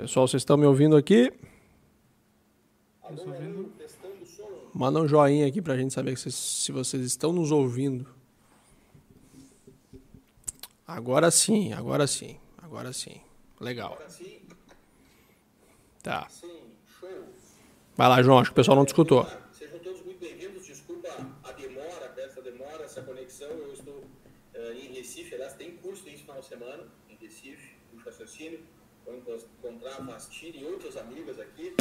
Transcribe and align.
Pessoal, 0.00 0.26
vocês 0.26 0.40
estão 0.40 0.56
me 0.56 0.64
ouvindo 0.64 0.96
aqui? 0.96 1.30
Manda 4.72 4.98
um 4.98 5.06
joinha 5.06 5.46
aqui 5.46 5.60
pra 5.60 5.76
gente 5.76 5.92
saber 5.92 6.16
vocês, 6.16 6.34
se 6.34 6.72
vocês 6.72 7.04
estão 7.04 7.34
nos 7.34 7.52
ouvindo. 7.52 8.08
Agora 10.86 11.30
sim, 11.30 11.74
agora 11.74 12.06
sim, 12.06 12.40
agora 12.56 12.94
sim. 12.94 13.20
Legal. 13.60 13.98
Tá. 16.02 16.28
Vai 17.94 18.08
lá, 18.08 18.22
João, 18.22 18.38
acho 18.38 18.48
que 18.48 18.52
o 18.52 18.56
pessoal 18.56 18.78
não 18.78 18.86
te 18.86 18.88
escutou. 18.88 19.26
Sejam 19.52 19.78
todos 19.80 20.00
muito 20.02 20.18
bem-vindos. 20.18 20.66
Desculpa 20.66 21.10
a 21.44 21.52
demora, 21.52 22.14
essa 22.16 22.40
demora, 22.40 22.84
essa 22.84 23.02
conexão. 23.02 23.50
Eu 23.50 23.74
estou 23.74 23.96
uh, 23.96 24.72
em 24.72 24.94
Recife, 24.94 25.34
aliás, 25.34 25.52
tem 25.52 25.76
curso 25.76 26.06
nesse 26.06 26.22
final 26.22 26.40
de 26.40 26.46
semana 26.46 26.86
em 27.10 27.16
Recife, 27.16 27.74
de 27.92 27.98
raciocínio. 28.02 28.60
Vou 29.04 29.14
encontrar 29.16 29.96
a 29.96 30.00
Mastira 30.00 30.56
e 30.56 30.64
outras 30.64 30.96
amigas 30.96 31.38
aqui. 31.38 31.74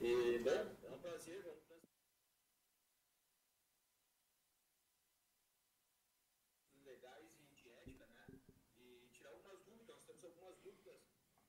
E, 0.00 0.38
bom, 0.38 0.50
é 0.50 0.90
um 0.90 0.98
prazer. 0.98 1.42
legais 6.84 7.26
e 7.40 7.54
de 7.54 7.70
ética, 7.70 8.06
né? 8.06 8.26
E 8.78 9.08
tirar 9.12 9.30
algumas 9.30 9.60
dúvidas. 9.62 9.88
Nós 9.88 10.04
temos 10.04 10.24
algumas 10.24 10.56
dúvidas, 10.58 11.00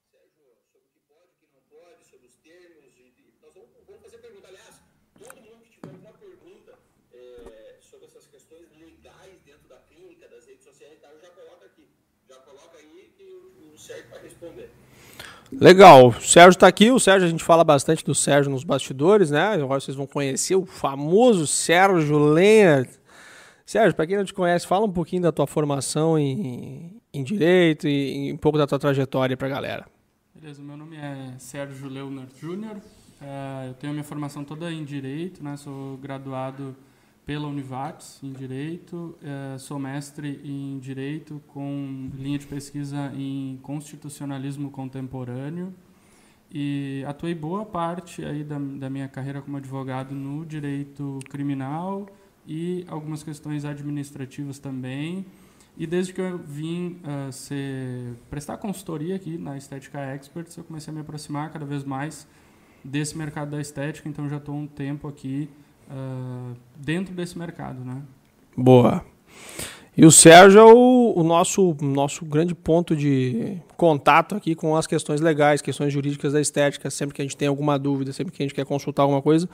Sérgio, 0.10 0.58
sobre 0.72 0.88
o 0.88 0.92
que 0.92 1.00
pode, 1.02 1.32
o 1.32 1.36
que 1.36 1.48
não 1.54 1.62
pode, 1.64 2.06
sobre 2.06 2.28
os 2.28 2.36
termos. 2.38 2.98
E, 2.98 3.34
nós 3.42 3.54
vamos, 3.54 3.70
vamos, 3.86 4.02
fazer 4.02 4.18
pergunta. 4.20 4.48
Aliás, 4.48 4.82
todo 5.20 5.42
mundo 5.42 5.64
que 5.64 5.72
tiver 5.72 5.90
alguma 5.90 6.14
pergunta 6.14 6.80
é, 7.12 7.78
sobre 7.82 8.06
essas 8.06 8.26
questões 8.28 8.72
legais 8.72 9.42
dentro 9.42 9.68
da 9.68 9.80
clínica, 9.82 10.28
das 10.30 10.46
redes 10.46 10.64
sociais, 10.64 11.00
tá, 11.02 11.14
já 11.18 11.30
coloca 11.32 11.66
aqui. 11.66 11.90
Já 12.30 12.36
coloca 12.38 12.78
aí 12.78 13.12
que 13.18 13.24
o, 13.24 13.78
Sérgio 13.78 14.10
vai 14.10 14.22
responder. 14.22 14.70
Legal, 15.52 16.08
o 16.08 16.22
Sérgio 16.22 16.52
está 16.52 16.68
aqui. 16.68 16.92
O 16.92 17.00
Sérgio, 17.00 17.28
a 17.28 17.30
gente 17.30 17.44
fala 17.44 17.64
bastante 17.64 18.04
do 18.04 18.16
Sérgio 18.16 18.52
nos 18.52 18.64
bastidores, 18.64 19.30
né? 19.30 19.54
Agora 19.54 19.80
vocês 19.80 19.96
vão 19.96 20.08
conhecer 20.08 20.56
o 20.56 20.66
famoso 20.66 21.46
Sérgio 21.46 22.18
Lenhart. 22.18 22.90
Sérgio, 23.66 23.96
para 23.96 24.08
quem 24.08 24.18
não 24.18 24.26
te 24.26 24.34
conhece, 24.34 24.68
fala 24.68 24.86
um 24.86 24.92
pouquinho 24.92 25.22
da 25.22 25.32
tua 25.32 25.48
formação 25.48 26.18
em, 26.20 27.02
em 27.14 27.24
Direito 27.24 27.88
e 27.88 28.34
um 28.34 28.38
pouco 28.38 28.58
da 28.58 28.68
tua 28.68 28.80
trajetória 28.80 29.38
para 29.38 29.48
a 29.48 29.52
galera. 29.52 29.86
Beleza, 30.36 30.62
meu 30.62 30.76
nome 30.76 30.98
é 30.98 31.36
Sérgio 31.38 31.88
Leonard 31.88 32.32
Júnior. 32.40 32.78
É, 33.22 33.70
eu 33.70 33.74
tenho 33.76 33.94
minha 33.94 34.04
formação 34.04 34.44
toda 34.44 34.72
em 34.72 34.84
Direito, 34.84 35.42
né? 35.42 35.56
Sou 35.56 35.98
graduado 35.98 36.76
pela 37.26 37.48
Univates 37.48 38.22
em 38.22 38.34
Direito, 38.34 39.18
é, 39.24 39.58
sou 39.58 39.80
mestre 39.80 40.42
em 40.44 40.78
Direito 40.80 41.42
com 41.48 42.10
linha 42.16 42.38
de 42.38 42.46
pesquisa 42.46 43.12
em 43.16 43.58
Constitucionalismo 43.62 44.70
Contemporâneo 44.70 45.74
e 46.52 47.04
atuei 47.08 47.34
boa 47.34 47.66
parte 47.66 48.24
aí 48.24 48.44
da, 48.44 48.60
da 48.60 48.90
minha 48.90 49.08
carreira 49.08 49.42
como 49.42 49.58
advogado 49.58 50.14
no 50.14 50.46
direito 50.46 51.18
criminal 51.30 52.08
e 52.46 52.86
algumas 52.88 53.24
questões 53.24 53.66
administrativas 53.66 54.60
também. 54.60 55.26
E 55.76 55.88
desde 55.88 56.14
que 56.14 56.22
eu 56.22 56.38
vim 56.38 57.00
uh, 57.02 57.32
ser, 57.32 58.14
prestar 58.30 58.58
consultoria 58.58 59.16
aqui 59.16 59.38
na 59.38 59.58
Estética 59.58 60.00
Experts, 60.14 60.56
eu 60.56 60.64
comecei 60.64 60.92
a 60.92 60.94
me 60.94 61.02
aproximar 61.02 61.52
cada 61.52 61.66
vez 61.66 61.84
mais 61.84 62.28
desse 62.84 63.18
mercado 63.18 63.52
da 63.52 63.62
estética, 63.62 64.08
então 64.08 64.30
já 64.30 64.38
estou 64.38 64.54
um 64.54 64.68
tempo 64.68 65.08
aqui 65.08 65.50
uh, 65.90 66.56
dentro 66.76 67.14
desse 67.14 67.38
mercado, 67.38 67.84
né? 67.84 68.02
Boa. 68.56 69.04
E 69.96 70.06
o 70.08 70.12
Sérgio 70.12 70.60
é 70.60 70.74
o, 70.74 71.14
o, 71.16 71.24
nosso, 71.24 71.78
nosso 71.80 72.26
grande 72.26 72.56
ponto 72.56 72.96
de 72.96 73.58
contato 73.78 74.34
aqui 74.34 74.56
com 74.56 74.76
as 74.76 74.88
questões 74.88 75.22
legais, 75.22 75.62
questões 75.62 75.94
jurídicas 75.94 76.34
da 76.34 76.42
estética. 76.42 76.90
Sempre 76.90 77.14
que 77.14 77.22
a 77.22 77.26
gente 77.26 77.38
tem 77.38 77.48
alguma 77.48 77.78
dúvida, 77.78 78.12
sempre 78.12 78.34
que 78.34 78.42
a 78.42 78.46
gente 78.46 78.56
quer 78.56 78.66
consultar 78.66 79.04
alguma 79.04 79.22
coisa, 79.22 79.48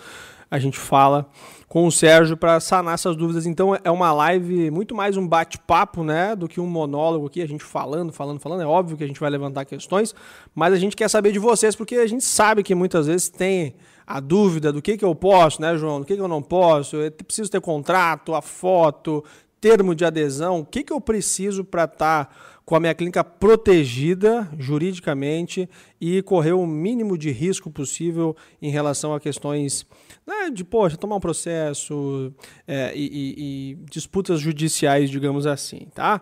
a 0.50 0.58
gente 0.58 0.80
fala 0.80 1.30
com 1.68 1.86
o 1.86 1.92
Sérgio 1.92 2.38
para 2.38 2.58
sanar 2.62 2.94
essas 2.94 3.18
dúvidas. 3.18 3.46
Então 3.46 3.78
é 3.84 3.92
uma 3.92 4.14
live 4.14 4.72
muito 4.72 4.96
mais 4.96 5.18
um 5.18 5.28
bate-papo, 5.28 6.06
né, 6.06 6.34
do 6.38 6.48
que 6.48 6.62
um 6.62 6.68
monólogo 6.68 7.28
aqui, 7.28 7.42
a 7.42 7.48
gente 7.48 7.64
falando, 7.66 8.14
falando, 8.14 8.40
falando. 8.40 8.62
É 8.62 8.66
óbvio 8.66 8.96
que 8.96 9.04
a 9.04 9.08
gente 9.08 9.20
vai 9.20 9.30
levantar 9.30 9.66
questões, 9.66 10.16
mas 10.56 10.74
a 10.74 10.78
gente 10.78 10.96
quer 10.96 11.10
saber 11.10 11.34
de 11.34 11.40
vocês 11.40 11.76
porque 11.76 11.96
a 11.96 12.08
gente 12.08 12.24
sabe 12.24 12.64
que 12.64 12.74
muitas 12.74 13.08
vezes 13.08 13.28
tem 13.28 13.76
a 14.10 14.20
dúvida 14.20 14.74
do 14.74 14.82
que, 14.82 14.98
que 14.98 15.06
eu 15.06 15.14
posso, 15.14 15.62
né, 15.62 15.78
João? 15.78 16.00
Do 16.00 16.06
que, 16.06 16.16
que 16.16 16.22
eu 16.22 16.28
não 16.28 16.42
posso? 16.42 16.96
Eu 16.96 17.12
preciso 17.12 17.52
ter 17.52 17.62
contrato, 17.62 18.34
a 18.34 18.42
foto, 18.42 19.24
termo 19.62 19.94
de 19.94 20.04
adesão, 20.04 20.62
o 20.62 20.66
que, 20.66 20.84
que 20.84 20.92
eu 20.92 21.00
preciso 21.00 21.64
para 21.64 21.84
estar 21.84 22.26
tá 22.26 22.36
com 22.66 22.76
a 22.76 22.80
minha 22.80 22.96
clínica 22.96 23.24
protegida 23.24 24.50
juridicamente 24.58 25.70
e 26.02 26.24
correr 26.24 26.54
o 26.54 26.66
mínimo 26.66 27.20
de 27.20 27.30
risco 27.30 27.70
possível 27.70 28.36
em 28.60 28.72
relação 28.72 29.14
a 29.14 29.20
questões 29.20 29.86
né, 30.26 30.50
de, 30.50 30.64
poxa, 30.64 30.98
tomar 30.98 31.18
um 31.18 31.20
processo 31.20 32.34
é, 32.68 32.92
e, 32.96 33.06
e, 33.06 33.36
e 33.38 33.76
disputas 33.92 34.40
judiciais, 34.40 35.12
digamos 35.12 35.46
assim, 35.46 35.88
tá? 35.94 36.22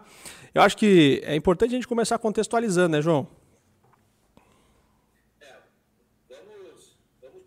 Eu 0.53 0.61
acho 0.61 0.75
que 0.75 1.21
é 1.23 1.37
importante 1.37 1.71
a 1.71 1.75
gente 1.75 1.87
começar 1.87 2.17
contextualizando, 2.17 2.97
né, 2.97 3.01
João? 3.01 3.27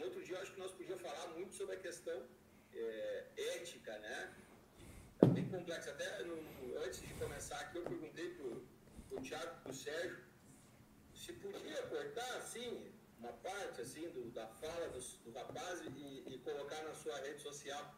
em 0.00 0.04
outro 0.04 0.22
dia 0.24 0.36
eu 0.36 0.42
acho 0.42 0.52
que 0.52 0.58
nós 0.58 0.72
podíamos 0.72 1.02
falar 1.02 1.26
muito 1.28 1.54
sobre 1.54 1.76
a 1.76 1.78
questão 1.78 2.26
é, 2.72 3.26
ética, 3.56 3.98
né? 3.98 4.34
É 5.22 5.26
bem 5.26 5.46
complexo. 5.48 5.90
Até 5.90 6.24
no, 6.24 6.36
antes 6.82 7.02
de 7.02 7.12
começar 7.14 7.60
aqui, 7.60 7.76
eu 7.76 7.82
perguntei 7.82 8.30
pro, 8.34 8.66
pro 9.08 9.20
Thiago, 9.20 9.60
pro 9.62 9.74
Sérgio, 9.74 10.24
se 11.14 11.34
podia 11.34 11.82
cortar 11.88 12.36
assim 12.38 12.90
uma 13.18 13.32
parte 13.34 13.82
assim 13.82 14.08
do, 14.08 14.30
da 14.30 14.46
fala 14.46 14.88
do, 14.88 15.00
do 15.00 15.32
rapaz 15.32 15.82
e, 15.82 16.24
e, 16.26 16.38
colocar 16.38 16.82
na 16.82 16.94
sua 16.94 17.18
rede 17.18 17.42
social. 17.42 17.94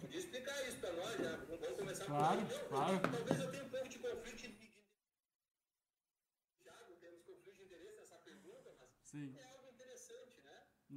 Podia 0.00 0.18
explicar 0.18 0.68
isso 0.68 0.78
para 0.78 0.92
nós 0.92 1.16
já. 1.16 1.36
Vamos 1.36 1.78
começar 1.78 2.04
claro, 2.06 2.44
por 2.44 2.52
aí. 2.52 2.68
Claro. 2.68 3.00
talvez 3.02 3.40
eu 3.40 3.50
tenha 3.52 3.64
um 3.64 3.68
pouco 3.68 3.88
de 3.88 3.98
conflito 4.00 4.36
de, 4.36 4.48
de, 4.48 4.72
Thiago, 6.60 6.96
temos 7.00 7.22
conflito 7.22 7.54
de 7.54 7.62
interesse 7.62 7.96
nessa 7.96 8.16
pergunta, 8.16 8.74
mas 8.80 8.88
Sim. 9.04 9.36
é? 9.38 9.45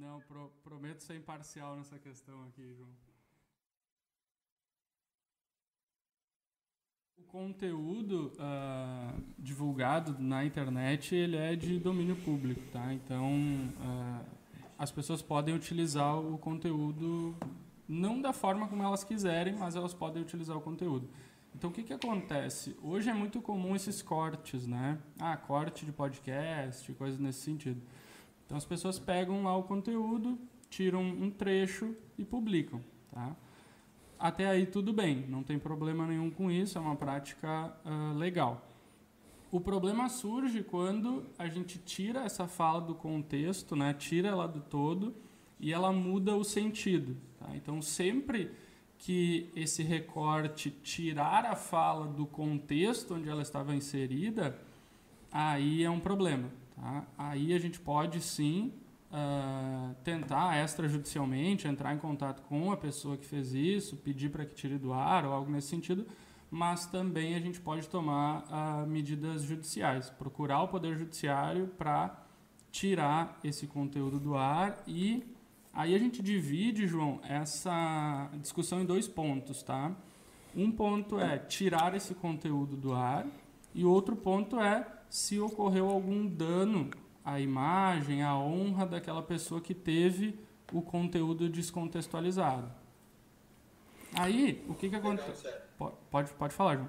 Não, 0.00 0.18
pro, 0.22 0.50
prometo 0.64 1.02
ser 1.02 1.16
imparcial 1.16 1.76
nessa 1.76 1.98
questão 1.98 2.42
aqui, 2.44 2.74
João. 2.74 2.88
O 7.18 7.22
conteúdo 7.24 8.32
uh, 8.38 9.22
divulgado 9.38 10.16
na 10.18 10.42
internet 10.42 11.14
ele 11.14 11.36
é 11.36 11.54
de 11.54 11.78
domínio 11.78 12.16
público, 12.16 12.62
tá? 12.72 12.94
Então 12.94 13.30
uh, 13.78 14.24
as 14.78 14.90
pessoas 14.90 15.20
podem 15.20 15.54
utilizar 15.54 16.18
o 16.18 16.38
conteúdo 16.38 17.36
não 17.86 18.22
da 18.22 18.32
forma 18.32 18.66
como 18.68 18.82
elas 18.82 19.04
quiserem, 19.04 19.54
mas 19.54 19.76
elas 19.76 19.92
podem 19.92 20.22
utilizar 20.22 20.56
o 20.56 20.62
conteúdo. 20.62 21.10
Então 21.54 21.68
o 21.68 21.72
que 21.72 21.82
que 21.82 21.92
acontece? 21.92 22.74
Hoje 22.82 23.10
é 23.10 23.14
muito 23.14 23.42
comum 23.42 23.76
esses 23.76 24.00
cortes, 24.00 24.66
né? 24.66 24.98
Ah, 25.18 25.36
corte 25.36 25.84
de 25.84 25.92
podcast, 25.92 26.90
coisas 26.94 27.20
nesse 27.20 27.40
sentido. 27.40 27.82
Então 28.50 28.58
as 28.58 28.64
pessoas 28.64 28.98
pegam 28.98 29.44
lá 29.44 29.56
o 29.56 29.62
conteúdo, 29.62 30.36
tiram 30.68 31.04
um 31.04 31.30
trecho 31.30 31.94
e 32.18 32.24
publicam, 32.24 32.80
tá? 33.12 33.36
até 34.18 34.44
aí 34.48 34.66
tudo 34.66 34.92
bem, 34.92 35.24
não 35.28 35.44
tem 35.44 35.56
problema 35.56 36.04
nenhum 36.04 36.32
com 36.32 36.50
isso, 36.50 36.76
é 36.76 36.80
uma 36.80 36.96
prática 36.96 37.72
uh, 37.84 38.18
legal. 38.18 38.68
O 39.52 39.60
problema 39.60 40.08
surge 40.08 40.64
quando 40.64 41.26
a 41.38 41.46
gente 41.46 41.78
tira 41.78 42.24
essa 42.24 42.48
fala 42.48 42.80
do 42.80 42.92
contexto, 42.92 43.76
né, 43.76 43.94
tira 43.94 44.26
ela 44.26 44.48
do 44.48 44.60
todo 44.60 45.14
e 45.60 45.72
ela 45.72 45.92
muda 45.92 46.34
o 46.34 46.42
sentido. 46.42 47.16
Tá? 47.38 47.54
Então, 47.54 47.80
sempre 47.80 48.50
que 48.98 49.48
esse 49.54 49.84
recorte 49.84 50.72
tirar 50.82 51.44
a 51.44 51.54
fala 51.54 52.08
do 52.08 52.26
contexto 52.26 53.14
onde 53.14 53.28
ela 53.28 53.42
estava 53.42 53.76
inserida, 53.76 54.60
aí 55.30 55.84
é 55.84 55.90
um 55.90 56.00
problema. 56.00 56.50
Tá? 56.80 57.04
Aí 57.18 57.52
a 57.52 57.58
gente 57.58 57.78
pode 57.78 58.22
sim 58.22 58.72
uh, 59.10 59.94
tentar 60.02 60.64
extrajudicialmente 60.64 61.68
entrar 61.68 61.94
em 61.94 61.98
contato 61.98 62.40
com 62.42 62.72
a 62.72 62.76
pessoa 62.76 63.18
que 63.18 63.26
fez 63.26 63.52
isso, 63.52 63.98
pedir 63.98 64.30
para 64.30 64.46
que 64.46 64.54
tire 64.54 64.78
do 64.78 64.90
ar 64.94 65.26
ou 65.26 65.32
algo 65.32 65.50
nesse 65.50 65.68
sentido, 65.68 66.06
mas 66.50 66.86
também 66.86 67.34
a 67.34 67.38
gente 67.38 67.60
pode 67.60 67.86
tomar 67.86 68.44
uh, 68.44 68.86
medidas 68.86 69.42
judiciais, 69.42 70.08
procurar 70.08 70.62
o 70.62 70.68
Poder 70.68 70.96
Judiciário 70.96 71.66
para 71.76 72.18
tirar 72.72 73.38
esse 73.44 73.66
conteúdo 73.66 74.18
do 74.18 74.34
ar 74.34 74.82
e 74.86 75.22
aí 75.74 75.94
a 75.94 75.98
gente 75.98 76.22
divide, 76.22 76.86
João, 76.86 77.20
essa 77.24 78.30
discussão 78.40 78.80
em 78.80 78.86
dois 78.86 79.06
pontos, 79.06 79.62
tá? 79.62 79.94
Um 80.56 80.72
ponto 80.72 81.20
é 81.20 81.38
tirar 81.38 81.94
esse 81.94 82.14
conteúdo 82.14 82.74
do 82.74 82.94
ar 82.94 83.26
e 83.74 83.84
outro 83.84 84.16
ponto 84.16 84.58
é 84.58 84.99
se 85.10 85.40
ocorreu 85.40 85.90
algum 85.90 86.24
dano 86.24 86.88
à 87.24 87.40
imagem, 87.40 88.22
à 88.22 88.38
honra 88.38 88.86
daquela 88.86 89.22
pessoa 89.22 89.60
que 89.60 89.74
teve 89.74 90.38
o 90.72 90.80
conteúdo 90.80 91.48
descontextualizado. 91.48 92.70
Aí, 94.14 94.64
o 94.68 94.74
que 94.74 94.88
que 94.88 94.96
acontece? 94.96 95.52
Pode, 96.10 96.32
pode 96.34 96.54
falar, 96.54 96.76
João. 96.76 96.88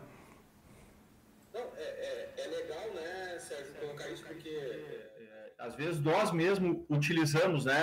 Não, 1.54 1.62
é, 1.78 1.84
é, 1.84 2.34
é 2.38 2.48
legal, 2.48 2.94
né, 2.94 3.40
Sérgio, 3.40 3.74
colocar 3.74 4.10
isso 4.10 4.24
porque 4.24 4.50
é, 4.50 5.54
às 5.58 5.76
vezes 5.76 6.00
nós 6.00 6.32
mesmo 6.32 6.86
utilizamos 6.90 7.66
né, 7.66 7.82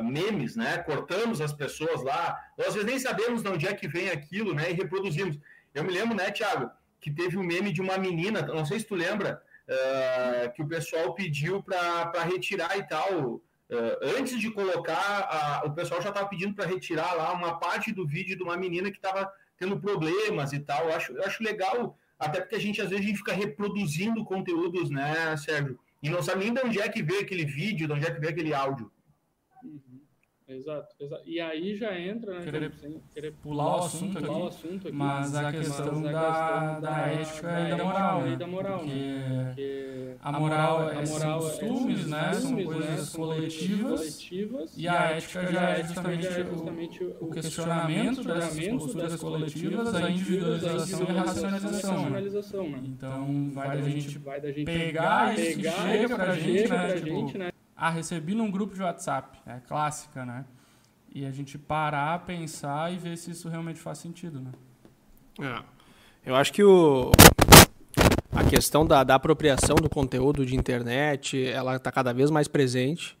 uh, 0.00 0.04
memes, 0.04 0.56
né, 0.56 0.78
cortamos 0.78 1.40
as 1.40 1.52
pessoas 1.52 2.02
lá, 2.02 2.52
ou 2.56 2.66
às 2.66 2.74
vezes 2.74 2.88
nem 2.88 2.98
sabemos 2.98 3.42
de 3.42 3.48
onde 3.48 3.66
é 3.66 3.74
que 3.74 3.86
vem 3.88 4.10
aquilo 4.10 4.54
né, 4.54 4.70
e 4.70 4.74
reproduzimos. 4.74 5.38
Eu 5.72 5.84
me 5.84 5.92
lembro, 5.92 6.16
né, 6.16 6.30
Thiago, 6.30 6.70
que 7.00 7.10
teve 7.10 7.36
um 7.36 7.42
meme 7.42 7.72
de 7.72 7.80
uma 7.80 7.98
menina, 7.98 8.42
não 8.42 8.64
sei 8.64 8.78
se 8.78 8.86
tu 8.86 8.94
lembra, 8.94 9.42
uh, 9.68 10.52
que 10.52 10.62
o 10.62 10.68
pessoal 10.68 11.14
pediu 11.14 11.62
para 11.62 12.22
retirar 12.24 12.76
e 12.78 12.86
tal. 12.86 13.34
Uh, 13.34 14.18
antes 14.18 14.38
de 14.38 14.50
colocar, 14.50 15.28
a, 15.30 15.66
o 15.66 15.72
pessoal 15.72 16.02
já 16.02 16.10
estava 16.10 16.28
pedindo 16.28 16.54
para 16.54 16.66
retirar 16.66 17.14
lá 17.14 17.32
uma 17.32 17.58
parte 17.58 17.92
do 17.92 18.06
vídeo 18.06 18.36
de 18.36 18.42
uma 18.42 18.56
menina 18.56 18.90
que 18.90 18.98
estava 18.98 19.30
tendo 19.56 19.80
problemas 19.80 20.52
e 20.52 20.60
tal. 20.60 20.88
Eu 20.88 20.96
acho, 20.96 21.12
eu 21.12 21.24
acho 21.24 21.42
legal, 21.42 21.96
até 22.18 22.40
porque 22.40 22.56
a 22.56 22.60
gente 22.60 22.82
às 22.82 22.90
vezes 22.90 23.04
a 23.04 23.08
gente 23.08 23.18
fica 23.18 23.32
reproduzindo 23.32 24.24
conteúdos, 24.24 24.90
né, 24.90 25.36
Sérgio? 25.36 25.78
E 26.02 26.10
não 26.10 26.22
sabe 26.22 26.44
nem 26.44 26.52
de 26.52 26.60
onde 26.60 26.80
é 26.80 26.88
que 26.88 27.02
veio 27.02 27.20
aquele 27.20 27.44
vídeo, 27.44 27.86
de 27.86 27.92
onde 27.92 28.06
é 28.06 28.10
que 28.10 28.20
veio 28.20 28.32
aquele 28.32 28.52
áudio. 28.52 28.90
Exato, 30.56 30.94
exato. 31.00 31.22
E 31.24 31.40
aí 31.40 31.74
já 31.76 31.98
entra, 31.98 32.38
né? 32.38 32.44
Querer, 32.44 32.72
sem 32.74 33.00
querer 33.12 33.32
pular, 33.42 33.76
o 33.76 33.84
assunto, 33.84 34.18
aqui, 34.18 34.26
o 34.28 34.46
assunto 34.46 34.88
aqui, 34.88 34.96
mas 34.96 35.34
a 35.34 35.52
questão, 35.52 36.00
mas 36.00 36.12
da, 36.12 36.20
da, 36.20 36.80
da, 36.80 37.06
ética 37.08 37.60
e 37.60 37.70
da 37.70 37.84
moral, 37.84 38.22
né? 38.22 38.36
Da 38.36 38.46
moral, 38.46 38.78
porque, 38.78 38.94
porque 39.46 40.16
a 40.20 40.32
moral, 40.32 40.90
é, 40.90 40.96
a 40.96 41.06
moral 41.06 41.40
costumes, 41.40 42.06
é, 42.06 42.08
né? 42.08 42.32
São 42.34 42.52
né? 42.52 42.64
coisas 42.64 43.10
coletivas, 43.10 44.00
coletivas, 44.00 44.76
e 44.76 44.88
a 44.88 45.02
ética 45.10 45.52
já 45.52 45.70
é 45.70 45.84
justamente, 45.84 46.26
é 46.26 46.44
justamente 46.44 47.04
o, 47.04 47.16
o 47.20 47.30
questionamento 47.30 48.24
dessas 48.24 48.68
posturas 48.68 49.16
coletivas, 49.16 49.94
a 49.94 50.10
individualização 50.10 51.02
e 51.02 51.18
a 51.18 51.22
racionalização. 51.22 52.68
Né? 52.68 52.80
Então, 52.84 53.50
vai 53.52 53.80
da 53.80 53.88
gente, 53.88 54.18
vai 54.18 54.40
da 54.40 54.50
gente 54.50 54.64
pegar 54.64 55.38
isso 55.38 55.58
que 55.58 55.70
chega 55.70 56.16
pra 56.16 56.34
gente, 56.34 56.68
né? 56.68 56.94
Tipo, 56.94 57.38
né? 57.38 57.51
Ah, 57.82 57.90
recebi 57.90 58.32
num 58.32 58.48
grupo 58.48 58.76
de 58.76 58.80
WhatsApp, 58.80 59.36
é 59.44 59.58
clássica, 59.66 60.24
né? 60.24 60.44
E 61.12 61.26
a 61.26 61.32
gente 61.32 61.58
parar, 61.58 62.24
pensar 62.24 62.92
e 62.92 62.96
ver 62.96 63.18
se 63.18 63.32
isso 63.32 63.48
realmente 63.48 63.80
faz 63.80 63.98
sentido, 63.98 64.40
né? 64.40 64.52
É. 65.40 65.64
Eu 66.24 66.36
acho 66.36 66.52
que 66.52 66.62
o, 66.62 67.10
a 68.30 68.44
questão 68.44 68.86
da, 68.86 69.02
da 69.02 69.16
apropriação 69.16 69.74
do 69.74 69.90
conteúdo 69.90 70.46
de 70.46 70.54
internet, 70.54 71.44
ela 71.44 71.74
está 71.74 71.90
cada 71.90 72.12
vez 72.14 72.30
mais 72.30 72.46
presente. 72.46 73.18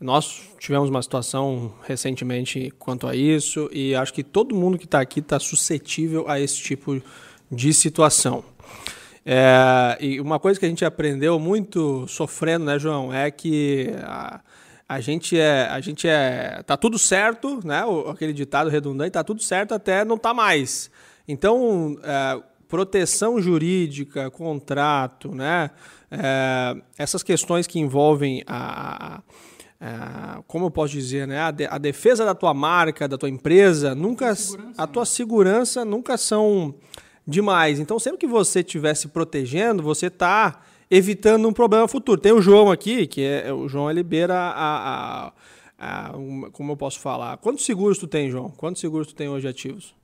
Nós 0.00 0.48
tivemos 0.60 0.88
uma 0.88 1.02
situação 1.02 1.74
recentemente 1.82 2.70
quanto 2.78 3.04
a 3.04 3.16
isso 3.16 3.68
e 3.72 3.96
acho 3.96 4.14
que 4.14 4.22
todo 4.22 4.54
mundo 4.54 4.78
que 4.78 4.84
está 4.84 5.00
aqui 5.00 5.18
está 5.18 5.40
suscetível 5.40 6.30
a 6.30 6.38
esse 6.38 6.62
tipo 6.62 7.02
de 7.50 7.74
situação. 7.74 8.44
É, 9.24 9.98
e 10.00 10.20
uma 10.20 10.38
coisa 10.38 10.58
que 10.58 10.66
a 10.66 10.68
gente 10.68 10.84
aprendeu 10.84 11.38
muito 11.38 12.06
sofrendo, 12.08 12.64
né, 12.64 12.78
João, 12.78 13.12
é 13.12 13.30
que 13.30 13.90
a, 14.02 14.40
a 14.88 15.00
gente 15.00 15.38
é, 15.38 15.68
a 15.70 15.80
gente 15.80 16.08
é, 16.08 16.62
tá 16.66 16.76
tudo 16.76 16.98
certo, 16.98 17.60
né? 17.64 17.84
O, 17.84 18.08
aquele 18.08 18.32
ditado 18.32 18.70
redundante, 18.70 19.10
tá 19.10 19.22
tudo 19.22 19.42
certo 19.42 19.74
até 19.74 20.04
não 20.04 20.16
tá 20.16 20.32
mais. 20.32 20.90
Então, 21.26 21.98
é, 22.02 22.42
proteção 22.66 23.40
jurídica, 23.40 24.30
contrato, 24.30 25.34
né? 25.34 25.70
É, 26.10 26.76
essas 26.96 27.22
questões 27.22 27.66
que 27.66 27.78
envolvem 27.78 28.42
a, 28.46 29.20
a, 29.78 30.42
como 30.46 30.66
eu 30.66 30.70
posso 30.70 30.94
dizer, 30.94 31.26
né? 31.26 31.40
A, 31.40 31.50
de, 31.50 31.66
a, 31.66 31.76
defesa 31.76 32.24
da 32.24 32.34
tua 32.34 32.54
marca, 32.54 33.06
da 33.06 33.18
tua 33.18 33.28
empresa, 33.28 33.94
nunca, 33.94 34.32
a 34.76 34.86
tua 34.86 35.04
segurança 35.04 35.84
nunca 35.84 36.16
são 36.16 36.74
demais. 37.28 37.78
Então, 37.78 37.98
sempre 37.98 38.18
que 38.18 38.26
você 38.26 38.60
estiver 38.60 38.94
se 38.94 39.08
protegendo, 39.08 39.82
você 39.82 40.06
está 40.06 40.62
evitando 40.90 41.46
um 41.46 41.52
problema 41.52 41.86
futuro. 41.86 42.18
Tem 42.18 42.32
o 42.32 42.40
João 42.40 42.70
aqui, 42.70 43.06
que 43.06 43.22
é 43.22 43.52
o 43.52 43.68
João 43.68 43.90
libera 43.90 44.34
a, 44.34 44.48
a, 44.50 45.32
a, 45.78 46.06
a, 46.06 46.12
como 46.50 46.72
eu 46.72 46.76
posso 46.76 46.98
falar? 46.98 47.36
Quantos 47.36 47.66
seguros 47.66 47.98
tu 47.98 48.08
tem, 48.08 48.30
João? 48.30 48.50
Quantos 48.50 48.80
seguros 48.80 49.08
tu 49.08 49.14
tem 49.14 49.28
hoje 49.28 49.46
ativos? 49.46 49.94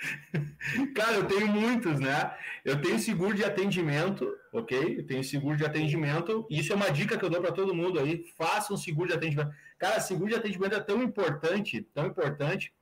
Cara, 0.96 1.12
eu 1.12 1.26
tenho 1.26 1.46
muitos, 1.46 2.00
né? 2.00 2.34
Eu 2.64 2.80
tenho 2.80 2.98
seguro 2.98 3.34
de 3.34 3.44
atendimento, 3.44 4.26
ok? 4.52 4.98
Eu 4.98 5.06
tenho 5.06 5.22
seguro 5.22 5.56
de 5.56 5.64
atendimento. 5.64 6.44
Isso 6.50 6.72
é 6.72 6.76
uma 6.76 6.90
dica 6.90 7.16
que 7.16 7.24
eu 7.24 7.30
dou 7.30 7.40
para 7.40 7.52
todo 7.52 7.74
mundo 7.74 8.00
aí. 8.00 8.24
Faça 8.36 8.72
um 8.72 8.76
seguro 8.76 9.08
de 9.08 9.14
atendimento. 9.14 9.50
Cara, 9.78 10.00
seguro 10.00 10.30
de 10.30 10.36
atendimento 10.36 10.74
é 10.74 10.80
tão 10.80 11.02
importante, 11.02 11.82
tão 11.94 12.06
importante, 12.06 12.72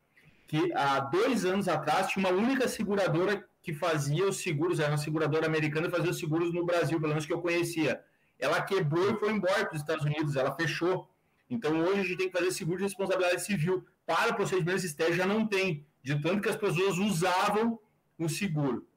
que 0.48 0.72
há 0.72 0.98
dois 0.98 1.44
anos 1.44 1.68
atrás 1.68 2.08
tinha 2.08 2.26
uma 2.26 2.34
única 2.34 2.66
seguradora 2.66 3.46
que 3.62 3.74
fazia 3.74 4.26
os 4.26 4.38
seguros, 4.38 4.80
era 4.80 4.90
uma 4.90 4.96
seguradora 4.96 5.46
americana 5.46 5.88
que 5.88 5.94
fazia 5.94 6.10
os 6.10 6.18
seguros 6.18 6.54
no 6.54 6.64
Brasil, 6.64 6.98
pelo 6.98 7.10
menos 7.10 7.26
que 7.26 7.32
eu 7.32 7.42
conhecia. 7.42 8.02
Ela 8.38 8.62
quebrou 8.62 9.10
e 9.10 9.18
foi 9.18 9.30
embora 9.30 9.66
para 9.66 9.74
os 9.74 9.82
Estados 9.82 10.06
Unidos, 10.06 10.36
ela 10.36 10.56
fechou. 10.56 11.06
Então 11.50 11.78
hoje 11.80 12.00
a 12.00 12.02
gente 12.04 12.16
tem 12.16 12.30
que 12.30 12.38
fazer 12.38 12.50
seguro 12.50 12.78
de 12.78 12.84
responsabilidade 12.84 13.44
civil. 13.44 13.86
Para 14.06 14.32
procedimentos 14.32 14.84
estéticos 14.84 15.18
já 15.18 15.26
não 15.26 15.46
tem, 15.46 15.84
de 16.02 16.18
tanto 16.18 16.40
que 16.40 16.48
as 16.48 16.56
pessoas 16.56 16.96
usavam 16.96 17.78
o 18.18 18.26
seguro. 18.26 18.88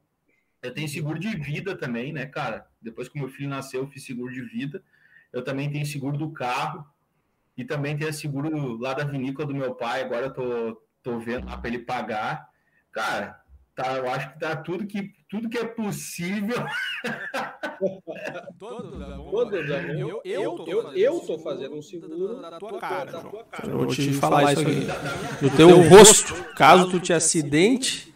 Eu 0.62 0.74
tenho 0.74 0.88
seguro 0.88 1.20
de 1.20 1.36
vida 1.36 1.76
também, 1.76 2.14
né, 2.14 2.26
cara? 2.26 2.66
Depois 2.82 3.10
que 3.10 3.20
meu 3.20 3.28
filho 3.28 3.50
nasceu, 3.50 3.82
eu 3.82 3.88
fiz 3.88 4.06
seguro 4.06 4.32
de 4.32 4.42
vida. 4.42 4.82
Eu 5.34 5.44
também 5.44 5.70
tenho 5.70 5.86
seguro 5.86 6.18
do 6.18 6.32
carro 6.32 6.86
e 7.58 7.66
também 7.66 7.98
tenho 7.98 8.14
seguro 8.14 8.78
lá 8.78 8.94
da 8.94 9.04
vinícola 9.04 9.48
do 9.50 9.56
meu 9.56 9.76
pai. 9.76 10.02
Agora 10.02 10.28
eu 10.28 10.34
tô 10.34 10.82
tô 11.04 11.20
vendo 11.20 11.48
lá 11.48 11.58
para 11.58 11.70
ele 11.70 11.80
pagar. 11.80 12.50
Cara, 12.92 13.40
tá, 13.76 13.98
eu 13.98 14.10
acho 14.10 14.34
que 14.34 14.40
tá 14.40 14.56
tudo 14.56 14.86
que, 14.86 15.14
tudo 15.30 15.50
que 15.50 15.58
é 15.58 15.66
possível. 15.66 16.58
Todos, 18.60 18.92
Todos 19.32 19.70
eu, 19.98 20.22
eu, 20.24 20.52
tô 20.52 20.68
eu, 20.68 20.94
eu 20.94 21.20
tô 21.22 21.40
fazendo 21.40 21.76
um 21.76 21.82
seguro 21.82 22.40
da 22.40 22.60
tua 22.60 22.80
cara. 22.80 23.12
Da 23.12 23.22
tua 23.22 23.44
cara. 23.44 23.68
Eu 23.68 23.78
vou 23.80 23.88
te 23.88 24.14
falar 24.14 24.54
isso 24.54 24.62
aqui. 24.62 24.88
No 25.42 25.50
teu 25.50 25.90
rosto, 25.90 26.36
caso 26.54 26.92
tu 26.92 27.00
te 27.00 27.12
acidente. 27.12 28.14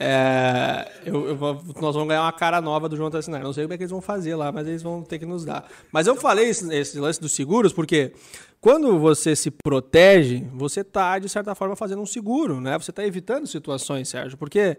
É, 0.00 0.92
eu, 1.04 1.28
eu, 1.28 1.36
nós 1.80 1.94
vamos 1.94 2.06
ganhar 2.06 2.22
uma 2.22 2.32
cara 2.32 2.60
nova 2.60 2.88
do 2.88 2.96
João 2.96 3.10
Tassinari. 3.10 3.42
Não 3.42 3.52
sei 3.52 3.64
como 3.64 3.74
é 3.74 3.76
que 3.76 3.82
eles 3.82 3.90
vão 3.90 4.00
fazer 4.00 4.36
lá, 4.36 4.52
mas 4.52 4.68
eles 4.68 4.82
vão 4.82 5.02
ter 5.02 5.18
que 5.18 5.26
nos 5.26 5.44
dar. 5.44 5.66
Mas 5.90 6.06
eu 6.06 6.14
falei 6.14 6.50
esse, 6.50 6.72
esse 6.72 7.00
lance 7.00 7.20
dos 7.20 7.32
seguros 7.32 7.72
porque 7.72 8.12
quando 8.60 8.98
você 8.98 9.36
se 9.36 9.50
protege, 9.50 10.44
você 10.52 10.80
está, 10.80 11.18
de 11.18 11.28
certa 11.28 11.54
forma, 11.54 11.76
fazendo 11.76 12.02
um 12.02 12.06
seguro, 12.06 12.60
né? 12.60 12.76
Você 12.78 12.90
está 12.90 13.04
evitando 13.04 13.46
situações, 13.46 14.08
Sérgio, 14.08 14.36
porque 14.36 14.78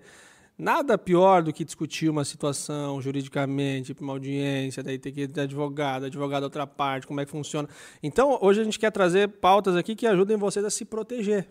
nada 0.57 0.97
pior 0.97 1.41
do 1.41 1.53
que 1.53 1.63
discutir 1.63 2.09
uma 2.09 2.25
situação 2.25 3.01
juridicamente, 3.01 3.95
uma 4.01 4.13
audiência, 4.13 4.83
daí 4.83 4.99
ter 4.99 5.13
que 5.13 5.25
de 5.25 5.39
advogado, 5.39 6.05
advogado 6.05 6.43
outra 6.43 6.67
parte, 6.67 7.07
como 7.07 7.21
é 7.21 7.25
que 7.25 7.31
funciona. 7.31 7.69
Então, 8.03 8.37
hoje 8.41 8.59
a 8.59 8.63
gente 8.65 8.77
quer 8.77 8.91
trazer 8.91 9.29
pautas 9.29 9.77
aqui 9.77 9.95
que 9.95 10.05
ajudem 10.05 10.35
vocês 10.35 10.65
a 10.65 10.69
se 10.69 10.83
proteger. 10.83 11.47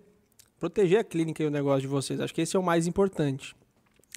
Proteger 0.61 1.01
a 1.01 1.05
clínica 1.05 1.43
e 1.43 1.47
o 1.47 1.51
negócio 1.51 1.81
de 1.81 1.87
vocês. 1.87 2.21
Acho 2.21 2.35
que 2.35 2.43
esse 2.43 2.57
é 2.57 2.59
o 2.59 2.63
mais 2.63 2.87
importante. 2.87 3.57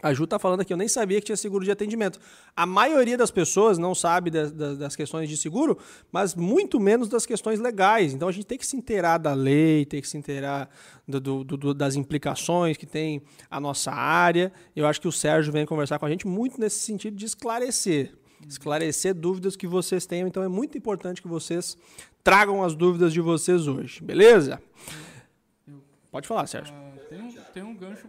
A 0.01 0.13
Ju 0.13 0.23
está 0.23 0.39
falando 0.39 0.61
aqui, 0.61 0.73
eu 0.73 0.77
nem 0.77 0.87
sabia 0.87 1.19
que 1.19 1.25
tinha 1.25 1.37
seguro 1.37 1.63
de 1.63 1.71
atendimento. 1.71 2.19
A 2.55 2.65
maioria 2.65 3.17
das 3.17 3.29
pessoas 3.29 3.77
não 3.77 3.93
sabe 3.93 4.31
das, 4.31 4.51
das, 4.51 4.95
questões 4.95 5.29
de 5.29 5.37
seguro, 5.37 5.77
mas 6.11 6.33
muito 6.33 6.79
menos 6.79 7.07
das 7.07 7.25
questões 7.25 7.59
legais. 7.59 8.13
Então 8.13 8.27
a 8.27 8.31
gente 8.31 8.45
tem 8.45 8.57
que 8.57 8.65
se 8.65 8.75
inteirar 8.75 9.17
da 9.17 9.33
lei, 9.33 9.85
tem 9.85 10.01
que 10.01 10.07
se 10.07 10.17
inteirar 10.17 10.69
do, 11.07 11.19
do, 11.19 11.43
do, 11.43 11.73
das 11.73 11.95
implicações 11.95 12.77
que 12.77 12.85
tem 12.85 13.21
a 13.49 13.59
nossa 13.59 13.91
área. 13.91 14.51
Eu 14.75 14.87
acho 14.87 14.99
que 14.99 15.07
o 15.07 15.11
Sérgio 15.11 15.53
vem 15.53 15.65
conversar 15.65 15.99
com 15.99 16.05
a 16.05 16.09
gente 16.09 16.25
muito 16.27 16.59
nesse 16.59 16.79
sentido 16.79 17.15
de 17.15 17.25
esclarecer. 17.25 18.13
Esclarecer 18.47 19.13
dúvidas 19.13 19.55
que 19.55 19.67
vocês 19.67 20.05
tenham. 20.07 20.27
Então 20.27 20.41
é 20.41 20.47
muito 20.47 20.77
importante 20.77 21.21
que 21.21 21.27
vocês 21.27 21.77
tragam 22.23 22.63
as 22.63 22.75
dúvidas 22.75 23.13
de 23.13 23.21
vocês 23.21 23.67
hoje, 23.67 24.01
beleza? 24.03 24.61
Pode 26.11 26.27
falar, 26.27 26.45
Sérgio. 26.47 26.73
Uh, 26.73 26.99
tem, 27.09 27.21
um, 27.21 27.31
tem 27.53 27.63
um 27.63 27.75
gancho 27.75 28.07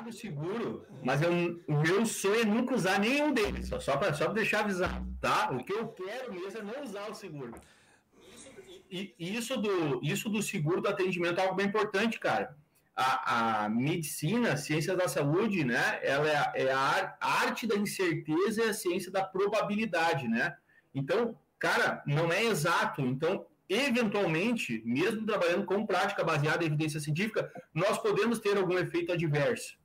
pago 0.00 0.12
seguro, 0.12 0.86
mas 1.04 1.20
eu, 1.20 1.30
o 1.68 1.74
meu 1.82 2.06
sonho 2.06 2.40
é 2.40 2.44
nunca 2.44 2.74
usar 2.74 2.98
nenhum 2.98 3.32
deles, 3.32 3.68
só, 3.68 3.78
só 3.78 3.96
para 3.96 4.14
só 4.14 4.28
deixar 4.28 4.60
avisado, 4.60 5.06
tá? 5.20 5.50
O 5.52 5.62
que 5.62 5.72
eu 5.72 5.88
quero 5.88 6.32
mesmo 6.32 6.58
é 6.58 6.62
não 6.62 6.82
usar 6.82 7.10
o 7.10 7.14
seguro. 7.14 7.52
E 8.90 9.14
isso 9.18 9.56
do, 9.56 10.00
isso 10.02 10.28
do 10.28 10.42
seguro 10.42 10.80
do 10.80 10.88
atendimento 10.88 11.38
é 11.38 11.42
algo 11.42 11.54
bem 11.54 11.66
importante, 11.66 12.18
cara. 12.18 12.56
a, 12.96 13.64
a 13.64 13.68
medicina, 13.68 14.52
a 14.52 14.56
ciência 14.56 14.94
da 14.94 15.08
saúde, 15.08 15.64
né? 15.64 16.00
Ela 16.02 16.28
é, 16.28 16.62
é 16.64 16.72
a 16.72 17.16
arte 17.20 17.66
da 17.66 17.76
incerteza 17.76 18.62
e 18.62 18.68
a 18.68 18.74
ciência 18.74 19.10
da 19.10 19.24
probabilidade, 19.24 20.28
né? 20.28 20.54
Então, 20.94 21.38
cara, 21.58 22.02
não 22.06 22.30
é 22.32 22.44
exato. 22.44 23.00
Então, 23.00 23.46
eventualmente, 23.68 24.82
mesmo 24.84 25.24
trabalhando 25.24 25.64
com 25.64 25.86
prática 25.86 26.24
baseada 26.24 26.62
em 26.62 26.66
evidência 26.66 27.00
científica, 27.00 27.50
nós 27.72 27.96
podemos 27.98 28.38
ter 28.38 28.56
algum 28.56 28.78
efeito 28.78 29.12
adverso. 29.12 29.78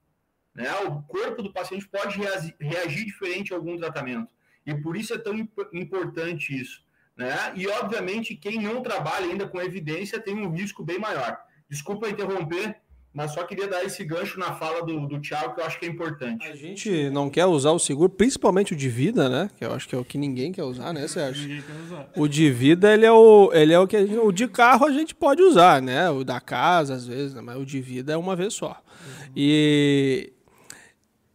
Né? 0.55 0.73
O 0.87 1.01
corpo 1.03 1.43
do 1.43 1.51
paciente 1.51 1.87
pode 1.87 2.17
reagir 2.59 3.05
diferente 3.05 3.53
a 3.53 3.57
algum 3.57 3.77
tratamento. 3.77 4.29
E 4.65 4.73
por 4.73 4.95
isso 4.95 5.13
é 5.13 5.17
tão 5.17 5.37
importante 5.73 6.57
isso. 6.59 6.83
Né? 7.15 7.35
E, 7.55 7.67
obviamente, 7.67 8.35
quem 8.35 8.61
não 8.61 8.81
trabalha 8.81 9.25
ainda 9.25 9.47
com 9.47 9.61
evidência 9.61 10.19
tem 10.19 10.35
um 10.35 10.51
risco 10.51 10.83
bem 10.83 10.97
maior. 10.97 11.37
Desculpa 11.69 12.09
interromper, 12.09 12.75
mas 13.13 13.33
só 13.33 13.43
queria 13.45 13.67
dar 13.67 13.83
esse 13.85 14.03
gancho 14.03 14.37
na 14.37 14.53
fala 14.55 14.85
do, 14.85 15.07
do 15.07 15.21
Thiago, 15.21 15.55
que 15.55 15.61
eu 15.61 15.65
acho 15.65 15.79
que 15.79 15.85
é 15.85 15.89
importante. 15.89 16.45
A 16.45 16.55
gente 16.55 17.09
não 17.09 17.29
quer 17.29 17.45
usar 17.45 17.71
o 17.71 17.79
seguro, 17.79 18.09
principalmente 18.09 18.73
o 18.73 18.75
de 18.75 18.89
vida, 18.89 19.29
né? 19.29 19.49
Que 19.57 19.63
eu 19.63 19.73
acho 19.73 19.87
que 19.87 19.95
é 19.95 19.97
o 19.97 20.03
que 20.03 20.17
ninguém 20.17 20.51
quer 20.51 20.63
usar, 20.63 20.91
né, 20.91 21.07
Sérgio? 21.07 21.47
Ninguém 21.47 21.61
quer 21.61 21.81
usar. 21.85 22.09
O 22.17 22.27
de 22.27 22.51
vida, 22.51 22.93
ele 22.93 23.05
é 23.05 23.11
o, 23.11 23.51
ele 23.53 23.71
é 23.71 23.79
o 23.79 23.87
que 23.87 24.05
gente, 24.05 24.19
o 24.19 24.31
de 24.33 24.49
carro 24.49 24.85
a 24.85 24.91
gente 24.91 25.15
pode 25.15 25.41
usar, 25.41 25.81
né? 25.81 26.09
O 26.09 26.25
da 26.25 26.41
casa, 26.41 26.95
às 26.95 27.07
vezes, 27.07 27.33
né? 27.33 27.41
mas 27.41 27.57
o 27.57 27.65
de 27.65 27.79
vida 27.79 28.11
é 28.11 28.17
uma 28.17 28.35
vez 28.35 28.53
só. 28.53 28.71
Uhum. 28.71 29.31
E, 29.33 30.33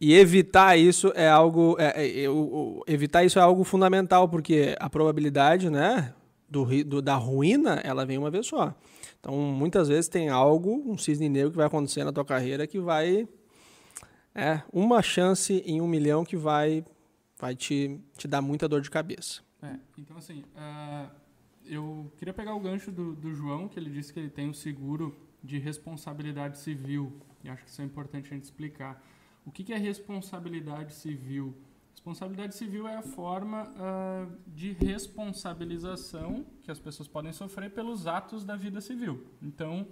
e 0.01 0.15
evitar 0.15 0.75
isso 0.75 1.13
é 1.15 1.29
algo. 1.29 1.77
É, 1.79 1.93
é, 2.01 2.25
evitar 2.87 3.23
isso 3.23 3.37
é 3.37 3.41
algo 3.43 3.63
fundamental, 3.63 4.27
porque 4.27 4.75
a 4.79 4.89
probabilidade, 4.89 5.69
né? 5.69 6.15
Do, 6.49 6.65
do, 6.83 7.01
da 7.01 7.15
ruína, 7.15 7.75
ela 7.81 8.05
vem 8.05 8.17
uma 8.17 8.29
vez 8.29 8.47
só. 8.47 8.75
Então, 9.19 9.37
muitas 9.37 9.87
vezes 9.87 10.09
tem 10.09 10.27
algo, 10.27 10.83
um 10.85 10.97
cisne 10.97 11.29
negro 11.29 11.51
que 11.51 11.55
vai 11.57 11.67
acontecer 11.67 12.03
na 12.03 12.11
tua 12.11 12.25
carreira 12.25 12.67
que 12.67 12.79
vai. 12.79 13.25
É, 14.33 14.61
uma 14.73 15.01
chance 15.01 15.61
em 15.65 15.79
um 15.79 15.87
milhão 15.87 16.25
que 16.25 16.35
vai, 16.35 16.83
vai 17.39 17.55
te, 17.55 17.97
te 18.17 18.27
dar 18.27 18.41
muita 18.41 18.67
dor 18.67 18.81
de 18.81 18.89
cabeça. 18.89 19.41
É, 19.61 19.75
então, 19.97 20.17
assim, 20.17 20.43
uh, 20.55 21.09
eu 21.65 22.11
queria 22.17 22.33
pegar 22.33 22.55
o 22.55 22.59
gancho 22.59 22.91
do, 22.91 23.13
do 23.13 23.33
João, 23.33 23.67
que 23.67 23.79
ele 23.79 23.89
disse 23.89 24.11
que 24.11 24.19
ele 24.19 24.29
tem 24.29 24.49
o 24.49 24.53
seguro 24.53 25.15
de 25.43 25.57
responsabilidade 25.57 26.57
civil. 26.57 27.13
E 27.43 27.49
acho 27.49 27.63
que 27.63 27.69
isso 27.69 27.81
é 27.81 27.85
importante 27.85 28.27
a 28.31 28.33
gente 28.33 28.45
explicar. 28.45 29.01
O 29.45 29.51
que, 29.51 29.63
que 29.63 29.73
é 29.73 29.77
responsabilidade 29.77 30.93
civil? 30.93 31.55
Responsabilidade 31.91 32.55
civil 32.55 32.87
é 32.87 32.95
a 32.95 33.01
forma 33.01 33.63
uh, 33.63 34.37
de 34.47 34.71
responsabilização 34.73 36.45
que 36.63 36.71
as 36.71 36.79
pessoas 36.79 37.07
podem 37.07 37.31
sofrer 37.33 37.71
pelos 37.71 38.07
atos 38.07 38.43
da 38.43 38.55
vida 38.55 38.81
civil. 38.81 39.27
Então, 39.41 39.87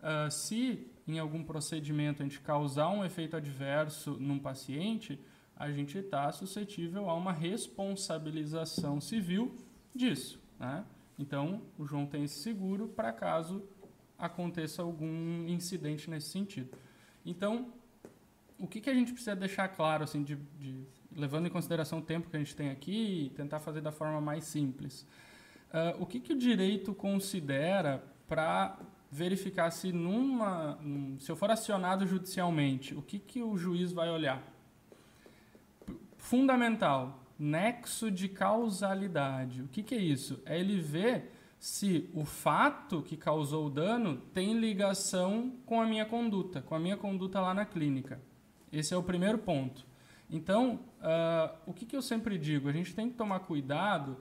uh, 0.00 0.30
se 0.30 0.86
em 1.06 1.18
algum 1.18 1.42
procedimento 1.42 2.22
a 2.22 2.24
gente 2.24 2.40
causar 2.40 2.90
um 2.90 3.04
efeito 3.04 3.36
adverso 3.36 4.16
num 4.20 4.38
paciente, 4.38 5.18
a 5.56 5.70
gente 5.70 5.98
está 5.98 6.30
suscetível 6.30 7.08
a 7.10 7.14
uma 7.14 7.32
responsabilização 7.32 9.00
civil 9.00 9.56
disso. 9.94 10.40
Né? 10.60 10.84
Então, 11.18 11.62
o 11.76 11.84
João 11.84 12.06
tem 12.06 12.24
esse 12.24 12.40
seguro 12.40 12.88
para 12.88 13.12
caso 13.12 13.64
aconteça 14.16 14.82
algum 14.82 15.46
incidente 15.48 16.10
nesse 16.10 16.28
sentido. 16.28 16.76
Então, 17.24 17.72
o 18.58 18.66
que, 18.66 18.80
que 18.80 18.90
a 18.90 18.94
gente 18.94 19.12
precisa 19.12 19.36
deixar 19.36 19.68
claro, 19.68 20.04
assim, 20.04 20.22
de, 20.22 20.36
de 20.58 20.86
levando 21.12 21.46
em 21.46 21.50
consideração 21.50 21.98
o 21.98 22.02
tempo 22.02 22.28
que 22.28 22.36
a 22.36 22.38
gente 22.38 22.54
tem 22.54 22.70
aqui 22.70 23.26
e 23.26 23.30
tentar 23.30 23.60
fazer 23.60 23.80
da 23.80 23.92
forma 23.92 24.20
mais 24.20 24.44
simples. 24.44 25.06
Uh, 25.68 26.02
o 26.02 26.06
que, 26.06 26.20
que 26.20 26.32
o 26.32 26.38
direito 26.38 26.94
considera 26.94 28.02
para 28.26 28.78
verificar 29.10 29.70
se 29.70 29.90
numa 29.90 30.78
se 31.18 31.30
eu 31.30 31.36
for 31.36 31.50
acionado 31.50 32.06
judicialmente, 32.06 32.94
o 32.94 33.02
que, 33.02 33.18
que 33.18 33.42
o 33.42 33.56
juiz 33.56 33.92
vai 33.92 34.10
olhar? 34.10 34.42
Fundamental, 36.16 37.24
nexo 37.38 38.10
de 38.10 38.28
causalidade. 38.28 39.62
O 39.62 39.68
que, 39.68 39.82
que 39.82 39.94
é 39.94 39.98
isso? 39.98 40.42
É 40.44 40.58
ele 40.58 40.80
ver 40.80 41.32
se 41.58 42.08
o 42.14 42.24
fato 42.24 43.02
que 43.02 43.16
causou 43.16 43.66
o 43.66 43.70
dano 43.70 44.18
tem 44.32 44.58
ligação 44.58 45.52
com 45.64 45.80
a 45.80 45.86
minha 45.86 46.04
conduta, 46.04 46.62
com 46.62 46.74
a 46.74 46.78
minha 46.78 46.96
conduta 46.96 47.40
lá 47.40 47.54
na 47.54 47.64
clínica. 47.64 48.20
Esse 48.72 48.94
é 48.94 48.96
o 48.96 49.02
primeiro 49.02 49.38
ponto. 49.38 49.86
Então, 50.30 50.80
uh, 51.00 51.56
o 51.66 51.72
que, 51.72 51.86
que 51.86 51.96
eu 51.96 52.02
sempre 52.02 52.36
digo? 52.38 52.68
A 52.68 52.72
gente 52.72 52.94
tem 52.94 53.08
que 53.08 53.16
tomar 53.16 53.40
cuidado 53.40 54.16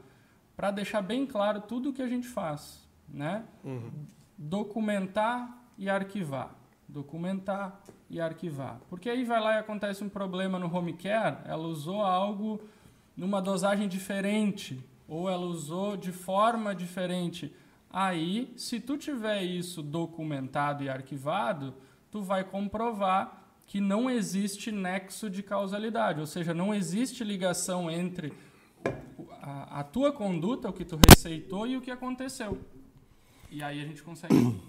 para 0.56 0.72
deixar 0.72 1.02
bem 1.02 1.26
claro 1.26 1.62
tudo 1.62 1.90
o 1.90 1.94
que 1.94 2.02
a 2.02 2.08
gente 2.08 2.28
faz. 2.28 2.88
Né? 3.08 3.44
Uhum. 3.64 3.92
Documentar 4.38 5.66
e 5.78 5.90
arquivar. 5.90 6.56
Documentar 6.88 7.82
e 8.10 8.20
arquivar. 8.22 8.80
Porque 8.90 9.10
aí 9.10 9.24
vai 9.24 9.40
lá 9.42 9.56
e 9.56 9.60
acontece 9.60 10.04
um 10.04 10.10
problema 10.10 10.58
no 10.58 10.74
home 10.74 10.94
care, 10.94 11.38
ela 11.46 11.68
usou 11.68 12.02
algo 12.02 12.62
numa 13.16 13.42
dosagem 13.42 13.88
diferente, 13.88 14.84
ou 15.08 15.30
ela 15.30 15.46
usou 15.46 15.98
de 15.98 16.12
forma 16.12 16.74
diferente. 16.74 17.54
Aí, 17.90 18.54
se 18.56 18.80
tu 18.80 18.98
tiver 18.98 19.44
isso 19.44 19.82
documentado 19.82 20.84
e 20.84 20.90
arquivado, 20.90 21.74
tu 22.12 22.22
vai 22.22 22.44
comprovar 22.44 23.47
que 23.68 23.82
não 23.82 24.10
existe 24.10 24.72
nexo 24.72 25.30
de 25.30 25.44
causalidade, 25.44 26.22
ou 26.22 26.26
seja, 26.26 26.54
não 26.54 26.74
existe 26.74 27.22
ligação 27.22 27.92
entre 27.92 28.32
a, 29.42 29.82
a, 29.82 29.84
tua 29.84 30.14
conduta, 30.14 30.70
o 30.70 30.74
que 30.74 30.86
tu 30.86 30.98
receitou 31.10 31.68
e 31.68 31.76
o 31.76 31.82
que 31.82 31.92
aconteceu. 31.92 32.58
E 33.52 33.62
aí 33.62 33.82
a 33.82 33.86
gente 33.86 34.02
consegue. 34.02 34.34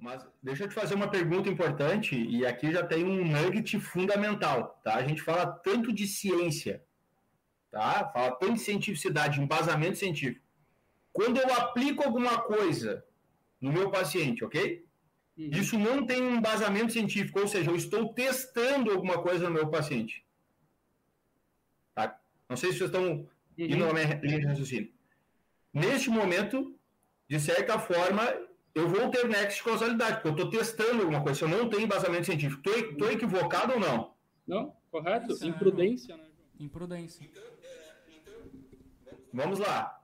Mas 0.00 0.26
deixa 0.42 0.64
eu 0.64 0.68
te 0.68 0.74
fazer 0.74 0.96
uma 0.96 1.06
pergunta 1.06 1.48
importante, 1.48 2.20
e 2.20 2.44
aqui 2.44 2.72
já 2.72 2.84
tem 2.84 3.04
um 3.04 3.24
nugget 3.24 3.78
fundamental, 3.78 4.80
tá? 4.82 4.96
A 4.96 5.06
gente 5.06 5.22
fala 5.22 5.46
tanto 5.46 5.92
de 5.92 6.08
ciência, 6.08 6.82
tá? 7.70 8.10
Fala 8.12 8.32
tanto 8.32 8.54
de 8.54 8.60
cientificidade, 8.62 9.40
embasamento 9.40 9.96
científico. 9.96 10.44
Quando 11.12 11.38
eu 11.38 11.54
aplico 11.54 12.02
alguma 12.02 12.36
coisa 12.40 13.04
no 13.60 13.72
meu 13.72 13.92
paciente, 13.92 14.44
ok? 14.44 14.84
Uhum. 15.42 15.60
Isso 15.60 15.78
não 15.78 16.06
tem 16.06 16.22
um 16.22 16.36
embasamento 16.36 16.92
científico, 16.92 17.40
ou 17.40 17.48
seja, 17.48 17.70
eu 17.70 17.76
estou 17.76 18.12
testando 18.12 18.92
alguma 18.92 19.20
coisa 19.20 19.48
no 19.48 19.54
meu 19.54 19.68
paciente. 19.68 20.24
Tá? 21.94 22.18
Não 22.48 22.56
sei 22.56 22.70
se 22.70 22.78
vocês 22.78 22.90
estão 22.90 23.12
uhum. 23.12 23.28
indo 23.58 23.84
na 23.84 23.92
minha 23.92 24.20
linha 24.22 24.40
de 24.40 24.46
raciocínio. 24.46 24.92
Neste 25.74 26.10
momento, 26.10 26.78
de 27.28 27.40
certa 27.40 27.78
forma, 27.78 28.22
eu 28.74 28.88
vou 28.88 29.10
ter 29.10 29.26
nexo 29.28 29.58
de 29.58 29.64
causalidade, 29.64 30.22
porque 30.22 30.28
eu 30.28 30.32
estou 30.32 30.50
testando 30.50 31.00
alguma 31.00 31.22
coisa. 31.22 31.38
Se 31.38 31.44
eu 31.44 31.48
não 31.48 31.68
tenho 31.68 31.82
embasamento 31.82 32.26
científico, 32.26 32.62
estou 32.68 33.08
uhum. 33.08 33.12
equivocado 33.12 33.72
ou 33.72 33.80
não? 33.80 34.14
Não, 34.46 34.76
correto. 34.90 35.32
Isso 35.32 35.46
Imprudência, 35.46 36.12
é... 36.12 36.16
né? 36.16 36.24
Imprudência. 36.60 37.24
Então, 37.24 37.42
é, 37.64 38.12
então, 38.16 39.18
vamos 39.32 39.58
lá. 39.58 39.98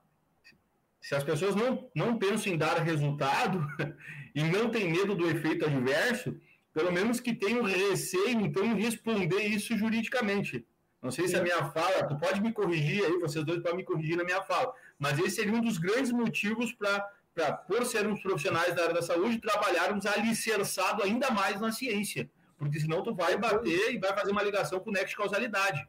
Se 0.99 1.15
as 1.15 1.23
pessoas 1.23 1.55
não, 1.55 1.89
não 1.95 2.19
pensam 2.19 2.53
em 2.53 2.57
dar 2.57 2.77
resultado, 2.79 3.65
e 4.39 4.43
não 4.43 4.69
tem 4.69 4.89
medo 4.89 5.13
do 5.13 5.29
efeito 5.29 5.65
adverso, 5.65 6.33
pelo 6.73 6.91
menos 6.93 7.19
que 7.19 7.33
tenham 7.33 7.61
receio, 7.61 8.39
então, 8.39 8.63
em 8.63 8.75
responder 8.75 9.41
isso 9.41 9.77
juridicamente. 9.77 10.65
Não 11.01 11.11
sei 11.11 11.25
Sim. 11.27 11.31
se 11.31 11.39
a 11.39 11.43
minha 11.43 11.65
fala, 11.71 12.07
tu 12.07 12.17
pode 12.17 12.41
me 12.41 12.53
corrigir 12.53 13.03
aí, 13.03 13.19
vocês 13.19 13.43
dois 13.43 13.61
podem 13.61 13.77
me 13.77 13.83
corrigir 13.83 14.15
na 14.15 14.23
minha 14.23 14.41
fala, 14.41 14.73
mas 14.97 15.19
esse 15.19 15.31
seria 15.31 15.53
um 15.53 15.61
dos 15.61 15.77
grandes 15.77 16.11
motivos 16.11 16.71
para, 16.71 17.51
por 17.67 17.85
sermos 17.85 18.21
profissionais 18.21 18.73
da 18.73 18.83
área 18.83 18.93
da 18.93 19.01
saúde, 19.01 19.39
trabalharmos 19.39 20.05
alicerçado 20.05 21.03
ainda 21.03 21.29
mais 21.31 21.59
na 21.59 21.71
ciência. 21.71 22.29
Porque 22.57 22.79
senão 22.79 23.03
tu 23.03 23.13
vai 23.13 23.37
bater 23.37 23.93
e 23.93 23.97
vai 23.97 24.13
fazer 24.13 24.31
uma 24.31 24.43
ligação 24.43 24.79
com 24.79 24.89
o 24.89 24.93
nexo 24.93 25.09
de 25.09 25.17
causalidade. 25.17 25.85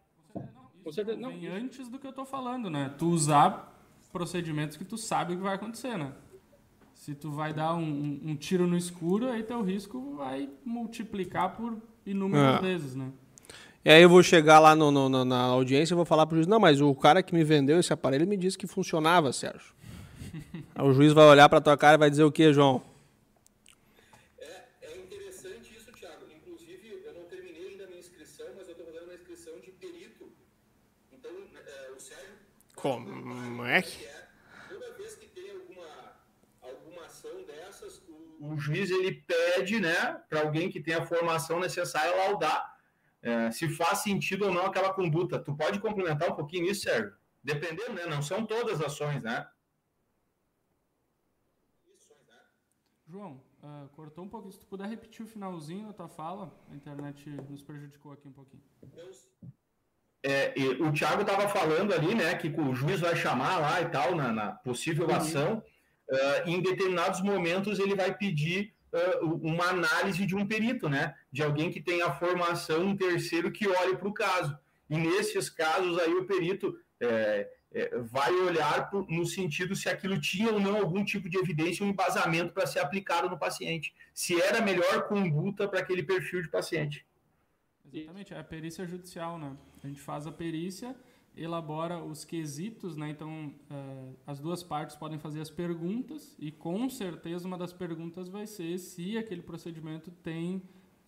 Com 0.83 0.93
certeza, 0.93 1.19
não. 1.19 1.31
Antes 1.53 1.89
do 1.89 1.99
que 1.99 2.07
eu 2.07 2.11
estou 2.11 2.25
falando, 2.25 2.69
né? 2.69 2.95
Tu 2.97 3.07
usar 3.07 3.73
procedimentos 4.13 4.77
que 4.77 4.85
tu 4.85 4.97
sabe 4.97 5.35
o 5.35 5.37
que 5.37 5.43
vai 5.43 5.55
acontecer, 5.55 5.97
né? 5.97 6.13
Se 7.01 7.15
tu 7.15 7.31
vai 7.31 7.55
dar 7.55 7.75
um, 7.77 7.81
um, 7.83 8.21
um 8.27 8.37
tiro 8.37 8.67
no 8.67 8.77
escuro, 8.77 9.31
aí 9.31 9.43
teu 9.43 9.63
risco 9.63 10.17
vai 10.17 10.51
multiplicar 10.63 11.57
por 11.57 11.79
inúmeras 12.05 12.59
é. 12.59 12.61
vezes, 12.61 12.95
né? 12.95 13.11
E 13.83 13.89
aí 13.89 14.03
eu 14.03 14.09
vou 14.11 14.23
chegar 14.23 14.59
lá 14.59 14.77
no, 14.77 14.91
no, 14.91 15.25
na 15.25 15.41
audiência 15.45 15.95
e 15.95 15.97
vou 15.97 16.05
falar 16.05 16.27
pro 16.27 16.37
juiz, 16.37 16.47
não, 16.47 16.61
mas 16.61 16.79
o 16.83 16.95
cara 16.95 17.23
que 17.23 17.35
me 17.35 17.43
vendeu 17.43 17.81
esse 17.81 17.91
aparelho 17.91 18.27
me 18.27 18.37
disse 18.37 18.59
que 18.59 18.67
funcionava, 18.67 19.33
Sérgio. 19.33 19.73
aí 20.75 20.87
o 20.87 20.93
juiz 20.93 21.15
vai 21.15 21.25
olhar 21.25 21.49
pra 21.49 21.59
tua 21.59 21.75
cara 21.75 21.95
e 21.95 21.99
vai 21.99 22.11
dizer 22.11 22.25
o 22.25 22.31
quê, 22.31 22.53
João? 22.53 22.83
É, 24.39 24.65
é 24.83 24.99
interessante 24.99 25.75
isso, 25.75 25.91
Thiago. 25.93 26.27
Inclusive, 26.37 27.01
eu 27.03 27.15
não 27.15 27.23
terminei 27.23 27.71
ainda 27.71 27.85
a 27.85 27.87
minha 27.87 28.01
inscrição, 28.01 28.47
mas 28.59 28.69
eu 28.69 28.75
tô 28.75 28.85
fazendo 28.85 29.05
uma 29.05 29.15
inscrição 29.15 29.55
de 29.65 29.71
perito. 29.71 30.27
Então, 31.11 31.31
é, 31.67 31.93
o 31.97 31.99
Sérgio... 31.99 32.35
Como 32.77 33.65
é 33.65 33.81
que... 33.81 34.10
o 38.41 38.57
juiz 38.57 38.91
ele 38.91 39.13
pede 39.13 39.79
né, 39.79 40.15
para 40.29 40.41
alguém 40.41 40.71
que 40.71 40.81
tenha 40.81 40.99
a 40.99 41.07
formação 41.07 41.61
necessária 41.61 42.17
laudar 42.17 42.75
é, 43.23 43.51
se 43.51 43.69
faz 43.69 43.99
sentido 43.99 44.47
ou 44.47 44.53
não 44.53 44.65
aquela 44.65 44.95
conduta. 44.95 45.39
Tu 45.39 45.55
pode 45.55 45.79
complementar 45.79 46.31
um 46.31 46.35
pouquinho 46.35 46.71
isso, 46.71 46.83
Sérgio? 46.83 47.15
Dependendo, 47.45 47.93
né? 47.93 48.07
Não 48.07 48.23
são 48.23 48.47
todas 48.47 48.81
as 48.81 48.87
ações, 48.87 49.23
né? 49.23 49.47
João, 53.07 53.43
uh, 53.63 53.89
cortou 53.91 54.25
um 54.25 54.29
pouquinho. 54.29 54.53
Se 54.53 54.61
tu 54.61 54.67
puder 54.67 54.89
repetir 54.89 55.25
o 55.25 55.29
finalzinho 55.29 55.89
da 55.89 55.93
tua 55.93 56.09
fala, 56.09 56.51
a 56.71 56.75
internet 56.75 57.29
nos 57.49 57.63
prejudicou 57.63 58.13
aqui 58.13 58.27
um 58.27 58.33
pouquinho. 58.33 58.63
É, 60.23 60.55
o 60.81 60.93
Thiago 60.93 61.23
estava 61.23 61.49
falando 61.49 61.93
ali, 61.93 62.15
né, 62.15 62.35
que 62.37 62.49
o 62.49 62.75
juiz 62.75 63.01
vai 63.01 63.17
chamar 63.17 63.59
lá 63.59 63.81
e 63.81 63.89
tal, 63.89 64.15
na, 64.15 64.33
na 64.33 64.53
possível 64.53 65.09
uhum. 65.09 65.15
ação. 65.15 65.63
Uh, 66.11 66.49
em 66.49 66.61
determinados 66.61 67.21
momentos 67.21 67.79
ele 67.79 67.95
vai 67.95 68.13
pedir 68.13 68.75
uh, 68.93 69.27
uma 69.43 69.67
análise 69.67 70.27
de 70.27 70.35
um 70.35 70.45
perito, 70.45 70.89
né, 70.89 71.15
de 71.31 71.43
alguém 71.43 71.71
que 71.71 71.81
tenha 71.81 72.11
formação, 72.13 72.89
um 72.89 72.97
terceiro 72.97 73.53
que 73.53 73.69
olhe 73.69 73.97
para 73.97 74.09
o 74.09 74.13
caso. 74.13 74.59
E 74.89 74.97
nesses 74.97 75.49
casos 75.49 75.99
aí 75.99 76.13
o 76.13 76.27
perito 76.27 76.77
é, 77.01 77.49
é, 77.73 77.99
vai 77.99 78.33
olhar 78.33 78.91
pro, 78.91 79.07
no 79.09 79.25
sentido 79.25 79.77
se 79.77 79.89
aquilo 79.89 80.21
tinha 80.21 80.51
ou 80.53 80.59
não 80.59 80.77
algum 80.77 81.05
tipo 81.05 81.29
de 81.29 81.39
evidência, 81.39 81.87
um 81.87 81.91
embasamento 81.91 82.53
para 82.53 82.67
ser 82.67 82.81
aplicado 82.81 83.31
no 83.31 83.39
paciente, 83.39 83.95
se 84.13 84.41
era 84.41 84.59
a 84.59 84.63
melhor 84.63 85.07
conduta 85.07 85.69
para 85.69 85.79
aquele 85.79 86.03
perfil 86.03 86.43
de 86.43 86.49
paciente. 86.49 87.07
Exatamente, 87.93 88.35
é 88.35 88.39
a 88.39 88.45
perícia 88.45 88.87
judicial, 88.87 89.39
né? 89.39 89.57
A 89.83 89.87
gente 89.87 90.01
faz 90.01 90.27
a 90.27 90.33
perícia, 90.33 90.97
elabora 91.37 92.03
os 92.03 92.25
quesitos, 92.25 92.97
né? 92.97 93.11
Então, 93.11 93.53
uh, 93.71 94.15
as 94.27 94.39
duas 94.41 94.63
partes 94.63 94.97
podem 94.97 95.19
fazer 95.19 95.41
as 95.41 95.51
perguntas 95.51 96.35
e 96.39 96.51
com 96.51 96.89
certeza 96.89 97.47
uma 97.47 97.57
das 97.57 97.73
perguntas 97.73 98.29
vai 98.29 98.47
ser 98.47 98.79
se 98.79 99.17
aquele 99.17 99.43
procedimento 99.43 100.11
tem 100.23 100.57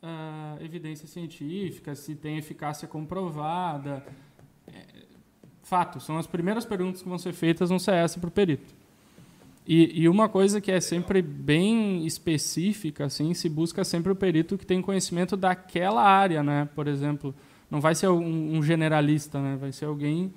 uh, 0.02 0.62
evidência 0.62 1.06
científica, 1.06 1.94
se 1.94 2.14
tem 2.14 2.38
eficácia 2.38 2.88
comprovada. 2.88 4.04
É, 4.66 5.06
fato, 5.62 6.00
são 6.00 6.18
as 6.18 6.26
primeiras 6.26 6.64
perguntas 6.64 7.02
que 7.02 7.08
vão 7.08 7.18
ser 7.18 7.32
feitas 7.32 7.70
no 7.70 7.78
CS 7.78 8.16
para 8.16 8.28
o 8.28 8.30
perito. 8.30 8.74
E, 9.66 10.02
e, 10.02 10.08
uma 10.08 10.28
coisa 10.28 10.60
que 10.60 10.72
é 10.72 10.80
sempre 10.80 11.22
bem 11.22 12.04
específica, 12.04 13.04
assim, 13.04 13.32
se 13.32 13.48
busca 13.48 13.84
sempre 13.84 14.10
o 14.10 14.16
perito 14.16 14.58
que 14.58 14.66
tem 14.66 14.82
conhecimento 14.82 15.36
daquela 15.36 16.02
área, 16.02 16.42
né? 16.42 16.68
Por 16.74 16.88
exemplo, 16.88 17.32
não 17.72 17.80
vai 17.80 17.94
ser 17.94 18.08
um, 18.08 18.58
um 18.58 18.62
generalista, 18.62 19.40
né? 19.40 19.56
Vai 19.56 19.72
ser 19.72 19.86
alguém, 19.86 20.30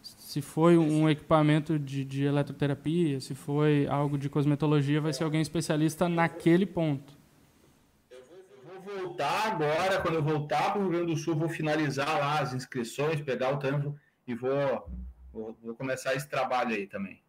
se 0.00 0.40
foi 0.40 0.78
um 0.78 1.10
equipamento 1.10 1.78
de, 1.78 2.06
de 2.06 2.24
eletroterapia, 2.24 3.20
se 3.20 3.34
foi 3.34 3.86
algo 3.86 4.16
de 4.16 4.30
cosmetologia, 4.30 4.98
vai 4.98 5.12
ser 5.12 5.24
alguém 5.24 5.42
especialista 5.42 6.08
naquele 6.08 6.64
ponto. 6.64 7.12
Eu 8.10 8.22
vou 8.82 8.96
voltar 8.98 9.52
agora, 9.52 10.00
quando 10.00 10.14
eu 10.14 10.22
voltar 10.22 10.72
para 10.72 10.78
o 10.78 10.84
Rio 10.84 10.92
Grande 10.92 11.12
do 11.12 11.18
Sul, 11.18 11.36
vou 11.36 11.50
finalizar 11.50 12.18
lá 12.18 12.40
as 12.40 12.54
inscrições, 12.54 13.20
pegar 13.20 13.52
o 13.52 13.58
tempo 13.58 13.94
e 14.26 14.34
vou, 14.34 14.88
vou, 15.30 15.54
vou 15.62 15.74
começar 15.74 16.14
esse 16.14 16.30
trabalho 16.30 16.74
aí 16.74 16.86
também. 16.86 17.20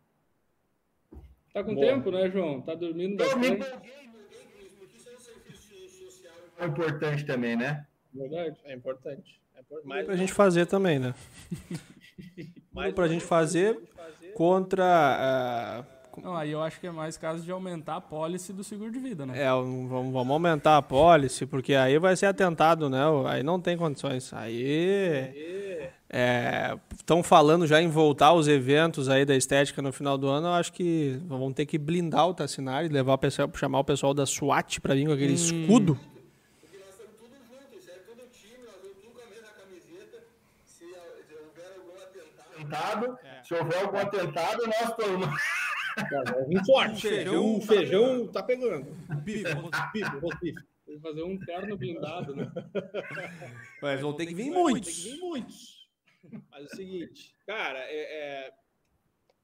Tá 1.54 1.62
com 1.62 1.76
Boa. 1.76 1.88
tempo, 1.88 2.10
né, 2.10 2.32
João? 2.32 2.62
Tá 2.62 2.74
dormindo 2.74 3.18
bastante. 3.18 3.66
É 6.58 6.66
importante 6.66 7.26
também, 7.26 7.58
né? 7.58 7.86
Verdade, 8.14 8.58
é 8.64 8.74
importante. 8.74 9.41
Mais 9.84 10.06
pra 10.06 10.16
gente 10.16 10.34
fazer 10.34 10.66
também, 10.66 11.00
né? 11.00 11.14
Mais 12.74 12.94
pra 12.94 13.08
gente 13.08 13.24
fazer 13.24 13.78
contra. 14.36 15.86
Uh... 16.18 16.22
Não, 16.22 16.36
aí 16.36 16.52
eu 16.52 16.62
acho 16.62 16.80
que 16.80 16.88
é 16.88 16.92
mais 16.92 17.18
caso 17.18 17.42
de 17.42 17.52
aumentar 17.52 17.96
a 17.96 18.02
pólice 18.02 18.52
do 18.52 18.64
seguro 18.64 18.92
de 18.92 19.00
vida, 19.00 19.26
né? 19.26 19.44
É, 19.44 19.50
vamos, 19.50 20.12
vamos 20.12 20.32
aumentar 20.32 20.78
a 20.78 20.82
pólice, 20.82 21.46
porque 21.46 21.74
aí 21.74 21.98
vai 21.98 22.16
ser 22.18 22.26
atentado, 22.26 22.90
né? 22.90 23.02
Aí 23.28 23.44
não 23.44 23.62
tem 23.62 23.78
condições. 23.78 24.34
Aí. 24.34 25.90
Estão 26.98 27.20
é, 27.20 27.24
falando 27.24 27.66
já 27.66 27.82
em 27.82 27.88
voltar 27.88 28.28
aos 28.28 28.50
eventos 28.50 29.08
aí 29.08 29.24
da 29.24 29.36
estética 29.36 29.82
no 29.82 29.94
final 29.94 30.18
do 30.18 30.28
ano. 30.28 30.48
Eu 30.48 30.54
acho 30.54 30.74
que 30.74 31.18
vão 31.26 31.54
ter 31.54 31.66
que 31.66 31.78
blindar 31.78 32.28
o 32.28 32.34
Tassinari, 32.34 32.90
levar 32.90 33.14
o 33.14 33.18
pessoal, 33.18 33.50
chamar 33.56 33.80
o 33.80 33.84
pessoal 33.86 34.14
da 34.14 34.26
SWAT 34.26 34.82
para 34.82 34.94
vir 34.94 35.08
com 35.08 35.14
aquele 35.14 35.32
hum. 35.32 35.36
escudo. 35.36 35.98
Atentado, 42.72 43.18
é. 43.24 43.44
Se 43.44 43.54
houver 43.54 43.82
algum 43.84 43.98
atentado, 43.98 44.66
nós 44.66 44.90
estamos. 44.90 45.28
Um 46.48 46.66
forte. 46.66 47.02
Feijão, 47.02 47.58
o 47.58 47.62
feijão 47.62 48.28
tá 48.28 48.42
pegando. 48.42 48.92
Bife, 49.24 49.44
bife, 49.94 50.12
bife. 50.42 51.02
Fazer 51.02 51.24
um 51.24 51.38
terno 51.40 51.78
blindado, 51.78 52.36
né? 52.36 52.52
Mas 53.82 54.02
vão 54.02 54.14
ter 54.14 54.26
que 54.26 54.36
vir 54.36 54.52
muitos. 54.52 54.94
Tem 54.94 55.04
que 55.04 55.12
vir 55.12 55.20
muitos. 55.20 55.88
Mas 56.50 56.62
é 56.62 56.66
o 56.66 56.76
seguinte, 56.76 57.34
cara, 57.48 57.80
é, 57.80 57.96
é, 57.96 58.54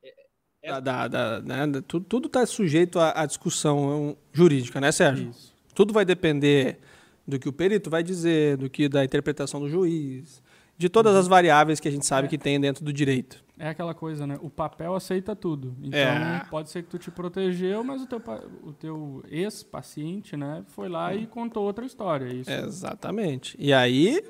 é, 0.04 0.14
é... 0.62 0.82
Da, 0.82 1.08
da, 1.08 1.42
né, 1.42 1.82
tudo, 1.88 2.06
tudo 2.06 2.30
tá 2.30 2.46
sujeito 2.46 3.00
à, 3.00 3.22
à 3.22 3.26
discussão 3.26 4.18
jurídica, 4.32 4.80
né, 4.80 4.92
Sérgio? 4.92 5.30
Isso. 5.30 5.56
Tudo 5.74 5.94
vai 5.94 6.06
depender 6.06 6.80
do 7.26 7.40
que 7.40 7.50
o 7.50 7.54
perito 7.54 7.90
vai 7.90 8.04
dizer, 8.04 8.58
do 8.58 8.70
que 8.70 8.88
da 8.88 9.04
interpretação 9.04 9.60
do 9.60 9.70
juiz, 9.70 10.42
de 10.78 10.90
todas 10.90 11.16
as 11.16 11.28
variáveis 11.28 11.80
que 11.80 11.88
a 11.88 11.92
gente 11.92 12.06
sabe 12.06 12.28
é. 12.28 12.30
que 12.30 12.38
tem 12.38 12.60
dentro 12.60 12.86
do 12.86 12.94
direito. 12.94 13.44
É 13.58 13.70
aquela 13.70 13.96
coisa, 13.96 14.28
né? 14.28 14.38
O 14.42 14.50
papel 14.50 14.94
aceita 14.94 15.36
tudo. 15.36 15.76
Então, 15.82 16.00
é. 16.00 16.46
pode 16.50 16.70
ser 16.70 16.84
que 16.84 16.90
tu 16.90 17.00
te 17.00 17.10
protegeu, 17.10 17.84
mas 17.84 18.04
o 18.04 18.06
teu, 18.06 18.22
o 18.64 18.72
teu 18.72 19.24
ex-paciente, 19.30 20.38
né, 20.38 20.64
foi 20.68 20.88
lá 20.88 21.16
e 21.16 21.26
contou 21.26 21.64
outra 21.64 21.84
história. 21.84 22.32
Isso. 22.32 22.52
Exatamente. 22.52 23.56
E 23.58 23.74
aí, 23.74 24.22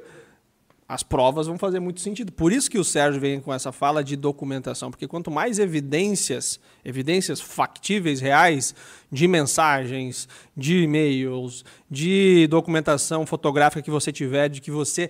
as 0.88 1.04
provas 1.04 1.48
vão 1.48 1.58
fazer 1.58 1.82
muito 1.82 2.00
sentido. 2.00 2.32
Por 2.32 2.54
isso 2.54 2.72
que 2.72 2.80
o 2.80 2.84
Sérgio 2.84 3.20
vem 3.20 3.42
com 3.42 3.54
essa 3.54 3.74
fala 3.74 4.02
de 4.02 4.16
documentação, 4.16 4.90
porque 4.90 5.06
quanto 5.06 5.30
mais 5.30 5.60
evidências, 5.60 6.58
evidências 6.86 7.42
factíveis, 7.42 8.22
reais, 8.22 8.74
de 9.12 9.28
mensagens, 9.28 10.30
de 10.56 10.84
e-mails, 10.84 11.66
de 11.92 12.48
documentação 12.48 13.26
fotográfica 13.26 13.82
que 13.82 13.92
você 13.92 14.14
tiver, 14.14 14.48
de 14.48 14.62
que 14.62 14.72
você 14.72 15.10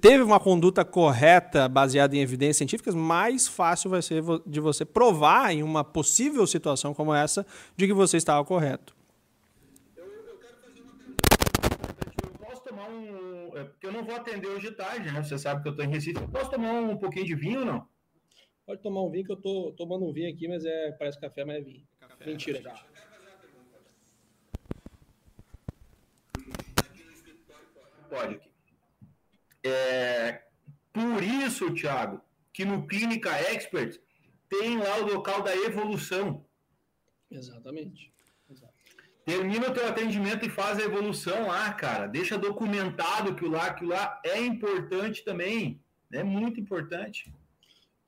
teve 0.00 0.22
uma 0.22 0.40
conduta 0.40 0.84
correta 0.84 1.68
baseada 1.68 2.16
em 2.16 2.20
evidências 2.20 2.56
científicas, 2.56 2.94
mais 2.94 3.46
fácil 3.46 3.90
vai 3.90 4.02
ser 4.02 4.22
de 4.46 4.60
você 4.60 4.84
provar 4.84 5.52
em 5.52 5.62
uma 5.62 5.84
possível 5.84 6.46
situação 6.46 6.92
como 6.92 7.14
essa 7.14 7.46
de 7.76 7.86
que 7.86 7.92
você 7.92 8.16
estava 8.16 8.44
correto. 8.44 8.94
é 13.60 13.64
porque 13.64 13.86
eu 13.86 13.92
não 13.92 14.04
vou 14.04 14.14
atender 14.14 14.48
hoje 14.48 14.70
de 14.70 14.74
tarde, 14.74 15.12
né? 15.12 15.22
Você 15.22 15.38
sabe 15.38 15.62
que 15.62 15.68
eu 15.68 15.72
estou 15.72 15.84
em 15.84 15.90
Recife. 15.90 16.26
Posso 16.28 16.50
tomar 16.50 16.72
um 16.72 16.96
pouquinho 16.96 17.26
de 17.26 17.34
vinho 17.34 17.60
ou 17.60 17.66
não? 17.66 17.88
Pode 18.66 18.82
tomar 18.82 19.02
um 19.02 19.10
vinho, 19.10 19.24
que 19.24 19.32
eu 19.32 19.40
tô 19.40 19.74
tomando 19.76 20.06
um 20.06 20.12
vinho 20.12 20.32
aqui, 20.32 20.48
mas 20.48 20.64
é, 20.64 20.92
parece 20.92 21.20
café, 21.20 21.44
mas 21.44 21.56
é 21.56 21.60
vinho. 21.60 21.86
Café, 21.98 22.26
Mentira. 22.26 22.62
Café. 22.62 22.86
Pode 28.08 28.34
aqui. 28.34 28.49
É, 29.64 30.42
por 30.92 31.22
isso, 31.22 31.72
Thiago, 31.72 32.20
que 32.52 32.64
no 32.64 32.86
Clínica 32.86 33.30
Expert 33.30 33.98
tem 34.48 34.78
lá 34.78 34.98
o 34.98 35.06
local 35.06 35.42
da 35.42 35.54
evolução. 35.54 36.44
Exatamente. 37.30 38.12
Termina 39.24 39.68
o 39.68 39.72
teu 39.72 39.86
atendimento 39.86 40.44
e 40.44 40.50
faz 40.50 40.78
a 40.78 40.82
evolução 40.82 41.46
lá, 41.46 41.72
cara. 41.72 42.06
Deixa 42.08 42.36
documentado 42.36 43.34
que 43.34 43.44
o 43.44 43.50
lá, 43.50 43.72
que 43.72 43.84
lá 43.84 44.20
é 44.24 44.44
importante 44.44 45.24
também. 45.24 45.80
É 46.12 46.24
muito 46.24 46.58
importante. 46.58 47.32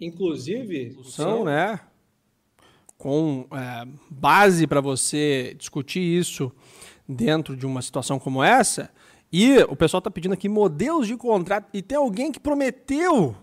Inclusive, 0.00 0.98
são, 1.04 1.44
né? 1.44 1.78
Com 2.98 3.46
é, 3.52 3.86
base 4.10 4.66
para 4.66 4.80
você 4.80 5.54
discutir 5.56 6.00
isso 6.00 6.50
dentro 7.08 7.56
de 7.56 7.66
uma 7.66 7.82
situação 7.82 8.18
como 8.18 8.42
essa. 8.42 8.92
E 9.32 9.58
o 9.62 9.74
pessoal 9.74 9.98
está 9.98 10.10
pedindo 10.10 10.34
aqui 10.34 10.48
modelos 10.48 11.06
de 11.06 11.16
contrato. 11.16 11.68
E 11.72 11.80
tem 11.80 11.96
alguém 11.96 12.30
que 12.30 12.38
prometeu 12.38 13.34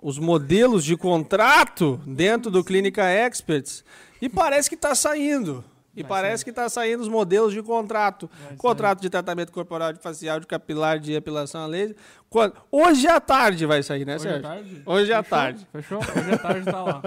os 0.00 0.18
modelos 0.18 0.84
de 0.84 0.96
contrato 0.96 2.00
dentro 2.06 2.50
do 2.50 2.62
Clínica 2.62 3.02
Experts. 3.10 3.84
E 4.22 4.28
parece 4.28 4.68
que 4.68 4.76
está 4.76 4.94
saindo. 4.94 5.64
E 5.96 6.02
Vai 6.02 6.08
parece 6.08 6.38
ser. 6.38 6.44
que 6.44 6.50
está 6.50 6.68
saindo 6.68 7.00
os 7.02 7.08
modelos 7.08 7.52
de 7.52 7.62
contrato. 7.62 8.28
Vai 8.48 8.56
contrato 8.56 8.98
ser. 8.98 9.02
de 9.02 9.10
tratamento 9.10 9.52
corporal, 9.52 9.92
de 9.92 10.00
facial, 10.00 10.40
de 10.40 10.46
capilar, 10.46 10.98
de 10.98 11.12
epilação 11.14 11.62
a 11.62 11.66
laser. 11.66 11.96
Quando... 12.28 12.54
Hoje 12.70 13.06
à 13.06 13.20
tarde 13.20 13.64
vai 13.64 13.82
sair, 13.82 14.04
né, 14.04 14.16
hoje 14.16 14.24
Sérgio? 14.24 14.42
Tarde? 14.42 14.82
Hoje 14.84 15.12
à 15.12 15.22
tarde. 15.22 15.68
Fechou? 15.72 15.98
Hoje 15.98 16.32
à 16.32 16.38
tarde 16.38 16.58
está 16.60 16.82
lá. 16.82 17.02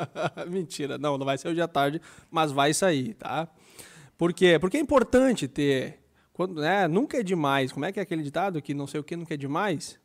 Mentira. 0.48 0.98
Não, 0.98 1.18
não 1.18 1.26
vai 1.26 1.36
ser 1.36 1.48
hoje 1.48 1.60
à 1.60 1.68
tarde, 1.68 2.00
mas 2.30 2.50
vai 2.50 2.72
sair, 2.72 3.14
tá? 3.14 3.46
Por 4.16 4.32
quê? 4.32 4.58
Porque 4.58 4.78
é 4.78 4.80
importante 4.80 5.46
ter... 5.46 5.99
Quando, 6.40 6.58
né, 6.58 6.88
nunca 6.88 7.18
é 7.18 7.22
demais. 7.22 7.70
Como 7.70 7.84
é 7.84 7.92
que 7.92 8.00
é 8.00 8.02
aquele 8.02 8.22
ditado 8.22 8.62
que 8.62 8.72
não 8.72 8.86
sei 8.86 8.98
o 8.98 9.04
que 9.04 9.14
nunca 9.14 9.34
é 9.34 9.36
demais? 9.36 10.00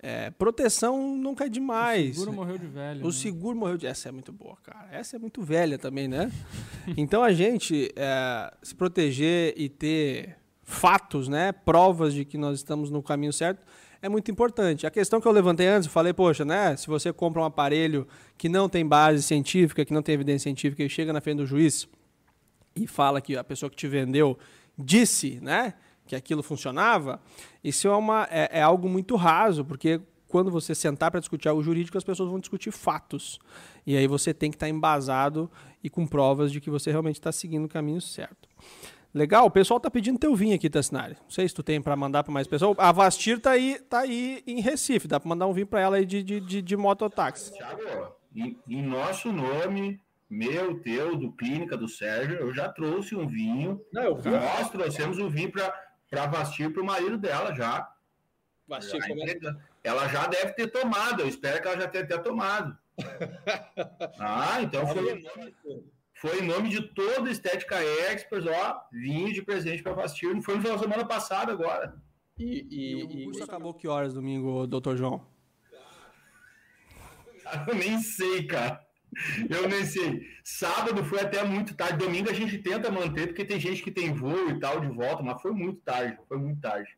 É, 0.00 0.28
proteção 0.30 1.16
nunca 1.16 1.46
é 1.46 1.48
demais. 1.48 2.10
O 2.10 2.14
seguro 2.14 2.32
morreu 2.32 2.58
de 2.58 2.66
velho. 2.66 3.02
O 3.02 3.06
né? 3.06 3.12
seguro 3.12 3.56
morreu 3.56 3.76
de. 3.76 3.86
Essa 3.86 4.08
é 4.08 4.10
muito 4.10 4.32
boa, 4.32 4.56
cara. 4.64 4.88
Essa 4.90 5.14
é 5.14 5.18
muito 5.20 5.40
velha 5.42 5.78
também, 5.78 6.08
né? 6.08 6.32
então 6.98 7.22
a 7.22 7.32
gente 7.32 7.88
é, 7.94 8.52
se 8.60 8.74
proteger 8.74 9.54
e 9.56 9.68
ter 9.68 10.38
fatos, 10.64 11.28
né? 11.28 11.52
Provas 11.52 12.14
de 12.14 12.24
que 12.24 12.36
nós 12.36 12.58
estamos 12.58 12.90
no 12.90 13.00
caminho 13.00 13.32
certo 13.32 13.64
é 14.02 14.08
muito 14.08 14.28
importante. 14.28 14.88
A 14.88 14.90
questão 14.90 15.20
que 15.20 15.28
eu 15.28 15.32
levantei 15.32 15.68
antes, 15.68 15.86
eu 15.86 15.92
falei, 15.92 16.12
poxa, 16.12 16.44
né? 16.44 16.76
Se 16.76 16.88
você 16.88 17.12
compra 17.12 17.42
um 17.42 17.44
aparelho 17.44 18.08
que 18.36 18.48
não 18.48 18.68
tem 18.68 18.84
base 18.84 19.22
científica, 19.22 19.84
que 19.84 19.94
não 19.94 20.02
tem 20.02 20.16
evidência 20.16 20.42
científica 20.42 20.82
e 20.82 20.88
chega 20.88 21.12
na 21.12 21.20
frente 21.20 21.36
do 21.36 21.46
juiz 21.46 21.88
e 22.74 22.88
fala 22.88 23.20
que 23.20 23.36
a 23.36 23.44
pessoa 23.44 23.70
que 23.70 23.76
te 23.76 23.86
vendeu 23.86 24.36
disse, 24.80 25.38
né, 25.40 25.74
que 26.06 26.16
aquilo 26.16 26.42
funcionava, 26.42 27.20
isso 27.62 27.86
é, 27.88 27.96
uma, 27.96 28.26
é, 28.30 28.58
é 28.58 28.62
algo 28.62 28.88
muito 28.88 29.16
raso, 29.16 29.64
porque 29.64 30.00
quando 30.26 30.50
você 30.50 30.74
sentar 30.74 31.10
para 31.10 31.20
discutir 31.20 31.48
algo 31.48 31.62
jurídico, 31.62 31.98
as 31.98 32.04
pessoas 32.04 32.30
vão 32.30 32.38
discutir 32.38 32.70
fatos. 32.70 33.38
E 33.86 33.96
aí 33.96 34.06
você 34.06 34.32
tem 34.32 34.50
que 34.50 34.56
estar 34.56 34.66
tá 34.66 34.70
embasado 34.70 35.50
e 35.82 35.90
com 35.90 36.06
provas 36.06 36.52
de 36.52 36.60
que 36.60 36.70
você 36.70 36.90
realmente 36.90 37.16
está 37.16 37.32
seguindo 37.32 37.64
o 37.64 37.68
caminho 37.68 38.00
certo. 38.00 38.48
Legal, 39.12 39.44
o 39.44 39.50
pessoal 39.50 39.80
tá 39.80 39.90
pedindo 39.90 40.20
teu 40.20 40.36
vinho 40.36 40.54
aqui, 40.54 40.70
Tassinari. 40.70 41.16
Não 41.20 41.30
sei 41.30 41.48
se 41.48 41.54
tu 41.54 41.64
tem 41.64 41.82
para 41.82 41.96
mandar 41.96 42.22
para 42.22 42.32
mais 42.32 42.46
pessoas. 42.46 42.76
A 42.78 42.92
Vastir 42.92 43.40
tá 43.40 43.50
aí, 43.50 43.80
tá 43.88 44.00
aí 44.00 44.40
em 44.46 44.60
Recife, 44.60 45.08
dá 45.08 45.18
para 45.18 45.28
mandar 45.28 45.48
um 45.48 45.52
vinho 45.52 45.66
para 45.66 45.80
ela 45.80 45.96
aí 45.96 46.06
de, 46.06 46.22
de, 46.22 46.40
de, 46.40 46.62
de 46.62 46.76
mototáxi. 46.76 47.52
Thiago, 47.52 48.14
em, 48.34 48.56
em, 48.68 48.82
nosso 48.82 49.32
nome, 49.32 50.00
meu, 50.30 50.80
teu, 50.80 51.16
do 51.16 51.32
Clínica, 51.32 51.76
do 51.76 51.88
Sérgio, 51.88 52.36
eu 52.36 52.54
já 52.54 52.68
trouxe 52.68 53.16
um 53.16 53.26
vinho. 53.26 53.84
Não, 53.92 54.02
eu 54.02 54.16
vi. 54.16 54.30
Nós 54.30 54.70
trouxemos 54.70 55.18
um 55.18 55.28
vinho 55.28 55.50
para 55.50 56.26
Vastir 56.26 56.72
para 56.72 56.80
o 56.80 56.86
marido 56.86 57.18
dela 57.18 57.52
já. 57.54 57.92
Vastir, 58.68 59.04
como 59.08 59.28
é? 59.28 59.36
Ela 59.82 60.06
já 60.08 60.26
deve 60.28 60.52
ter 60.52 60.68
tomado, 60.68 61.22
eu 61.22 61.28
espero 61.28 61.60
que 61.60 61.66
ela 61.66 61.80
já 61.80 61.88
tenha, 61.88 62.06
tenha 62.06 62.20
tomado. 62.22 62.78
ah, 64.20 64.62
então 64.62 64.86
foi 64.86 65.24
foi 66.20 66.40
em 66.40 66.46
nome 66.46 66.68
de 66.68 66.82
toda 66.82 67.30
a 67.30 67.32
Estética 67.32 67.82
Experts, 67.82 68.46
ó, 68.46 68.82
vinho 68.92 69.32
de 69.32 69.40
presente 69.40 69.82
para 69.82 69.94
Fastir. 69.94 70.40
Foi 70.42 70.58
na 70.58 70.78
semana 70.78 71.06
passada 71.06 71.50
agora. 71.50 71.94
E, 72.38 72.66
e, 72.70 72.90
e 72.92 73.22
o 73.22 73.24
curso 73.24 73.40
e... 73.40 73.42
acabou 73.42 73.72
que 73.72 73.88
horas 73.88 74.12
domingo, 74.12 74.66
doutor 74.66 74.98
João? 74.98 75.26
Eu 77.66 77.74
nem 77.74 77.98
sei, 78.00 78.46
cara. 78.46 78.86
Eu 79.48 79.68
nem 79.68 79.84
sei. 79.84 80.22
Sábado 80.44 81.04
foi 81.04 81.20
até 81.20 81.42
muito 81.44 81.74
tarde. 81.74 81.98
Domingo 82.04 82.30
a 82.30 82.34
gente 82.34 82.58
tenta 82.58 82.90
manter, 82.90 83.28
porque 83.28 83.44
tem 83.44 83.58
gente 83.58 83.82
que 83.82 83.90
tem 83.90 84.12
voo 84.12 84.50
e 84.50 84.60
tal 84.60 84.80
de 84.80 84.88
volta, 84.88 85.22
mas 85.22 85.40
foi 85.42 85.52
muito 85.52 85.80
tarde. 85.80 86.16
Foi 86.28 86.38
muito 86.38 86.60
tarde. 86.60 86.88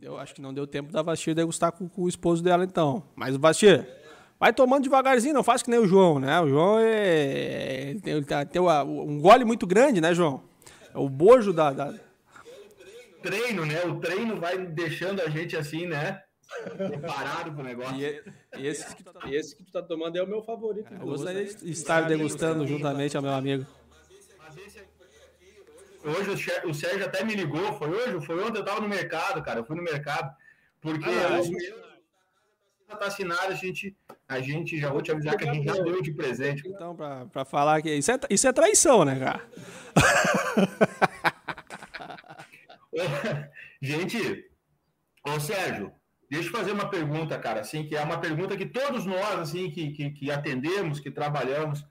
Eu 0.00 0.18
acho 0.18 0.34
que 0.34 0.42
não 0.42 0.52
deu 0.52 0.66
tempo 0.66 0.92
da 0.92 1.02
Vastir 1.02 1.34
degustar 1.34 1.72
com, 1.72 1.88
com 1.88 2.02
o 2.02 2.08
esposo 2.08 2.42
dela, 2.42 2.64
então. 2.64 3.02
Mas 3.16 3.34
o 3.34 3.38
Vastir, 3.38 3.86
Vai 4.38 4.52
tomando 4.52 4.82
devagarzinho, 4.82 5.32
não 5.32 5.42
faz 5.42 5.62
que 5.62 5.70
nem 5.70 5.78
o 5.78 5.86
João, 5.86 6.18
né? 6.18 6.38
O 6.40 6.48
João 6.48 6.78
é. 6.78 7.96
Tem, 8.02 8.22
tem 8.22 8.62
um 8.62 9.18
gole 9.18 9.44
muito 9.46 9.66
grande, 9.66 10.00
né, 10.00 10.14
João? 10.14 10.42
É 10.94 10.98
o 10.98 11.08
bojo 11.08 11.54
da. 11.54 11.72
da... 11.72 11.94
Treino, 13.22 13.64
né? 13.64 13.82
O 13.86 13.98
treino 13.98 14.38
vai 14.38 14.58
deixando 14.58 15.20
a 15.20 15.28
gente 15.28 15.56
assim, 15.56 15.86
né? 15.86 16.22
Parado 17.06 17.52
com 17.52 17.60
o 17.60 17.64
negócio. 17.64 17.96
E, 17.96 18.22
e, 18.56 18.66
esse, 18.66 18.94
que 18.94 19.02
tá, 19.02 19.12
esse, 19.30 19.56
que 19.56 19.64
tu 19.64 19.72
tá 19.72 19.82
tomando 19.82 20.16
é 20.16 20.22
o 20.22 20.26
meu 20.26 20.42
favorito. 20.42 20.92
É, 20.92 20.96
eu 20.96 21.06
gostaria 21.06 21.44
de 21.44 21.70
estar 21.70 22.02
degustando 22.02 22.66
juntamente 22.66 23.16
ao 23.16 23.22
meu 23.22 23.32
amigo. 23.32 23.66
Hoje 26.04 26.62
o 26.64 26.74
Sérgio 26.74 27.04
até 27.04 27.24
me 27.24 27.34
ligou, 27.34 27.72
foi 27.78 27.88
hoje, 27.88 28.24
foi 28.24 28.40
ontem, 28.40 28.58
eu 28.58 28.64
tava 28.64 28.80
no 28.80 28.88
mercado, 28.88 29.42
cara, 29.42 29.58
eu 29.58 29.64
fui 29.64 29.74
no 29.74 29.82
mercado, 29.82 30.32
porque 30.80 31.08
ah, 31.08 31.40
os 31.40 31.50
meus 31.50 31.74
tá 32.94 33.06
assinado, 33.06 33.52
a 33.52 33.54
gente, 33.54 33.96
a 34.28 34.38
gente 34.40 34.78
já 34.78 34.88
vou 34.90 35.02
te 35.02 35.10
avisar 35.10 35.36
que 35.36 35.48
a 35.48 35.52
gente 35.52 35.64
já 35.64 35.72
deu 35.72 36.00
de 36.00 36.12
presente. 36.12 36.62
Então, 36.68 36.94
pra, 36.94 37.26
pra 37.26 37.44
falar 37.44 37.82
que 37.82 37.92
isso 37.92 38.12
é, 38.12 38.20
isso 38.30 38.46
é 38.46 38.52
traição, 38.52 39.04
né, 39.04 39.18
cara? 39.18 39.42
gente, 43.82 44.48
ô 45.26 45.40
Sérgio, 45.40 45.92
deixa 46.30 46.48
eu 46.48 46.52
fazer 46.52 46.72
uma 46.72 46.88
pergunta, 46.88 47.38
cara, 47.38 47.60
assim, 47.60 47.84
que 47.86 47.96
é 47.96 48.02
uma 48.02 48.18
pergunta 48.18 48.56
que 48.56 48.66
todos 48.66 49.04
nós, 49.04 49.38
assim, 49.38 49.70
que, 49.70 49.90
que, 49.90 50.10
que 50.10 50.30
atendemos, 50.30 51.00
que 51.00 51.10
trabalhamos, 51.10 51.84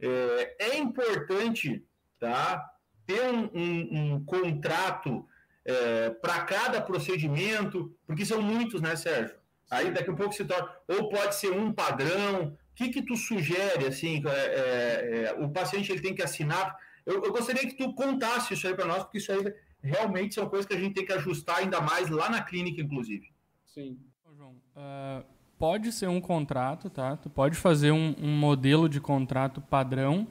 é, 0.00 0.56
é 0.58 0.78
importante, 0.78 1.84
tá, 2.18 2.64
ter 3.06 3.22
um, 3.22 3.50
um, 3.54 4.14
um 4.14 4.24
contrato 4.24 5.26
é, 5.64 6.10
para 6.10 6.40
cada 6.40 6.80
procedimento, 6.80 7.94
porque 8.06 8.24
são 8.24 8.40
muitos, 8.42 8.80
né, 8.80 8.96
Sérgio? 8.96 9.36
Aí 9.70 9.90
daqui 9.90 10.10
a 10.10 10.14
pouco 10.14 10.32
se 10.32 10.44
torna. 10.44 10.68
Ou 10.88 11.08
pode 11.08 11.34
ser 11.34 11.50
um 11.50 11.72
padrão. 11.72 12.56
O 12.72 12.74
que, 12.74 12.88
que 12.88 13.02
tu 13.02 13.16
sugere, 13.16 13.86
assim, 13.86 14.22
é, 14.26 14.30
é, 14.30 15.24
é, 15.24 15.32
o 15.38 15.48
paciente 15.50 15.90
ele 15.90 16.00
tem 16.00 16.14
que 16.14 16.22
assinar? 16.22 16.76
Eu, 17.04 17.24
eu 17.24 17.32
gostaria 17.32 17.66
que 17.66 17.76
tu 17.76 17.94
contasse 17.94 18.54
isso 18.54 18.66
aí 18.66 18.74
para 18.74 18.86
nós, 18.86 19.02
porque 19.02 19.18
isso 19.18 19.32
aí 19.32 19.54
realmente 19.82 20.34
são 20.34 20.48
coisas 20.48 20.66
que 20.66 20.74
a 20.74 20.78
gente 20.78 20.94
tem 20.94 21.06
que 21.06 21.12
ajustar 21.12 21.58
ainda 21.58 21.80
mais 21.80 22.08
lá 22.10 22.28
na 22.28 22.42
clínica, 22.42 22.80
inclusive. 22.80 23.32
Sim. 23.76 23.98
João, 24.34 24.54
uh, 24.74 25.22
pode 25.58 25.92
ser 25.92 26.08
um 26.08 26.18
contrato, 26.18 26.88
tá? 26.88 27.14
Tu 27.14 27.28
pode 27.28 27.56
fazer 27.56 27.90
um, 27.90 28.14
um, 28.22 28.34
modelo 28.34 28.88
de 28.88 29.02
contrato 29.02 29.60
padrão. 29.60 30.26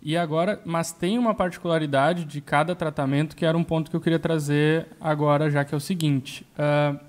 E 0.00 0.16
agora, 0.16 0.62
mas 0.64 0.92
tem 0.92 1.18
uma 1.18 1.34
particularidade 1.34 2.24
de 2.24 2.40
cada 2.40 2.76
tratamento 2.76 3.34
que 3.34 3.44
era 3.44 3.58
um 3.58 3.64
ponto 3.64 3.90
que 3.90 3.96
eu 3.96 4.00
queria 4.00 4.18
trazer 4.20 4.86
agora, 5.00 5.50
já 5.50 5.64
que 5.64 5.74
é 5.74 5.76
o 5.76 5.80
seguinte. 5.80 6.46
Uh, 6.54 7.00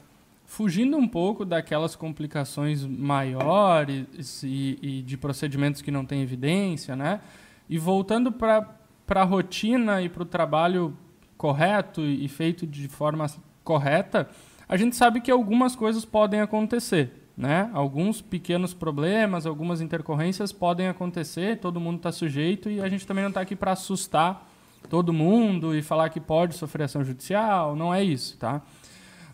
fugindo 0.43 0.97
um 0.97 1.07
pouco 1.07 1.45
daquelas 1.45 1.95
complicações 1.95 2.83
maiores 2.83 4.41
e, 4.41 4.79
e 4.81 5.01
de 5.03 5.17
procedimentos 5.17 5.83
que 5.83 5.91
não 5.91 6.03
têm 6.03 6.23
evidência, 6.23 6.95
né? 6.95 7.21
E 7.69 7.77
voltando 7.77 8.31
para 8.31 8.67
a 9.07 9.23
rotina 9.23 10.01
e 10.01 10.09
para 10.09 10.23
o 10.23 10.25
trabalho 10.25 10.97
correto 11.37 12.01
e 12.01 12.27
feito 12.27 12.65
de 12.65 12.87
forma 12.87 13.27
correta, 13.63 14.27
a 14.69 14.77
gente 14.77 14.95
sabe 14.95 15.19
que 15.19 15.31
algumas 15.31 15.75
coisas 15.75 16.05
podem 16.05 16.41
acontecer, 16.41 17.11
né? 17.35 17.71
Alguns 17.73 18.21
pequenos 18.21 18.71
problemas, 18.71 19.47
algumas 19.47 19.81
intercorrências 19.81 20.51
podem 20.51 20.87
acontecer, 20.87 21.57
todo 21.57 21.79
mundo 21.79 21.97
está 21.97 22.11
sujeito 22.11 22.69
e 22.69 22.79
a 22.79 22.87
gente 22.87 23.07
também 23.07 23.23
não 23.23 23.29
está 23.29 23.41
aqui 23.41 23.55
para 23.55 23.71
assustar 23.71 24.47
todo 24.87 25.11
mundo 25.11 25.75
e 25.75 25.81
falar 25.81 26.09
que 26.09 26.19
pode 26.19 26.55
sofrer 26.55 26.83
ação 26.83 27.03
judicial, 27.03 27.75
não 27.75 27.91
é 27.91 28.03
isso, 28.03 28.37
tá? 28.37 28.61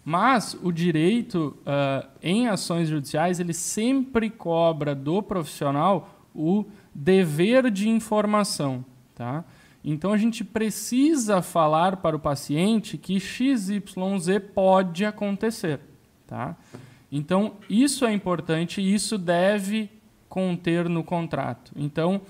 Mas 0.05 0.57
o 0.63 0.71
direito 0.71 1.57
uh, 1.61 2.07
em 2.23 2.47
ações 2.47 2.87
judiciais 2.87 3.37
ele 3.37 3.53
sempre 3.53 4.29
cobra 4.29 4.95
do 4.95 5.21
profissional 5.21 6.09
o 6.33 6.63
dever 6.93 7.69
de 7.69 7.89
informação, 7.89 8.85
tá? 9.13 9.43
Então 9.87 10.11
a 10.11 10.17
gente 10.17 10.43
precisa 10.43 11.41
falar 11.41 11.97
para 11.97 12.15
o 12.15 12.19
paciente 12.19 12.97
que 12.97 13.19
XYZ 13.19 13.81
pode 14.53 15.05
acontecer, 15.05 15.79
tá? 16.25 16.57
Então 17.11 17.53
isso 17.69 18.03
é 18.03 18.11
importante 18.11 18.81
e 18.81 18.93
isso 18.93 19.17
deve 19.17 19.89
conter 20.27 20.89
no 20.89 21.03
contrato. 21.03 21.71
Então 21.75 22.21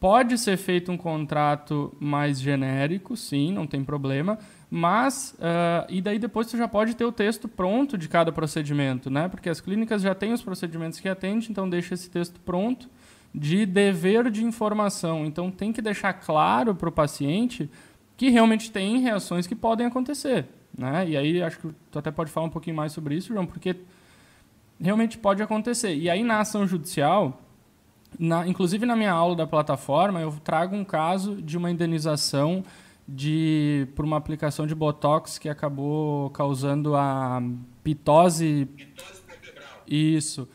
pode 0.00 0.38
ser 0.38 0.56
feito 0.56 0.90
um 0.90 0.96
contrato 0.96 1.94
mais 2.00 2.40
genérico, 2.40 3.16
sim, 3.16 3.52
não 3.52 3.66
tem 3.66 3.84
problema 3.84 4.38
mas 4.70 5.34
uh, 5.38 5.86
e 5.88 6.00
daí 6.00 6.18
depois 6.18 6.48
você 6.48 6.56
já 6.56 6.66
pode 6.66 6.94
ter 6.96 7.04
o 7.04 7.12
texto 7.12 7.48
pronto 7.48 7.96
de 7.96 8.08
cada 8.08 8.32
procedimento, 8.32 9.08
né? 9.08 9.28
Porque 9.28 9.48
as 9.48 9.60
clínicas 9.60 10.02
já 10.02 10.14
têm 10.14 10.32
os 10.32 10.42
procedimentos 10.42 10.98
que 10.98 11.08
atendem, 11.08 11.46
então 11.50 11.68
deixa 11.68 11.94
esse 11.94 12.10
texto 12.10 12.40
pronto 12.40 12.88
de 13.34 13.66
dever 13.66 14.30
de 14.30 14.44
informação. 14.44 15.24
Então 15.24 15.50
tem 15.50 15.72
que 15.72 15.82
deixar 15.82 16.12
claro 16.12 16.74
para 16.74 16.88
o 16.88 16.92
paciente 16.92 17.70
que 18.16 18.30
realmente 18.30 18.70
tem 18.70 19.00
reações 19.00 19.46
que 19.46 19.54
podem 19.54 19.86
acontecer, 19.86 20.46
né? 20.76 21.06
E 21.08 21.16
aí 21.16 21.42
acho 21.42 21.58
que 21.58 21.68
tu 21.90 21.98
até 21.98 22.10
pode 22.10 22.30
falar 22.30 22.46
um 22.46 22.50
pouquinho 22.50 22.74
mais 22.74 22.92
sobre 22.92 23.14
isso, 23.14 23.32
João, 23.32 23.46
porque 23.46 23.76
realmente 24.80 25.18
pode 25.18 25.42
acontecer. 25.42 25.94
E 25.94 26.08
aí 26.08 26.22
na 26.22 26.40
ação 26.40 26.66
judicial, 26.66 27.40
na, 28.18 28.46
inclusive 28.46 28.86
na 28.86 28.96
minha 28.96 29.12
aula 29.12 29.36
da 29.36 29.46
plataforma, 29.46 30.20
eu 30.20 30.32
trago 30.42 30.74
um 30.74 30.84
caso 30.84 31.40
de 31.42 31.58
uma 31.58 31.70
indenização 31.70 32.64
de 33.08 33.86
por 33.94 34.04
uma 34.04 34.16
aplicação 34.16 34.66
de 34.66 34.74
botox 34.74 35.38
que 35.38 35.48
acabou 35.48 36.30
causando 36.30 36.96
a 36.96 37.40
pitose. 37.84 38.66
Pitose 38.74 39.22
Isso. 39.86 40.48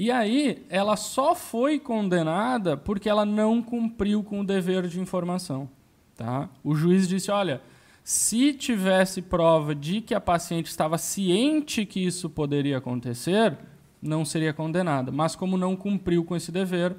E 0.00 0.12
aí, 0.12 0.64
ela 0.70 0.94
só 0.94 1.34
foi 1.34 1.76
condenada 1.76 2.76
porque 2.76 3.08
ela 3.08 3.26
não 3.26 3.60
cumpriu 3.60 4.22
com 4.22 4.42
o 4.42 4.46
dever 4.46 4.86
de 4.86 5.00
informação. 5.00 5.68
Tá? 6.16 6.48
O 6.62 6.72
juiz 6.72 7.08
disse: 7.08 7.32
olha, 7.32 7.60
se 8.04 8.52
tivesse 8.52 9.20
prova 9.20 9.74
de 9.74 10.00
que 10.00 10.14
a 10.14 10.20
paciente 10.20 10.66
estava 10.66 10.96
ciente 10.98 11.84
que 11.84 11.98
isso 11.98 12.30
poderia 12.30 12.78
acontecer, 12.78 13.58
não 14.00 14.24
seria 14.24 14.52
condenada. 14.52 15.10
Mas, 15.10 15.34
como 15.34 15.58
não 15.58 15.74
cumpriu 15.74 16.24
com 16.24 16.36
esse 16.36 16.52
dever, 16.52 16.94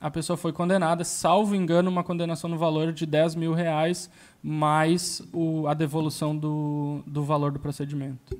a 0.00 0.10
pessoa 0.10 0.36
foi 0.36 0.52
condenada, 0.52 1.04
salvo 1.04 1.54
engano, 1.54 1.88
uma 1.88 2.02
condenação 2.02 2.50
no 2.50 2.58
valor 2.58 2.92
de 2.92 3.06
10 3.06 3.36
mil 3.36 3.52
reais, 3.52 4.10
mais 4.42 5.22
o, 5.32 5.68
a 5.68 5.74
devolução 5.74 6.36
do, 6.36 7.04
do 7.06 7.22
valor 7.22 7.52
do 7.52 7.60
procedimento. 7.60 8.36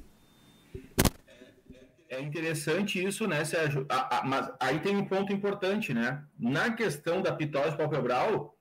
É 2.12 2.20
interessante 2.20 3.02
isso, 3.02 3.26
né, 3.26 3.42
Sérgio? 3.42 3.86
A, 3.88 4.18
a, 4.18 4.22
mas 4.26 4.52
aí 4.60 4.78
tem 4.80 4.94
um 4.94 5.06
ponto 5.06 5.32
importante, 5.32 5.94
né? 5.94 6.22
Na 6.38 6.70
questão 6.70 7.22
da 7.22 7.32
pitose 7.32 7.74
palpebral, 7.74 8.54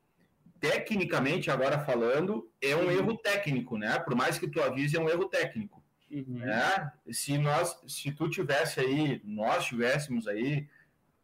tecnicamente, 0.58 1.52
agora 1.52 1.78
falando, 1.78 2.50
é 2.62 2.74
um 2.78 2.86
uhum. 2.86 2.92
erro 2.92 3.18
técnico, 3.18 3.78
né? 3.78 4.00
Por 4.00 4.16
mais 4.16 4.40
que 4.40 4.48
tu 4.48 4.62
avise, 4.62 4.96
é 4.96 5.02
um 5.02 5.10
erro 5.10 5.26
técnico. 5.26 5.84
Uhum. 6.10 6.40
Né? 6.40 6.92
Se 7.12 7.38
nós, 7.38 7.78
se 7.86 8.14
tu 8.14 8.30
tivesse 8.30 8.80
aí, 8.80 9.20
nós 9.26 9.66
tivéssemos 9.66 10.30
aí 10.30 10.66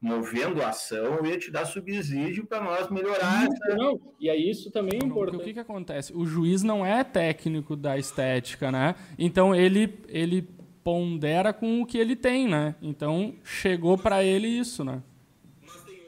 movendo 0.02 0.62
a 0.62 0.70
ação, 0.70 1.16
eu 1.16 1.26
ia 1.28 1.40
te 1.40 1.50
dar 1.50 1.64
subsídio 1.64 2.46
para 2.46 2.62
nós 2.62 2.90
melhorar 2.90 3.46
isso, 3.46 3.64
essa... 3.64 3.76
Não, 3.76 4.00
e 4.20 4.30
aí 4.30 4.50
isso 4.50 4.70
também 4.70 5.00
é 5.02 5.06
importante. 5.06 5.42
O 5.42 5.46
que, 5.46 5.54
que 5.54 5.60
acontece? 5.60 6.14
O 6.14 6.26
juiz 6.26 6.62
não 6.62 6.86
é 6.86 7.06
técnico 7.06 7.74
da 7.74 7.98
estética, 7.98 8.70
né? 8.70 8.96
Então 9.18 9.56
ele, 9.56 9.98
ele 10.10 10.57
pondera 10.88 11.52
com 11.52 11.82
o 11.82 11.86
que 11.86 11.98
ele 11.98 12.16
tem, 12.16 12.48
né? 12.48 12.74
Então 12.82 13.36
chegou 13.44 13.98
para 13.98 14.24
ele 14.24 14.48
isso, 14.48 14.86
né? 14.86 15.04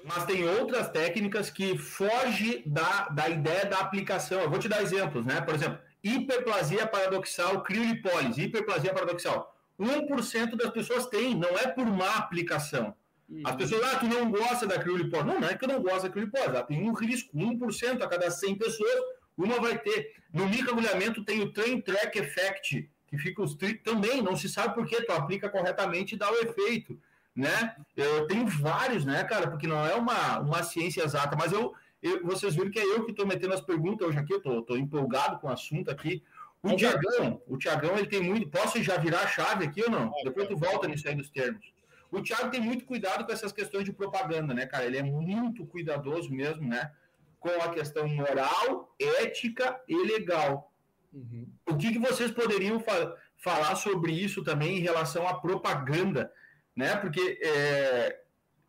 Mas 0.06 0.24
tem 0.24 0.48
outras 0.48 0.88
técnicas 0.88 1.50
que 1.50 1.78
fogem 1.78 2.64
da, 2.66 3.10
da 3.10 3.28
ideia 3.28 3.66
da 3.66 3.80
aplicação. 3.80 4.40
Eu 4.40 4.50
vou 4.50 4.58
te 4.58 4.70
dar 4.70 4.82
exemplos, 4.82 5.26
né? 5.26 5.42
Por 5.42 5.54
exemplo, 5.54 5.80
hiperplasia 6.02 6.88
paradoxal, 6.88 7.62
criolipólise, 7.62 8.42
hiperplasia 8.42 8.94
paradoxal. 8.94 9.54
1% 9.78 10.56
das 10.56 10.70
pessoas 10.70 11.08
têm, 11.08 11.36
não 11.36 11.50
é 11.50 11.68
por 11.68 11.86
má 11.86 12.16
aplicação. 12.16 12.96
As 13.44 13.58
pessoas, 13.58 13.84
ah, 13.84 13.98
tu 13.98 14.06
não 14.06 14.32
gosta 14.32 14.66
da 14.66 14.80
criolipólise. 14.80 15.28
Não, 15.28 15.42
não 15.42 15.50
é 15.50 15.58
que 15.58 15.66
eu 15.66 15.70
não 15.70 15.82
gosto 15.82 16.04
da 16.04 16.10
criolipólise. 16.10 16.52
Ela 16.52 16.64
tem 16.64 16.82
um 16.82 16.94
risco, 16.94 17.38
1% 17.38 18.02
a 18.02 18.08
cada 18.08 18.32
100 18.32 18.56
pessoas, 18.56 18.96
uma 19.38 19.60
vai 19.60 19.78
ter. 19.78 20.14
No 20.34 20.48
microagulhamento 20.48 21.26
tem 21.26 21.42
o 21.42 21.52
train 21.52 21.82
track 21.82 22.18
effect, 22.18 22.90
que 23.10 23.18
fica 23.18 23.42
os 23.42 23.56
tri... 23.56 23.74
também, 23.76 24.22
não 24.22 24.36
se 24.36 24.48
sabe 24.48 24.76
por 24.76 24.86
que 24.86 25.02
tu 25.02 25.12
aplica 25.12 25.50
corretamente 25.50 26.16
e 26.16 26.18
dá 26.18 26.32
o 26.32 26.36
efeito, 26.36 27.00
né? 27.36 27.76
Eu 27.96 28.28
tenho 28.28 28.46
vários, 28.48 29.04
né, 29.04 29.24
cara, 29.24 29.50
porque 29.50 29.68
não 29.68 29.86
é 29.86 29.96
uma, 29.96 30.40
uma 30.40 30.64
ciência 30.64 31.04
exata, 31.04 31.36
mas 31.36 31.52
eu, 31.52 31.74
eu 32.02 32.24
vocês 32.24 32.56
viram 32.56 32.72
que 32.72 32.80
é 32.80 32.84
eu 32.84 33.06
que 33.06 33.12
estou 33.12 33.26
metendo 33.26 33.54
as 33.54 33.62
perguntas 33.62 34.08
hoje 34.08 34.20
aqui, 34.20 34.34
eu 34.34 34.42
tô, 34.42 34.62
tô 34.62 34.78
empolgado 34.78 35.40
com 35.40 35.48
o 35.48 35.52
assunto 35.52 35.90
aqui. 35.90 36.24
O 36.62 36.76
Tiagão, 36.76 37.42
o 37.48 37.58
Tiagão, 37.58 37.98
ele 37.98 38.08
tem 38.08 38.22
muito. 38.22 38.50
Posso 38.50 38.84
já 38.84 38.98
virar 38.98 39.22
a 39.22 39.28
chave 39.28 39.66
aqui 39.66 39.82
ou 39.82 39.90
não? 39.90 40.12
Depois 40.24 40.48
tu 40.48 40.58
volta 40.58 40.88
nisso 40.88 41.08
aí 41.08 41.16
dos 41.16 41.30
termos. 41.30 41.74
O 42.12 42.22
Thiago 42.22 42.50
tem 42.50 42.60
muito 42.60 42.86
cuidado 42.86 43.26
com 43.26 43.32
essas 43.32 43.54
questões 43.54 43.86
de 43.86 43.94
propaganda, 43.94 44.54
né, 44.54 44.66
cara? 44.66 44.86
Ele 44.86 44.98
é 44.98 45.04
muito 45.04 45.66
cuidadoso 45.66 46.30
mesmo, 46.32 46.68
né? 46.68 46.92
Com 47.40 47.50
a 47.62 47.70
questão 47.70 48.08
moral, 48.08 48.94
ética 49.00 49.80
e 49.88 49.96
legal. 49.96 50.69
Uhum. 51.12 51.48
O 51.68 51.76
que, 51.76 51.92
que 51.92 52.00
vocês 52.00 52.32
poderiam 52.32 52.80
fa 52.80 53.16
falar 53.38 53.76
sobre 53.76 54.12
isso 54.12 54.44
também 54.44 54.78
em 54.78 54.82
relação 54.82 55.26
à 55.26 55.34
propaganda, 55.34 56.30
né? 56.76 56.98
Porque 56.98 57.40
é, 57.42 58.20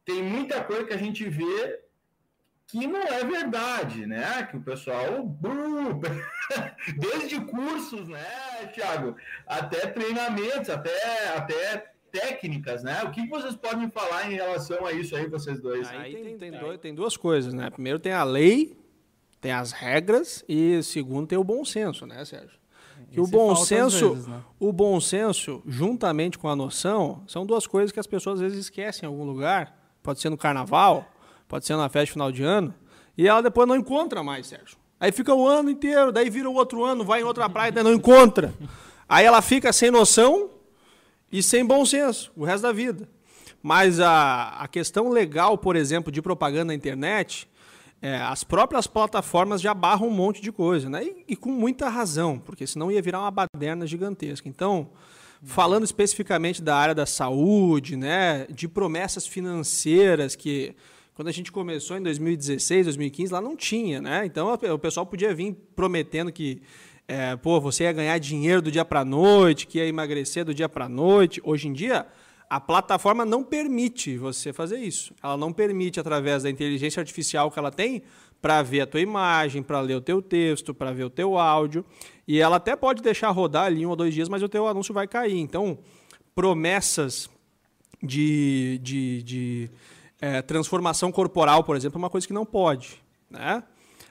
tem 0.05 0.22
muita 0.22 0.62
coisa 0.62 0.85
que 0.85 0.94
a 0.94 0.98
gente 0.98 1.29
vê 1.29 1.81
que 2.70 2.87
não 2.87 3.00
é 3.03 3.24
verdade, 3.24 4.07
né? 4.07 4.44
Que 4.48 4.57
o 4.57 4.62
pessoal, 4.62 5.37
desde 6.96 7.40
cursos, 7.40 8.07
né, 8.09 8.24
Thiago, 8.72 9.16
até 9.44 9.88
treinamentos, 9.88 10.70
até, 10.70 11.35
até 11.37 11.90
técnicas, 12.12 12.85
né? 12.85 13.03
O 13.05 13.11
que 13.11 13.26
vocês 13.26 13.57
podem 13.57 13.90
falar 13.90 14.31
em 14.31 14.35
relação 14.35 14.87
a 14.87 14.92
isso 14.92 15.16
aí, 15.16 15.26
vocês 15.26 15.61
dois? 15.61 15.88
Aí 15.88 16.14
tem, 16.14 16.38
tem, 16.38 16.53
dois, 16.53 16.79
tem 16.79 16.94
duas 16.94 17.16
coisas, 17.16 17.53
né? 17.53 17.70
Primeiro 17.70 17.98
tem 17.98 18.12
a 18.12 18.22
lei, 18.22 18.76
tem 19.40 19.53
as 19.53 19.72
regras 19.72 20.44
e 20.48 20.83
segundo 20.83 21.26
tem 21.26 21.38
o 21.38 21.44
bom 21.44 21.64
senso, 21.64 22.07
né, 22.07 22.24
Sérgio? 22.24 22.61
Que 23.11 23.20
o 23.20 23.26
bom 23.26 23.57
senso, 23.57 24.11
vezes, 24.11 24.26
né? 24.26 24.40
o 24.59 24.72
bom 24.72 25.00
senso, 25.00 25.62
juntamente 25.66 26.38
com 26.38 26.48
a 26.48 26.55
noção, 26.55 27.22
são 27.26 27.46
duas 27.46 27.66
coisas 27.66 27.90
que 27.90 27.98
as 27.98 28.07
pessoas 28.07 28.37
às 28.37 28.40
vezes 28.42 28.59
esquecem 28.59 29.05
em 29.05 29.11
algum 29.11 29.24
lugar. 29.24 29.76
Pode 30.03 30.20
ser 30.20 30.29
no 30.29 30.37
carnaval, 30.37 31.11
pode 31.48 31.66
ser 31.66 31.76
na 31.76 31.88
festa 31.88 32.07
de 32.07 32.12
final 32.12 32.31
de 32.31 32.42
ano, 32.42 32.74
e 33.16 33.26
ela 33.26 33.42
depois 33.42 33.66
não 33.66 33.74
encontra 33.74 34.22
mais, 34.22 34.46
Sérgio. 34.46 34.76
Aí 35.00 35.11
fica 35.11 35.35
o 35.35 35.48
ano 35.48 35.70
inteiro, 35.70 36.12
daí 36.12 36.29
vira 36.29 36.48
o 36.48 36.55
outro 36.55 36.85
ano, 36.85 37.03
vai 37.05 37.22
em 37.22 37.24
outra 37.24 37.48
praia, 37.48 37.72
daí 37.72 37.83
não 37.83 37.92
encontra. 37.92 38.55
Aí 39.09 39.24
ela 39.24 39.42
fica 39.42 39.72
sem 39.72 39.90
noção 39.90 40.50
e 41.33 41.42
sem 41.42 41.64
bom 41.64 41.85
senso 41.85 42.31
o 42.37 42.44
resto 42.44 42.62
da 42.62 42.72
vida. 42.72 43.09
Mas 43.62 43.98
a, 43.98 44.50
a 44.61 44.68
questão 44.68 45.09
legal, 45.09 45.59
por 45.59 45.74
exemplo, 45.74 46.12
de 46.12 46.22
propaganda 46.22 46.66
na 46.66 46.74
internet, 46.74 47.50
é, 48.03 48.17
as 48.17 48.43
próprias 48.43 48.87
plataformas 48.87 49.61
já 49.61 49.75
barram 49.75 50.09
um 50.09 50.11
monte 50.11 50.41
de 50.41 50.51
coisa, 50.51 50.89
né? 50.89 51.05
E, 51.05 51.25
e, 51.29 51.37
com 51.37 51.51
muita 51.51 51.89
razão, 51.89 52.39
porque 52.39 52.67
senão 52.67 52.91
ia 52.91 53.03
virar 53.03 53.21
uma 53.21 53.31
baderna 53.31 53.87
gigantesca. 53.87 54.49
Então, 54.49 54.91
falando 55.43 55.85
especificamente 55.85 56.63
da 56.63 56.77
área 56.77 56.95
da 56.95 57.05
saúde, 57.05 57.97
né, 57.97 58.47
de 58.49 58.67
promessas 58.69 59.27
financeiras 59.27 60.35
que 60.35 60.75
quando 61.15 61.29
a 61.29 61.33
gente 61.33 61.53
começou 61.53 61.99
em 61.99 62.03
2016, 62.03 62.87
2015, 62.87 63.33
lá 63.33 63.43
não 63.43 63.55
tinha, 63.55 64.01
né? 64.01 64.25
Então 64.25 64.51
o 64.55 64.79
pessoal 64.79 65.05
podia 65.05 65.35
vir 65.35 65.55
prometendo 65.77 66.33
que 66.33 66.63
é, 67.07 67.37
pô, 67.37 67.61
você 67.61 67.85
ia 67.85 67.93
ganhar 67.93 68.17
dinheiro 68.19 68.63
do 68.63 68.71
dia 68.71 68.85
para 68.85 69.05
noite, 69.05 69.67
que 69.67 69.79
ia 69.79 69.87
emagrecer 69.87 70.45
do 70.45 70.55
dia 70.55 70.69
para 70.69 70.89
noite. 70.89 71.41
Hoje 71.45 71.69
em 71.69 71.73
dia, 71.75 72.07
a 72.51 72.59
plataforma 72.59 73.25
não 73.25 73.45
permite 73.45 74.19
você 74.19 74.53
fazer 74.53 74.79
isso. 74.79 75.15
Ela 75.23 75.37
não 75.37 75.53
permite, 75.53 76.01
através 76.01 76.43
da 76.43 76.51
inteligência 76.51 77.01
artificial 77.01 77.49
que 77.49 77.61
ela 77.61 77.71
tem, 77.71 78.03
para 78.43 78.61
ver 78.61 78.81
a 78.81 78.87
tua 78.89 79.01
imagem, 79.01 79.63
para 79.63 79.81
ler 79.81 79.95
o 79.95 80.01
teu 80.01 80.21
texto, 80.21 80.75
para 80.75 80.93
ver 80.93 81.05
o 81.05 81.11
teu 81.11 81.39
áudio. 81.39 81.85
E 82.27 82.41
ela 82.41 82.57
até 82.57 82.75
pode 82.75 83.03
deixar 83.03 83.31
rodar 83.31 83.67
ali 83.67 83.87
um 83.87 83.91
ou 83.91 83.97
dois 83.97 84.13
dias, 84.13 84.29
mas 84.29 84.43
o 84.43 84.49
teu 84.49 84.67
anúncio 84.67 84.93
vai 84.93 85.07
cair. 85.07 85.39
Então, 85.39 85.79
promessas 86.35 87.31
de, 88.03 88.81
de, 88.83 89.23
de 89.23 89.71
é, 90.21 90.43
transformação 90.43 91.13
corporal, 91.13 91.63
por 91.63 91.77
exemplo, 91.77 91.99
é 91.99 92.03
uma 92.03 92.11
coisa 92.11 92.27
que 92.27 92.33
não 92.33 92.45
pode. 92.45 93.01
Né? 93.31 93.63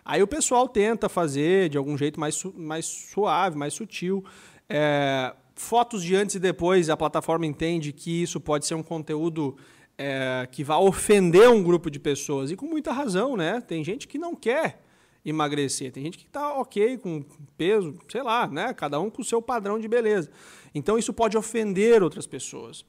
Aí 0.05 0.23
o 0.23 0.27
pessoal 0.27 0.65
tenta 0.69 1.09
fazer 1.09 1.67
de 1.67 1.77
algum 1.77 1.97
jeito 1.97 2.17
mais, 2.17 2.41
mais 2.55 2.85
suave, 2.85 3.57
mais 3.57 3.73
sutil. 3.73 4.23
É, 4.69 5.33
fotos 5.59 6.01
de 6.01 6.15
antes 6.15 6.35
e 6.35 6.39
depois, 6.39 6.89
a 6.89 6.95
plataforma 6.95 7.45
entende 7.45 7.91
que 7.91 8.21
isso 8.21 8.39
pode 8.39 8.65
ser 8.65 8.75
um 8.75 8.81
conteúdo 8.81 9.57
é, 9.97 10.47
que 10.49 10.63
vai 10.63 10.77
ofender 10.77 11.49
um 11.49 11.61
grupo 11.61 11.91
de 11.91 11.99
pessoas. 11.99 12.49
E 12.49 12.55
com 12.55 12.65
muita 12.65 12.93
razão, 12.93 13.35
né? 13.35 13.59
Tem 13.59 13.83
gente 13.83 14.07
que 14.07 14.17
não 14.17 14.33
quer 14.33 14.81
emagrecer, 15.23 15.91
tem 15.91 16.01
gente 16.01 16.17
que 16.17 16.23
está 16.23 16.53
ok 16.53 16.97
com 16.97 17.21
peso, 17.57 17.93
sei 18.07 18.23
lá, 18.23 18.47
né? 18.47 18.73
Cada 18.73 19.01
um 19.01 19.09
com 19.09 19.21
o 19.21 19.25
seu 19.25 19.41
padrão 19.41 19.77
de 19.77 19.87
beleza. 19.87 20.31
Então 20.73 20.97
isso 20.97 21.11
pode 21.11 21.37
ofender 21.37 22.01
outras 22.01 22.25
pessoas. 22.25 22.85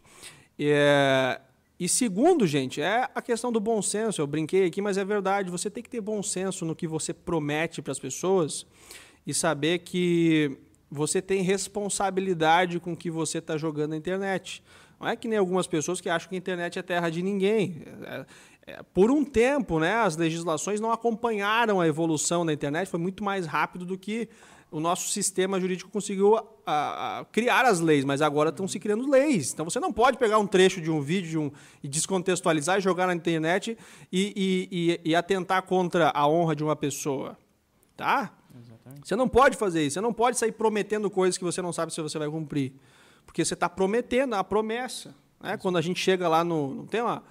É, 0.56 1.40
e 1.78 1.88
segundo, 1.88 2.46
gente, 2.46 2.80
é 2.80 3.10
a 3.12 3.20
questão 3.20 3.50
do 3.50 3.58
bom 3.58 3.82
senso. 3.82 4.22
Eu 4.22 4.28
brinquei 4.28 4.66
aqui, 4.66 4.80
mas 4.80 4.96
é 4.96 5.04
verdade. 5.04 5.50
Você 5.50 5.68
tem 5.68 5.82
que 5.82 5.90
ter 5.90 6.00
bom 6.00 6.22
senso 6.22 6.64
no 6.64 6.76
que 6.76 6.86
você 6.86 7.12
promete 7.12 7.82
para 7.82 7.90
as 7.90 7.98
pessoas 7.98 8.64
e 9.26 9.34
saber 9.34 9.80
que 9.80 10.56
você 10.90 11.22
tem 11.22 11.42
responsabilidade 11.42 12.80
com 12.80 12.92
o 12.92 12.96
que 12.96 13.10
você 13.10 13.38
está 13.38 13.56
jogando 13.56 13.90
na 13.90 13.96
internet. 13.96 14.62
Não 14.98 15.08
é 15.08 15.16
que 15.16 15.28
nem 15.28 15.38
algumas 15.38 15.66
pessoas 15.66 16.00
que 16.00 16.08
acham 16.08 16.28
que 16.28 16.34
a 16.34 16.38
internet 16.38 16.78
é 16.78 16.82
terra 16.82 17.08
de 17.08 17.22
ninguém. 17.22 17.82
É, 18.02 18.26
é, 18.66 18.82
por 18.92 19.10
um 19.10 19.24
tempo, 19.24 19.78
né, 19.78 19.94
as 19.94 20.16
legislações 20.16 20.80
não 20.80 20.92
acompanharam 20.92 21.80
a 21.80 21.86
evolução 21.86 22.44
da 22.44 22.52
internet, 22.52 22.88
foi 22.88 23.00
muito 23.00 23.24
mais 23.24 23.46
rápido 23.46 23.86
do 23.86 23.96
que 23.96 24.28
o 24.70 24.78
nosso 24.78 25.08
sistema 25.08 25.58
jurídico 25.58 25.90
conseguiu 25.90 26.36
a, 26.36 27.20
a, 27.20 27.24
criar 27.24 27.64
as 27.64 27.80
leis, 27.80 28.04
mas 28.04 28.22
agora 28.22 28.50
estão 28.50 28.68
se 28.68 28.78
criando 28.78 29.08
leis. 29.10 29.52
Então 29.52 29.64
você 29.64 29.80
não 29.80 29.92
pode 29.92 30.16
pegar 30.18 30.38
um 30.38 30.46
trecho 30.46 30.80
de 30.80 30.90
um 30.90 31.00
vídeo 31.00 31.30
de 31.30 31.38
um, 31.38 31.50
e 31.82 31.88
descontextualizar 31.88 32.78
e 32.78 32.80
jogar 32.80 33.06
na 33.06 33.14
internet 33.14 33.76
e, 34.12 34.32
e, 34.70 35.00
e, 35.04 35.10
e 35.10 35.16
atentar 35.16 35.62
contra 35.62 36.10
a 36.14 36.28
honra 36.28 36.54
de 36.54 36.62
uma 36.62 36.76
pessoa. 36.76 37.36
Tá? 37.96 38.32
Você 39.02 39.16
não 39.16 39.28
pode 39.28 39.56
fazer 39.56 39.84
isso. 39.84 39.94
Você 39.94 40.00
não 40.00 40.12
pode 40.12 40.38
sair 40.38 40.52
prometendo 40.52 41.10
coisas 41.10 41.36
que 41.36 41.44
você 41.44 41.60
não 41.60 41.72
sabe 41.72 41.92
se 41.92 42.00
você 42.00 42.18
vai 42.18 42.28
cumprir. 42.28 42.72
Porque 43.24 43.44
você 43.44 43.54
está 43.54 43.68
prometendo 43.68 44.34
a 44.34 44.44
promessa. 44.44 45.14
Né? 45.40 45.56
Quando 45.56 45.78
a 45.78 45.80
gente 45.80 46.00
chega 46.00 46.28
lá 46.28 46.42
no. 46.44 46.74
Não 46.74 46.86
tem 46.86 47.02
uma. 47.02 47.22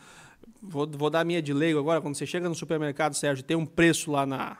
Vou, 0.61 0.87
vou 0.87 1.09
dar 1.09 1.21
a 1.21 1.23
minha 1.23 1.41
de 1.41 1.53
leigo 1.53 1.79
agora. 1.79 2.01
Quando 2.01 2.15
você 2.15 2.25
chega 2.25 2.47
no 2.49 2.55
supermercado, 2.55 3.13
Sérgio, 3.13 3.43
tem 3.43 3.55
um 3.55 3.65
preço 3.65 4.11
lá 4.11 4.25
na, 4.25 4.57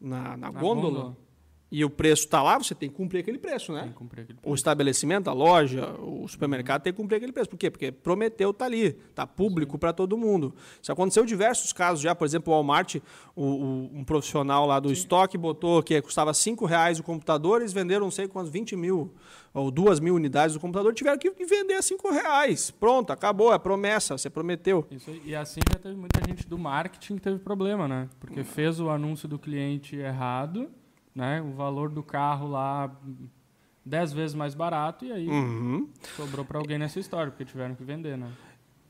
na, 0.00 0.22
na, 0.22 0.36
na 0.36 0.50
gôndola. 0.50 0.90
gôndola 0.90 1.29
e 1.72 1.84
o 1.84 1.90
preço 1.90 2.24
está 2.24 2.42
lá, 2.42 2.58
você 2.58 2.74
tem 2.74 2.88
que 2.88 2.96
cumprir 2.96 3.20
aquele 3.20 3.38
preço, 3.38 3.72
né? 3.72 3.92
Aquele 3.94 4.08
preço. 4.08 4.40
O 4.44 4.54
estabelecimento, 4.54 5.30
a 5.30 5.32
loja, 5.32 5.94
o 6.00 6.26
supermercado 6.26 6.82
tem 6.82 6.92
que 6.92 6.96
cumprir 6.96 7.16
aquele 7.16 7.32
preço. 7.32 7.48
Por 7.48 7.56
quê? 7.56 7.70
Porque 7.70 7.92
prometeu 7.92 8.52
tá 8.52 8.64
ali, 8.64 8.92
tá 9.14 9.24
público 9.24 9.78
para 9.78 9.92
todo 9.92 10.18
mundo. 10.18 10.52
Isso 10.82 10.90
aconteceu 10.90 11.22
em 11.22 11.26
diversos 11.26 11.72
casos 11.72 12.02
já, 12.02 12.12
por 12.12 12.24
exemplo, 12.24 12.52
o 12.52 12.56
Walmart, 12.56 12.96
o, 13.36 13.44
o, 13.44 13.90
um 13.94 14.04
profissional 14.04 14.66
lá 14.66 14.80
do 14.80 14.88
Sim. 14.88 14.94
estoque 14.94 15.38
botou 15.38 15.80
que 15.80 16.00
custava 16.02 16.34
5 16.34 16.66
reais 16.66 16.98
o 16.98 17.04
computador, 17.04 17.60
eles 17.60 17.72
venderam 17.72 18.06
não 18.06 18.10
sei 18.10 18.26
quantos, 18.26 18.50
20 18.50 18.74
mil 18.74 19.14
ou 19.54 19.70
2 19.70 20.00
mil 20.00 20.14
unidades 20.14 20.54
do 20.54 20.60
computador, 20.60 20.92
tiveram 20.92 21.18
que 21.18 21.30
vender 21.44 21.74
a 21.74 21.82
5 21.82 22.10
reais. 22.10 22.70
Pronto, 22.70 23.12
acabou, 23.12 23.52
é 23.52 23.58
promessa, 23.58 24.18
você 24.18 24.28
prometeu. 24.28 24.86
Isso, 24.90 25.10
e 25.24 25.36
assim 25.36 25.60
já 25.72 25.78
teve 25.78 25.94
muita 25.94 26.20
gente 26.26 26.48
do 26.48 26.58
marketing 26.58 27.16
que 27.16 27.22
teve 27.22 27.38
problema, 27.38 27.86
né? 27.86 28.08
Porque 28.18 28.42
fez 28.42 28.80
o 28.80 28.90
anúncio 28.90 29.28
do 29.28 29.38
cliente 29.38 29.96
errado 29.96 30.68
né? 31.14 31.40
O 31.42 31.52
valor 31.52 31.90
do 31.90 32.02
carro 32.02 32.48
lá 32.48 32.90
dez 33.84 34.12
vezes 34.12 34.34
mais 34.34 34.54
barato 34.54 35.04
e 35.04 35.12
aí 35.12 35.28
uhum. 35.28 35.88
sobrou 36.16 36.44
para 36.44 36.58
alguém 36.58 36.78
nessa 36.78 37.00
história, 37.00 37.30
porque 37.30 37.44
tiveram 37.44 37.74
que 37.74 37.82
vender, 37.82 38.16
né? 38.16 38.30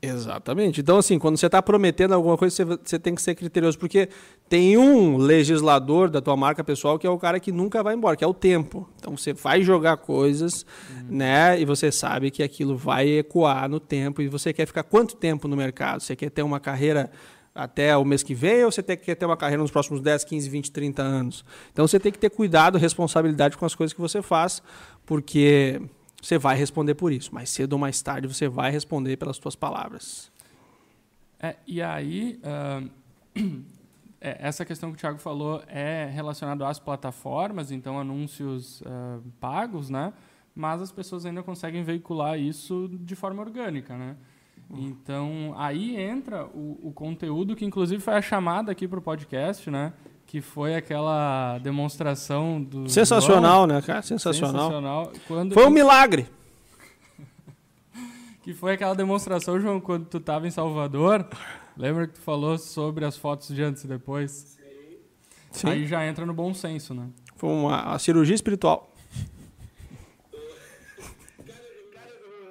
Exatamente. 0.03 0.81
Então, 0.81 0.97
assim, 0.97 1.19
quando 1.19 1.37
você 1.37 1.45
está 1.45 1.61
prometendo 1.61 2.13
alguma 2.13 2.35
coisa, 2.35 2.55
você, 2.55 2.79
você 2.83 2.97
tem 2.97 3.13
que 3.13 3.21
ser 3.21 3.35
criterioso, 3.35 3.77
porque 3.77 4.09
tem 4.49 4.75
um 4.75 5.15
legislador 5.15 6.09
da 6.09 6.19
tua 6.19 6.35
marca 6.35 6.63
pessoal 6.63 6.97
que 6.97 7.05
é 7.05 7.09
o 7.09 7.19
cara 7.19 7.39
que 7.39 7.51
nunca 7.51 7.83
vai 7.83 7.93
embora, 7.93 8.15
que 8.15 8.23
é 8.23 8.27
o 8.27 8.33
tempo. 8.33 8.89
Então, 8.97 9.15
você 9.15 9.31
vai 9.31 9.61
jogar 9.61 9.97
coisas, 9.97 10.65
né? 11.07 11.61
E 11.61 11.65
você 11.65 11.91
sabe 11.91 12.31
que 12.31 12.41
aquilo 12.41 12.75
vai 12.75 13.07
ecoar 13.09 13.69
no 13.69 13.79
tempo. 13.79 14.23
E 14.23 14.27
você 14.27 14.51
quer 14.51 14.65
ficar 14.65 14.83
quanto 14.83 15.15
tempo 15.15 15.47
no 15.47 15.55
mercado? 15.55 16.01
Você 16.01 16.15
quer 16.15 16.31
ter 16.31 16.41
uma 16.41 16.59
carreira 16.59 17.11
até 17.53 17.95
o 17.97 18.05
mês 18.05 18.23
que 18.23 18.33
vem 18.33 18.63
ou 18.63 18.71
você 18.71 18.81
tem 18.81 18.97
que 18.97 19.13
ter 19.15 19.25
uma 19.25 19.37
carreira 19.37 19.61
nos 19.61 19.71
próximos 19.71 20.01
10, 20.01 20.23
15, 20.23 20.49
20, 20.49 20.71
30 20.71 21.01
anos? 21.01 21.45
Então, 21.71 21.85
você 21.85 21.99
tem 21.99 22.11
que 22.11 22.19
ter 22.19 22.29
cuidado, 22.29 22.77
responsabilidade 22.77 23.57
com 23.57 23.65
as 23.65 23.75
coisas 23.75 23.93
que 23.93 24.01
você 24.01 24.21
faz, 24.21 24.61
porque 25.05 25.81
você 26.21 26.37
vai 26.37 26.55
responder 26.55 26.95
por 26.95 27.11
isso. 27.11 27.33
Mais 27.33 27.49
cedo 27.49 27.73
ou 27.73 27.79
mais 27.79 28.01
tarde 28.01 28.27
você 28.27 28.47
vai 28.47 28.71
responder 28.71 29.17
pelas 29.17 29.37
suas 29.37 29.55
palavras. 29.55 30.31
É, 31.39 31.55
e 31.65 31.81
aí, 31.81 32.39
uh, 32.43 32.89
é, 34.21 34.37
essa 34.47 34.63
questão 34.63 34.91
que 34.91 34.97
o 34.97 34.99
Thiago 34.99 35.17
falou 35.17 35.63
é 35.67 36.05
relacionada 36.13 36.67
às 36.67 36.79
plataformas, 36.79 37.71
então 37.71 37.99
anúncios 37.99 38.81
uh, 38.81 39.21
pagos, 39.39 39.89
né? 39.89 40.13
Mas 40.53 40.81
as 40.81 40.91
pessoas 40.91 41.25
ainda 41.25 41.41
conseguem 41.41 41.83
veicular 41.83 42.39
isso 42.39 42.89
de 43.01 43.15
forma 43.15 43.41
orgânica, 43.41 43.97
né? 43.97 44.15
Então, 44.77 45.53
aí 45.57 45.95
entra 45.95 46.45
o, 46.45 46.79
o 46.83 46.91
conteúdo 46.93 47.55
que, 47.55 47.65
inclusive, 47.65 48.01
foi 48.01 48.13
a 48.13 48.21
chamada 48.21 48.71
aqui 48.71 48.87
para 48.87 48.99
o 48.99 49.01
podcast, 49.01 49.69
né? 49.69 49.93
que 50.31 50.39
foi 50.39 50.75
aquela 50.75 51.57
demonstração 51.57 52.63
do. 52.63 52.87
Sensacional, 52.87 53.67
João. 53.67 53.67
né, 53.67 53.81
cara? 53.81 54.01
Sensacional. 54.01 54.61
Sensacional. 54.61 55.11
Quando 55.27 55.53
foi 55.53 55.65
um 55.65 55.69
milagre. 55.69 56.25
que 58.41 58.53
foi 58.53 58.75
aquela 58.75 58.95
demonstração, 58.95 59.59
João, 59.59 59.81
quando 59.81 60.05
tu 60.05 60.19
estava 60.19 60.47
em 60.47 60.51
Salvador. 60.51 61.27
Lembra 61.75 62.07
que 62.07 62.13
tu 62.13 62.21
falou 62.21 62.57
sobre 62.57 63.03
as 63.03 63.17
fotos 63.17 63.53
de 63.53 63.61
antes 63.61 63.83
e 63.83 63.87
depois? 63.89 64.57
Sim. 65.51 65.67
Aí 65.67 65.85
já 65.85 66.07
entra 66.07 66.25
no 66.25 66.33
bom 66.33 66.53
senso, 66.53 66.93
né? 66.93 67.09
Foi 67.35 67.49
uma, 67.49 67.89
uma 67.89 67.99
cirurgia 67.99 68.35
espiritual. 68.35 68.89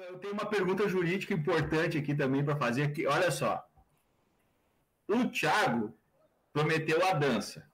eu 0.07 0.17
tenho 0.19 0.20
uma 0.31 0.45
pergunta 0.45 0.87
jurídica 0.87 1.33
importante 1.33 1.97
aqui 1.97 2.15
também 2.15 2.43
para 2.43 2.55
fazer. 2.55 2.83
Aqui. 2.83 3.05
Olha 3.05 3.31
só. 3.31 3.63
O 5.07 5.27
Thiago 5.29 5.93
prometeu 6.53 7.05
a 7.05 7.13
dança. 7.13 7.69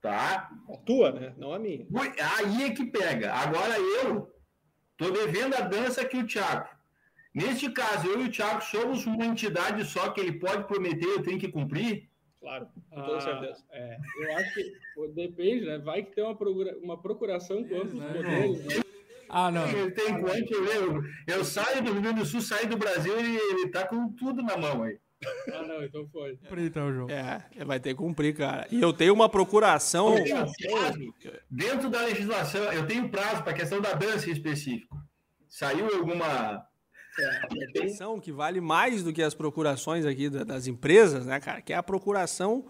Tá? 0.00 0.50
A 0.68 0.76
tua, 0.78 1.10
né? 1.12 1.34
Não 1.36 1.52
a 1.52 1.58
minha. 1.58 1.86
Aí 2.38 2.64
é 2.64 2.70
que 2.70 2.84
pega. 2.84 3.32
Agora 3.32 3.78
eu 3.78 4.32
tô 4.96 5.10
devendo 5.10 5.54
a 5.54 5.62
dança 5.62 6.04
que 6.04 6.16
o 6.16 6.26
Thiago. 6.26 6.68
Neste 7.34 7.70
caso, 7.70 8.06
eu 8.08 8.22
e 8.22 8.28
o 8.28 8.30
Thiago 8.30 8.62
somos 8.62 9.04
uma 9.04 9.26
entidade 9.26 9.84
só 9.84 10.10
que 10.10 10.20
ele 10.20 10.38
pode 10.38 10.66
prometer, 10.66 11.06
eu 11.06 11.22
tenho 11.22 11.38
que 11.38 11.48
cumprir? 11.48 12.08
Claro, 12.40 12.68
com 12.88 13.02
toda 13.02 13.18
ah, 13.18 13.20
certeza. 13.20 13.64
É, 13.72 13.98
eu 14.20 14.36
acho 14.36 14.54
que 14.54 14.72
depende, 15.08 15.66
né? 15.66 15.78
Vai 15.78 16.02
que 16.02 16.14
tem 16.14 16.24
uma, 16.24 16.36
procura, 16.36 16.78
uma 16.78 16.96
procuração 16.96 17.62
com 17.64 17.84
né? 17.84 18.22
modelos, 18.22 18.64
né? 18.64 18.74
Ah, 19.28 19.50
não. 19.50 19.68
Ele 19.68 19.90
tem 19.90 20.20
quanto, 20.20 20.54
eu, 20.54 21.02
eu 21.26 21.44
saio 21.44 21.82
do 21.82 21.92
Rio 21.92 22.02
Grande 22.02 22.20
do 22.20 22.26
Sul, 22.26 22.40
saio 22.40 22.68
do 22.68 22.76
Brasil 22.76 23.18
e 23.20 23.36
ele 23.36 23.68
tá 23.68 23.86
com 23.86 24.08
tudo 24.12 24.42
na 24.42 24.56
mão 24.56 24.82
aí. 24.82 24.98
Ah, 25.52 25.62
não, 25.62 25.82
então 25.82 26.06
foi. 26.12 26.36
Cumprir, 26.36 26.66
então, 26.66 26.92
João. 26.92 27.08
É, 27.10 27.64
vai 27.64 27.80
ter 27.80 27.90
que 27.90 27.94
cumprir, 27.96 28.34
cara. 28.36 28.66
E 28.70 28.80
eu 28.80 28.92
tenho 28.92 29.14
uma 29.14 29.28
procuração. 29.28 30.14
Dentro 31.50 31.88
da 31.88 32.02
legislação, 32.02 32.62
eu 32.72 32.86
tenho 32.86 33.08
prazo 33.08 33.42
para 33.42 33.52
a 33.52 33.56
questão 33.56 33.80
da 33.80 33.94
dança 33.94 34.28
em 34.28 34.32
específico. 34.32 34.96
Saiu 35.48 35.86
alguma. 35.94 36.66
Atenção, 37.70 38.20
que 38.20 38.30
vale 38.30 38.60
mais 38.60 39.02
do 39.02 39.10
que 39.10 39.22
as 39.22 39.32
procurações 39.32 40.04
aqui 40.04 40.28
das 40.28 40.66
empresas, 40.66 41.24
né, 41.24 41.40
cara? 41.40 41.62
Que 41.62 41.72
é 41.72 41.76
a 41.76 41.82
procuração 41.82 42.66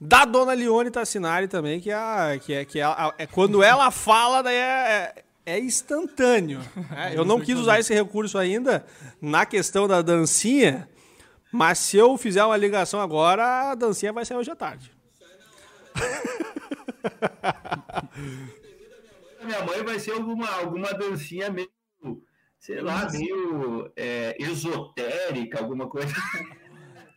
da 0.00 0.24
dona 0.24 0.52
Leone 0.52 0.92
Tassinari 0.92 1.48
também, 1.48 1.80
que 1.80 1.90
é, 1.90 1.94
a, 1.94 2.38
que 2.38 2.54
é, 2.54 2.64
que 2.64 2.78
é, 2.78 2.84
a, 2.84 3.12
é 3.18 3.26
quando 3.26 3.64
ela 3.64 3.90
fala, 3.90 4.42
daí 4.42 4.54
é, 4.54 5.24
é, 5.50 5.56
é 5.56 5.60
instantâneo. 5.60 6.60
Né? 6.90 7.12
Eu 7.14 7.24
não 7.24 7.40
quis 7.40 7.58
usar 7.58 7.80
esse 7.80 7.92
recurso 7.92 8.38
ainda 8.38 8.86
na 9.20 9.44
questão 9.44 9.88
da 9.88 10.02
dancinha, 10.02 10.88
mas 11.52 11.78
se 11.78 11.96
eu 11.96 12.16
fizer 12.16 12.44
uma 12.44 12.56
ligação 12.56 13.00
agora, 13.00 13.70
a 13.70 13.74
dancinha 13.74 14.12
vai 14.12 14.24
sair 14.24 14.36
hoje 14.36 14.50
à 14.50 14.56
tarde. 14.56 14.92
minha 19.42 19.64
mãe 19.64 19.82
vai 19.82 19.98
ser 19.98 20.12
alguma, 20.12 20.48
alguma 20.48 20.94
dancinha 20.94 21.50
meio, 21.50 21.68
sei 22.58 22.80
lá, 22.80 23.10
meio 23.10 23.90
é, 23.96 24.36
esotérica, 24.38 25.58
alguma 25.58 25.88
coisa. 25.88 26.14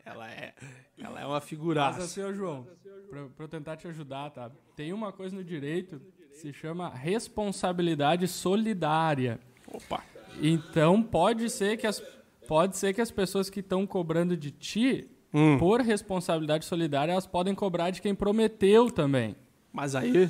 Ela 0.06 0.30
é, 0.30 0.54
ela 1.00 1.22
é 1.22 1.26
uma 1.26 1.40
figuraça. 1.40 2.00
Mas 2.00 2.12
assim, 2.12 2.36
João, 2.36 2.68
pra, 3.10 3.26
pra 3.30 3.46
eu 3.46 3.48
tentar 3.48 3.78
te 3.78 3.88
ajudar, 3.88 4.30
tá? 4.32 4.52
Tem 4.76 4.92
uma 4.92 5.14
coisa 5.14 5.34
no 5.34 5.44
direito 5.44 6.02
se 6.34 6.52
chama 6.52 6.90
responsabilidade 6.90 8.28
solidária. 8.28 9.40
Opa! 9.72 10.04
Então 10.42 11.02
pode 11.02 11.50
ser 11.50 11.78
que 11.78 11.88
as 11.88 12.02
pode 12.48 12.78
ser 12.78 12.94
que 12.94 13.02
as 13.02 13.12
pessoas 13.12 13.50
que 13.50 13.62
estão 13.62 13.88
cobrando 13.88 14.36
de 14.36 14.52
ti, 14.52 15.10
hum. 15.34 15.58
por 15.58 15.82
responsabilidade 15.82 16.66
solidária, 16.66 17.14
elas 17.14 17.26
podem 17.26 17.56
cobrar 17.56 17.90
de 17.90 18.02
quem 18.02 18.14
prometeu 18.14 18.92
também. 18.92 19.36
Mas 19.72 19.96
aí. 19.96 20.30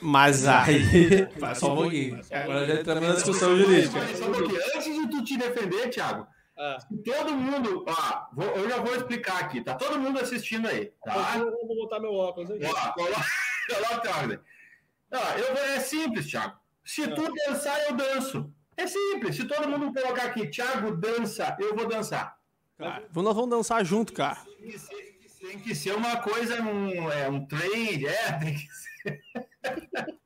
Mas 0.00 0.46
aí. 0.46 1.28
Só 1.56 1.72
um 1.72 1.76
pouquinho. 1.76 2.20
Agora 2.30 2.66
já 2.66 2.80
entramos 2.80 3.08
na 3.08 3.14
discussão 3.14 3.56
jurídica. 3.56 4.00
Antes 4.00 4.94
de 4.94 5.08
tu 5.08 5.24
te 5.24 5.36
defender, 5.36 5.90
Thiago, 5.90 6.26
ah. 6.56 6.78
todo 7.04 7.34
mundo. 7.34 7.84
Ó, 7.86 8.34
vou, 8.34 8.46
eu 8.46 8.68
já 8.68 8.76
vou 8.78 8.94
explicar 8.94 9.40
aqui. 9.40 9.60
Tá 9.62 9.74
todo 9.74 9.98
mundo 9.98 10.18
assistindo 10.18 10.68
aí. 10.68 10.92
Tá? 11.04 11.36
Eu 11.38 11.66
vou 11.66 11.76
botar 11.76 12.00
meu 12.00 12.14
óculos 12.14 12.50
aqui. 12.50 12.64
Ó, 12.64 12.92
coloca, 12.92 13.24
coloca 13.68 14.10
a 14.14 15.38
eu 15.38 15.54
vou, 15.54 15.64
É 15.64 15.80
simples, 15.80 16.26
Thiago. 16.26 16.58
Se 16.84 17.06
tu 17.08 17.24
ah. 17.24 17.50
dançar, 17.50 17.78
eu 17.88 17.96
danço. 17.96 18.52
É 18.76 18.86
simples. 18.86 19.36
Se 19.36 19.44
todo 19.44 19.68
mundo 19.68 19.92
colocar 19.92 20.24
aqui, 20.24 20.48
Thiago 20.48 20.96
dança, 20.96 21.56
eu 21.60 21.76
vou 21.76 21.86
dançar. 21.86 22.36
Cara, 22.78 23.08
nós 23.14 23.34
vamos 23.36 23.50
dançar 23.50 23.84
junto, 23.84 24.12
cara. 24.12 24.40
Tem 24.44 24.70
que 24.70 24.78
ser, 24.78 25.18
tem 25.38 25.58
que 25.60 25.74
ser 25.74 25.94
uma 25.94 26.16
coisa, 26.16 26.60
um, 26.62 27.10
é, 27.12 27.28
um 27.28 27.46
trade, 27.46 28.06
é, 28.06 28.38
tem 28.38 28.54
que 28.54 28.68
ser. 28.72 29.22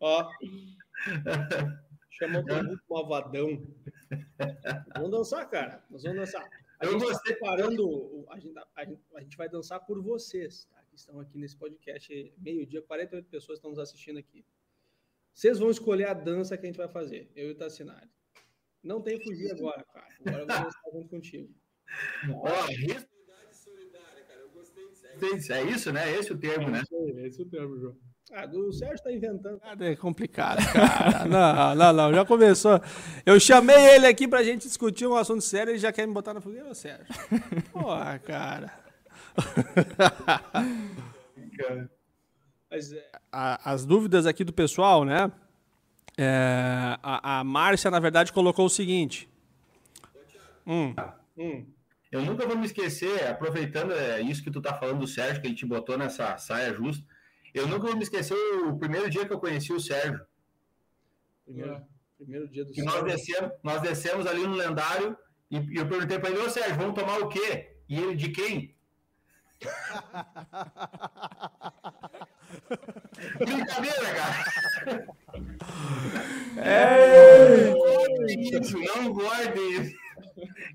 Ó. 0.00 0.28
Chamou 2.10 2.44
todo 2.44 2.64
mundo 2.64 2.80
malvadão. 2.88 3.66
Vamos 4.94 5.10
dançar, 5.10 5.48
cara. 5.48 5.84
Nós 5.90 6.02
vamos 6.02 6.18
dançar. 6.18 6.48
A 6.80 6.84
eu 6.84 6.92
gente 6.92 7.00
tá 7.00 7.06
gostei. 7.06 7.34
Tá 7.34 7.38
preparando, 7.38 8.26
a 8.30 8.38
gente, 8.38 8.58
a, 8.74 8.84
gente, 8.84 9.02
a 9.14 9.20
gente 9.20 9.36
vai 9.36 9.48
dançar 9.48 9.80
por 9.80 10.02
vocês, 10.02 10.64
tá? 10.64 10.81
Que 10.92 10.98
estão 10.98 11.18
aqui 11.18 11.38
nesse 11.38 11.56
podcast, 11.56 12.34
meio-dia, 12.36 12.82
48 12.82 13.26
pessoas 13.30 13.56
estão 13.56 13.70
nos 13.70 13.78
assistindo 13.78 14.18
aqui. 14.18 14.44
Vocês 15.32 15.58
vão 15.58 15.70
escolher 15.70 16.04
a 16.04 16.12
dança 16.12 16.54
que 16.54 16.66
a 16.66 16.68
gente 16.68 16.76
vai 16.76 16.86
fazer, 16.86 17.32
eu 17.34 17.48
e 17.48 17.52
o 17.52 17.54
Tassinari. 17.54 18.10
Não 18.82 19.00
tem 19.00 19.18
fugir 19.18 19.50
agora, 19.52 19.82
cara. 19.84 20.06
Agora 20.20 20.42
eu 20.42 20.46
vou 20.46 20.46
dançar 20.46 20.82
junto 20.92 21.08
contigo. 21.08 21.48
Disso. 22.68 23.06
É 25.50 25.62
isso, 25.62 25.92
né? 25.92 26.14
Esse 26.14 26.30
é 26.30 26.34
o 26.34 26.38
termo, 26.38 26.68
né? 26.68 26.82
É 27.16 27.26
esse 27.26 27.40
é 27.40 27.42
o 27.42 27.48
termo, 27.48 27.78
João. 27.78 27.96
Ah, 28.32 28.44
do 28.44 28.70
Sérgio 28.70 28.96
está 28.96 29.10
inventando. 29.10 29.62
É 29.80 29.96
complicado, 29.96 30.58
cara. 30.74 31.24
não, 31.28 31.74
não, 31.74 31.92
não. 31.94 32.14
Já 32.14 32.26
começou. 32.26 32.78
Eu 33.24 33.40
chamei 33.40 33.94
ele 33.94 34.06
aqui 34.06 34.28
pra 34.28 34.42
gente 34.42 34.68
discutir 34.68 35.06
um 35.06 35.16
assunto 35.16 35.40
sério, 35.40 35.70
ele 35.70 35.78
já 35.78 35.90
quer 35.90 36.06
me 36.06 36.12
botar 36.12 36.34
na 36.34 36.42
fogueira, 36.42 36.74
Sérgio. 36.74 37.06
Porra, 37.72 38.18
cara. 38.18 38.81
As 43.30 43.84
dúvidas 43.84 44.26
aqui 44.26 44.44
do 44.44 44.52
pessoal, 44.52 45.04
né? 45.04 45.30
É, 46.16 46.98
a, 47.02 47.40
a 47.40 47.44
Márcia, 47.44 47.90
na 47.90 47.98
verdade, 47.98 48.32
colocou 48.32 48.66
o 48.66 48.70
seguinte. 48.70 49.28
Hum. 50.66 50.94
Hum. 51.36 51.66
Eu 52.10 52.22
nunca 52.22 52.46
vou 52.46 52.56
me 52.56 52.66
esquecer, 52.66 53.26
aproveitando 53.26 53.92
é, 53.92 54.20
isso 54.20 54.44
que 54.44 54.50
tu 54.50 54.60
tá 54.60 54.74
falando 54.74 55.00
do 55.00 55.06
Sérgio, 55.06 55.40
que 55.40 55.46
a 55.46 55.50
gente 55.50 55.64
botou 55.64 55.96
nessa 55.96 56.36
saia 56.36 56.74
justa, 56.74 57.04
eu 57.54 57.66
nunca 57.66 57.86
vou 57.86 57.96
me 57.96 58.02
esquecer 58.02 58.34
o 58.66 58.78
primeiro 58.78 59.08
dia 59.08 59.26
que 59.26 59.32
eu 59.32 59.40
conheci 59.40 59.72
o 59.72 59.80
Sérgio. 59.80 60.20
Primeiro, 61.44 61.72
é. 61.72 61.82
primeiro 62.18 62.48
dia 62.48 62.64
do 62.64 62.74
Sérgio. 62.74 62.92
Nós 62.92 63.04
descemos, 63.04 63.52
nós 63.62 63.82
descemos 63.82 64.26
ali 64.26 64.46
no 64.46 64.54
lendário 64.54 65.16
e, 65.50 65.58
e 65.58 65.76
eu 65.76 65.88
perguntei 65.88 66.18
para 66.18 66.30
ele, 66.30 66.40
ô 66.40 66.50
Sérgio, 66.50 66.76
vamos 66.76 66.94
tomar 66.94 67.18
o 67.18 67.28
quê? 67.28 67.76
E 67.88 67.98
ele, 67.98 68.14
de 68.14 68.28
quem? 68.28 68.74
Brincadeira, 73.38 74.14
cara. 74.14 75.06
É. 76.56 77.72
Isso, 78.28 78.78
não 78.78 79.12
guarde 79.12 79.58
isso. 79.60 80.02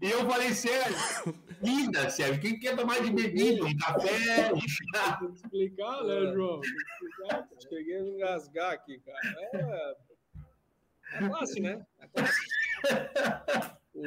E 0.01 0.12
eu 0.12 0.30
falei, 0.30 0.53
sério, 0.53 0.95
linda, 1.62 2.09
Sérgio. 2.09 2.41
Quem 2.41 2.59
quer 2.59 2.76
tomar 2.76 3.01
de 3.01 3.12
bebida? 3.12 3.66
Um 3.66 3.78
café, 3.78 4.53
um 4.53 4.62
chá? 4.68 5.18
Tem 5.18 5.30
que 5.30 5.36
explicar, 5.36 6.03
né, 6.03 6.34
João? 6.34 6.62
Explicar. 6.62 7.47
Cheguei 7.70 7.95
a 7.95 8.01
engasgar 8.01 8.74
aqui, 8.74 8.99
cara. 8.99 9.20
É, 9.53 9.95
é 11.14 11.30
classe, 11.30 11.59
né? 11.59 11.86
É 11.99 12.07
classe. 12.07 12.41
O... 13.93 14.03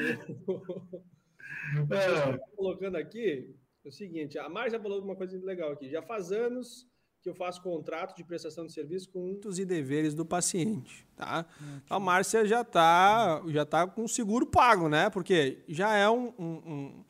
É. 1.93 2.39
colocando 2.57 2.97
aqui 2.97 3.55
é 3.85 3.89
o 3.89 3.93
seguinte, 3.93 4.39
a 4.39 4.49
Márcia 4.49 4.81
falou 4.81 5.03
uma 5.03 5.17
coisa 5.17 5.39
legal 5.45 5.73
aqui. 5.73 5.89
Já 5.89 6.03
faz 6.03 6.31
anos 6.31 6.87
que 7.23 7.29
eu 7.29 7.35
faço 7.35 7.61
contrato 7.63 8.17
de 8.17 8.25
prestação 8.25 8.67
de 8.67 8.73
serviço 8.73 9.11
com 9.11 9.39
os 9.45 9.59
e 9.59 9.65
deveres 9.65 10.15
do 10.15 10.25
paciente, 10.25 11.07
tá? 11.17 11.45
Então, 11.85 11.97
a 11.97 12.01
Márcia 12.01 12.47
já 12.47 12.63
está 12.63 13.43
já 13.49 13.65
tá 13.65 13.87
com 13.87 14.09
seguro 14.09 14.47
pago, 14.47 14.89
né? 14.89 15.11
Porque 15.11 15.63
já 15.69 15.95
é 15.95 16.09
um, 16.09 16.33
um, 16.39 17.05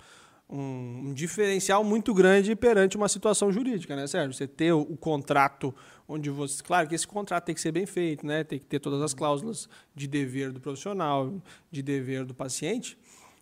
um, 0.49 1.09
um, 1.09 1.15
diferencial 1.15 1.85
muito 1.85 2.13
grande 2.13 2.57
perante 2.57 2.97
uma 2.97 3.09
situação 3.09 3.53
jurídica, 3.53 3.95
né, 3.95 4.07
Sérgio? 4.09 4.33
Você 4.33 4.49
ter 4.49 4.73
o, 4.73 4.81
o, 4.81 4.97
contrato 4.97 5.73
onde 6.09 6.29
você... 6.29 6.61
Claro 6.61 6.89
que 6.89 6.95
esse 6.95 7.07
contrato 7.07 7.45
tem 7.45 7.55
que 7.55 7.61
ser 7.61 7.71
bem 7.71 7.87
feito, 7.87 8.27
né? 8.27 8.43
Tem 8.43 8.59
que 8.59 8.67
ter 8.67 8.81
todas 8.81 9.01
as 9.03 9.15
cláusulas 9.15 9.69
de 9.95 10.09
dever 10.09 10.51
do 10.51 10.61
profissional, 10.61 11.41
de 11.71 11.83
dever 11.83 12.25
do 12.25 12.35
paciente, 12.35 12.99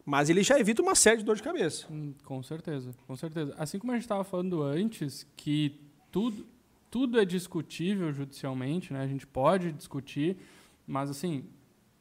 mas 0.08 0.30
ele 0.30 0.42
já 0.42 0.58
evita 0.58 0.80
uma 0.80 0.94
série 0.94 1.18
de 1.18 1.24
dor 1.24 1.36
de 1.36 1.42
cabeça. 1.42 1.86
Hum, 1.90 2.14
com 2.24 2.42
certeza, 2.42 2.94
com 3.06 3.14
certeza. 3.14 3.54
Assim 3.58 3.78
como 3.78 3.92
a 3.92 3.94
gente 3.94 4.04
estava 4.04 4.24
falando 4.24 4.62
antes, 4.62 5.26
que 5.36 5.78
tudo 6.10 6.46
tudo 6.90 7.20
é 7.20 7.26
discutível 7.26 8.10
judicialmente, 8.10 8.90
né? 8.90 9.02
A 9.02 9.06
gente 9.06 9.26
pode 9.26 9.70
discutir, 9.70 10.38
mas 10.86 11.10
assim, 11.10 11.44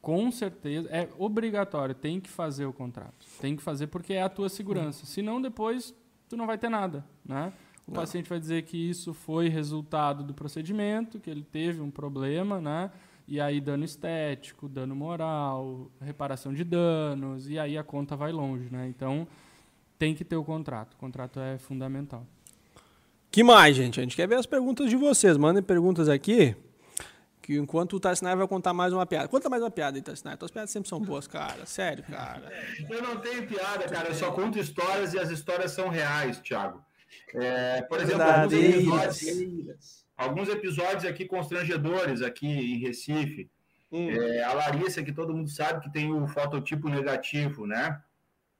com 0.00 0.32
certeza 0.32 0.88
é 0.88 1.06
obrigatório, 1.18 1.94
tem 1.94 2.18
que 2.18 2.30
fazer 2.30 2.64
o 2.64 2.72
contrato. 2.72 3.26
Tem 3.42 3.54
que 3.54 3.62
fazer 3.62 3.88
porque 3.88 4.14
é 4.14 4.22
a 4.22 4.28
tua 4.30 4.48
segurança. 4.48 5.04
Senão 5.04 5.42
depois 5.42 5.94
tu 6.30 6.34
não 6.34 6.46
vai 6.46 6.56
ter 6.56 6.70
nada, 6.70 7.04
né? 7.22 7.52
O 7.86 7.90
não. 7.90 8.00
paciente 8.00 8.30
vai 8.30 8.40
dizer 8.40 8.62
que 8.62 8.88
isso 8.88 9.12
foi 9.12 9.50
resultado 9.50 10.24
do 10.24 10.32
procedimento, 10.32 11.20
que 11.20 11.28
ele 11.28 11.42
teve 11.42 11.82
um 11.82 11.90
problema, 11.90 12.58
né? 12.58 12.90
E 13.30 13.38
aí 13.38 13.60
dano 13.60 13.84
estético, 13.84 14.66
dano 14.70 14.96
moral, 14.96 15.90
reparação 16.00 16.54
de 16.54 16.64
danos, 16.64 17.46
e 17.50 17.58
aí 17.58 17.76
a 17.76 17.84
conta 17.84 18.16
vai 18.16 18.32
longe, 18.32 18.70
né? 18.72 18.88
Então 18.88 19.28
tem 19.98 20.14
que 20.14 20.24
ter 20.24 20.36
o 20.36 20.42
contrato. 20.42 20.94
O 20.94 20.96
contrato 20.96 21.38
é 21.38 21.58
fundamental. 21.58 22.26
Que 23.30 23.42
mais, 23.42 23.76
gente? 23.76 24.00
A 24.00 24.02
gente 24.02 24.16
quer 24.16 24.26
ver 24.26 24.36
as 24.36 24.46
perguntas 24.46 24.88
de 24.88 24.96
vocês. 24.96 25.36
Mandem 25.36 25.62
perguntas 25.62 26.08
aqui. 26.08 26.56
Que 27.42 27.58
enquanto 27.58 27.96
o 27.96 28.00
Tassinai 28.00 28.34
vai 28.34 28.48
contar 28.48 28.72
mais 28.72 28.94
uma 28.94 29.04
piada. 29.04 29.28
Conta 29.28 29.50
mais 29.50 29.62
uma 29.62 29.70
piada 29.70 29.98
aí, 29.98 30.02
Tassinai. 30.02 30.38
Tuas 30.38 30.50
piadas 30.50 30.70
sempre 30.70 30.88
são 30.88 30.98
boas, 30.98 31.26
cara. 31.26 31.66
Sério, 31.66 32.04
cara. 32.04 32.50
Eu 32.88 33.02
não 33.02 33.18
tenho 33.18 33.46
piada, 33.46 33.86
cara. 33.88 34.08
Eu 34.08 34.14
só 34.14 34.32
conto 34.32 34.58
histórias 34.58 35.12
e 35.12 35.18
as 35.18 35.28
histórias 35.28 35.72
são 35.72 35.90
reais, 35.90 36.40
Thiago. 36.40 36.82
É, 37.34 37.82
por 37.82 38.00
exemplo, 38.00 38.22
episódios, 38.54 40.06
alguns 40.18 40.48
episódios 40.48 41.04
aqui 41.04 41.24
constrangedores 41.24 42.20
aqui 42.20 42.46
em 42.46 42.78
Recife. 42.78 43.48
Hum. 43.90 44.10
É, 44.10 44.42
a 44.42 44.52
Larissa, 44.52 45.02
que 45.02 45.12
todo 45.12 45.34
mundo 45.34 45.48
sabe 45.48 45.80
que 45.80 45.90
tem 45.90 46.12
o 46.12 46.26
fototipo 46.26 46.90
negativo, 46.90 47.66
né? 47.66 48.02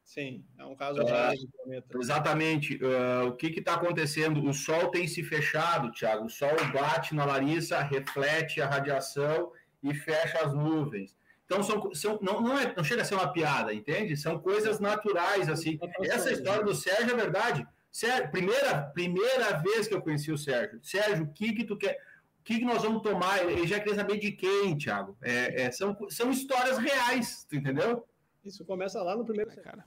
Sim, 0.02 0.42
é 0.56 0.64
um 0.64 0.74
caso 0.74 1.02
uh, 1.02 2.00
Exatamente. 2.00 2.76
Uh, 2.82 3.28
o 3.28 3.32
que 3.36 3.48
está 3.48 3.74
acontecendo? 3.74 4.42
O 4.42 4.54
sol 4.54 4.88
tem 4.90 5.06
se 5.06 5.22
fechado, 5.22 5.92
Thiago. 5.92 6.24
O 6.24 6.30
sol 6.30 6.56
bate 6.72 7.14
na 7.14 7.26
Larissa, 7.26 7.82
reflete 7.82 8.62
a 8.62 8.66
radiação 8.66 9.52
e 9.82 9.92
fecha 9.92 10.38
as 10.38 10.54
nuvens. 10.54 11.14
Então, 11.44 11.62
são, 11.62 11.94
são, 11.94 12.18
não, 12.22 12.40
não, 12.40 12.59
é, 12.59 12.74
não 12.74 12.82
chega 12.82 13.02
a 13.02 13.04
ser 13.04 13.16
uma 13.16 13.30
piada, 13.30 13.74
entende? 13.74 14.16
São 14.16 14.38
coisas 14.38 14.80
naturais, 14.80 15.46
assim. 15.48 15.78
Essa 16.00 16.32
história 16.32 16.64
do 16.64 16.74
Sérgio 16.74 17.12
é 17.12 17.16
verdade. 17.16 17.66
Sérgio, 17.91 18.30
primeira, 18.30 18.82
primeira 18.95 19.59
vez 19.59 19.89
que 19.89 19.95
eu 19.95 20.03
conheci 20.03 20.30
o 20.30 20.39
Sérgio. 20.39 20.78
Sérgio, 20.82 21.24
o 21.24 21.32
que, 21.32 21.53
que 21.53 21.64
tu 21.64 21.76
quer? 21.76 21.99
O 22.41 22.45
que, 22.45 22.59
que 22.59 22.64
nós 22.64 22.82
vamos 22.82 23.03
tomar? 23.03 23.45
Ele 23.45 23.66
já 23.66 23.78
queria 23.78 23.95
saber 23.95 24.18
de 24.18 24.32
quem, 24.32 24.76
Thiago. 24.76 25.16
É, 25.22 25.62
é, 25.62 25.70
são, 25.70 25.97
são 26.09 26.30
histórias 26.30 26.78
reais, 26.78 27.45
tu 27.49 27.57
entendeu? 27.57 28.07
Isso 28.45 28.64
começa 28.64 29.03
lá 29.03 29.16
no 29.16 29.24
primeiro. 29.24 29.51
É, 29.51 29.57
cara 29.57 29.84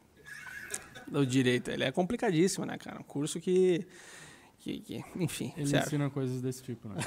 do 1.11 1.25
direito. 1.25 1.69
Ele 1.69 1.83
é 1.83 1.91
complicadíssimo, 1.91 2.65
né, 2.65 2.77
cara? 2.77 2.99
Um 2.99 3.03
curso 3.03 3.39
que. 3.39 3.85
que, 4.59 4.79
que 4.79 5.03
enfim. 5.15 5.53
Ele 5.57 5.67
certo. 5.67 5.87
ensina 5.87 6.09
coisas 6.09 6.41
desse 6.41 6.63
tipo, 6.63 6.87
né? 6.87 6.95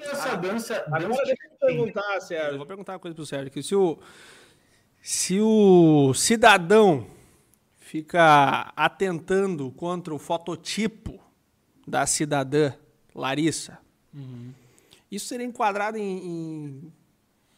Essa 0.00 0.34
dança. 0.36 0.82
Agora 0.86 1.08
dança 1.08 1.22
deixa 1.24 1.44
eu 1.44 1.58
perguntar, 1.60 2.20
Sérgio. 2.20 2.52
Eu 2.52 2.58
vou 2.58 2.66
perguntar 2.66 2.94
uma 2.94 2.98
coisa 2.98 3.14
pro 3.14 3.26
Sérgio: 3.26 3.50
que 3.52 3.62
se 3.62 3.74
o, 3.74 3.98
se 5.00 5.38
o 5.40 6.12
cidadão 6.14 7.06
fica 7.92 8.72
atentando 8.74 9.70
contra 9.72 10.14
o 10.14 10.18
fototipo 10.18 11.20
da 11.86 12.06
cidadã 12.06 12.72
Larissa, 13.14 13.78
uhum. 14.14 14.50
isso 15.10 15.26
seria 15.26 15.44
enquadrado 15.44 15.98
em, 15.98 16.26
em 16.26 16.92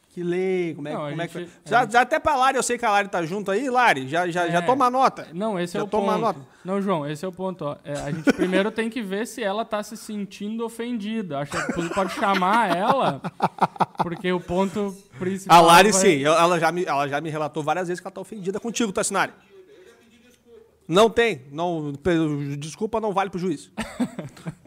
que 0.08 0.24
lei, 0.24 0.74
como 0.74 0.88
é, 0.88 0.92
não, 0.92 1.08
como 1.10 1.22
é 1.22 1.28
que. 1.28 1.48
Já, 1.64 1.82
gente... 1.82 1.92
já 1.92 2.00
até 2.00 2.18
pra 2.18 2.34
Lari, 2.34 2.56
eu 2.56 2.64
sei 2.64 2.76
que 2.76 2.84
a 2.84 2.90
Lari 2.90 3.06
tá 3.06 3.24
junto 3.24 3.52
aí, 3.52 3.70
Lari, 3.70 4.08
já, 4.08 4.28
já, 4.28 4.48
é. 4.48 4.50
já 4.50 4.62
toma 4.62 4.90
nota. 4.90 5.28
Não, 5.32 5.56
esse 5.56 5.74
já 5.74 5.78
é 5.78 5.82
o 5.84 5.86
toma 5.86 6.14
ponto. 6.14 6.20
Nota. 6.20 6.40
Não, 6.64 6.82
João, 6.82 7.08
esse 7.08 7.24
é 7.24 7.28
o 7.28 7.32
ponto. 7.32 7.64
Ó. 7.64 7.76
É, 7.84 7.92
a 7.92 8.10
gente 8.10 8.32
primeiro 8.32 8.72
tem 8.72 8.90
que 8.90 9.00
ver 9.00 9.28
se 9.28 9.40
ela 9.40 9.64
tá 9.64 9.84
se 9.84 9.96
sentindo 9.96 10.64
ofendida. 10.64 11.38
Acho 11.38 11.52
que 11.52 11.94
pode 11.94 12.12
chamar 12.12 12.76
ela, 12.76 13.22
porque 14.02 14.32
o 14.32 14.40
ponto 14.40 14.96
principal. 15.16 15.58
A 15.58 15.60
Lari, 15.60 15.92
vai... 15.92 16.00
sim, 16.00 16.24
ela 16.24 16.58
já, 16.58 16.72
me, 16.72 16.84
ela 16.84 17.06
já 17.06 17.20
me 17.20 17.30
relatou 17.30 17.62
várias 17.62 17.86
vezes 17.86 18.00
que 18.00 18.06
ela 18.06 18.14
tá 18.14 18.20
ofendida 18.20 18.58
contigo, 18.58 18.92
Tassinari. 18.92 19.32
Não 20.86 21.08
tem. 21.08 21.46
Não, 21.50 21.92
desculpa 22.58 23.00
não 23.00 23.12
vale 23.12 23.30
pro 23.30 23.38
juiz. 23.38 23.70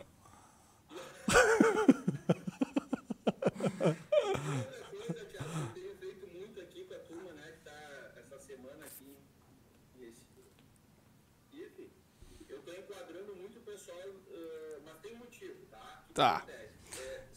Tá. 16.17 16.43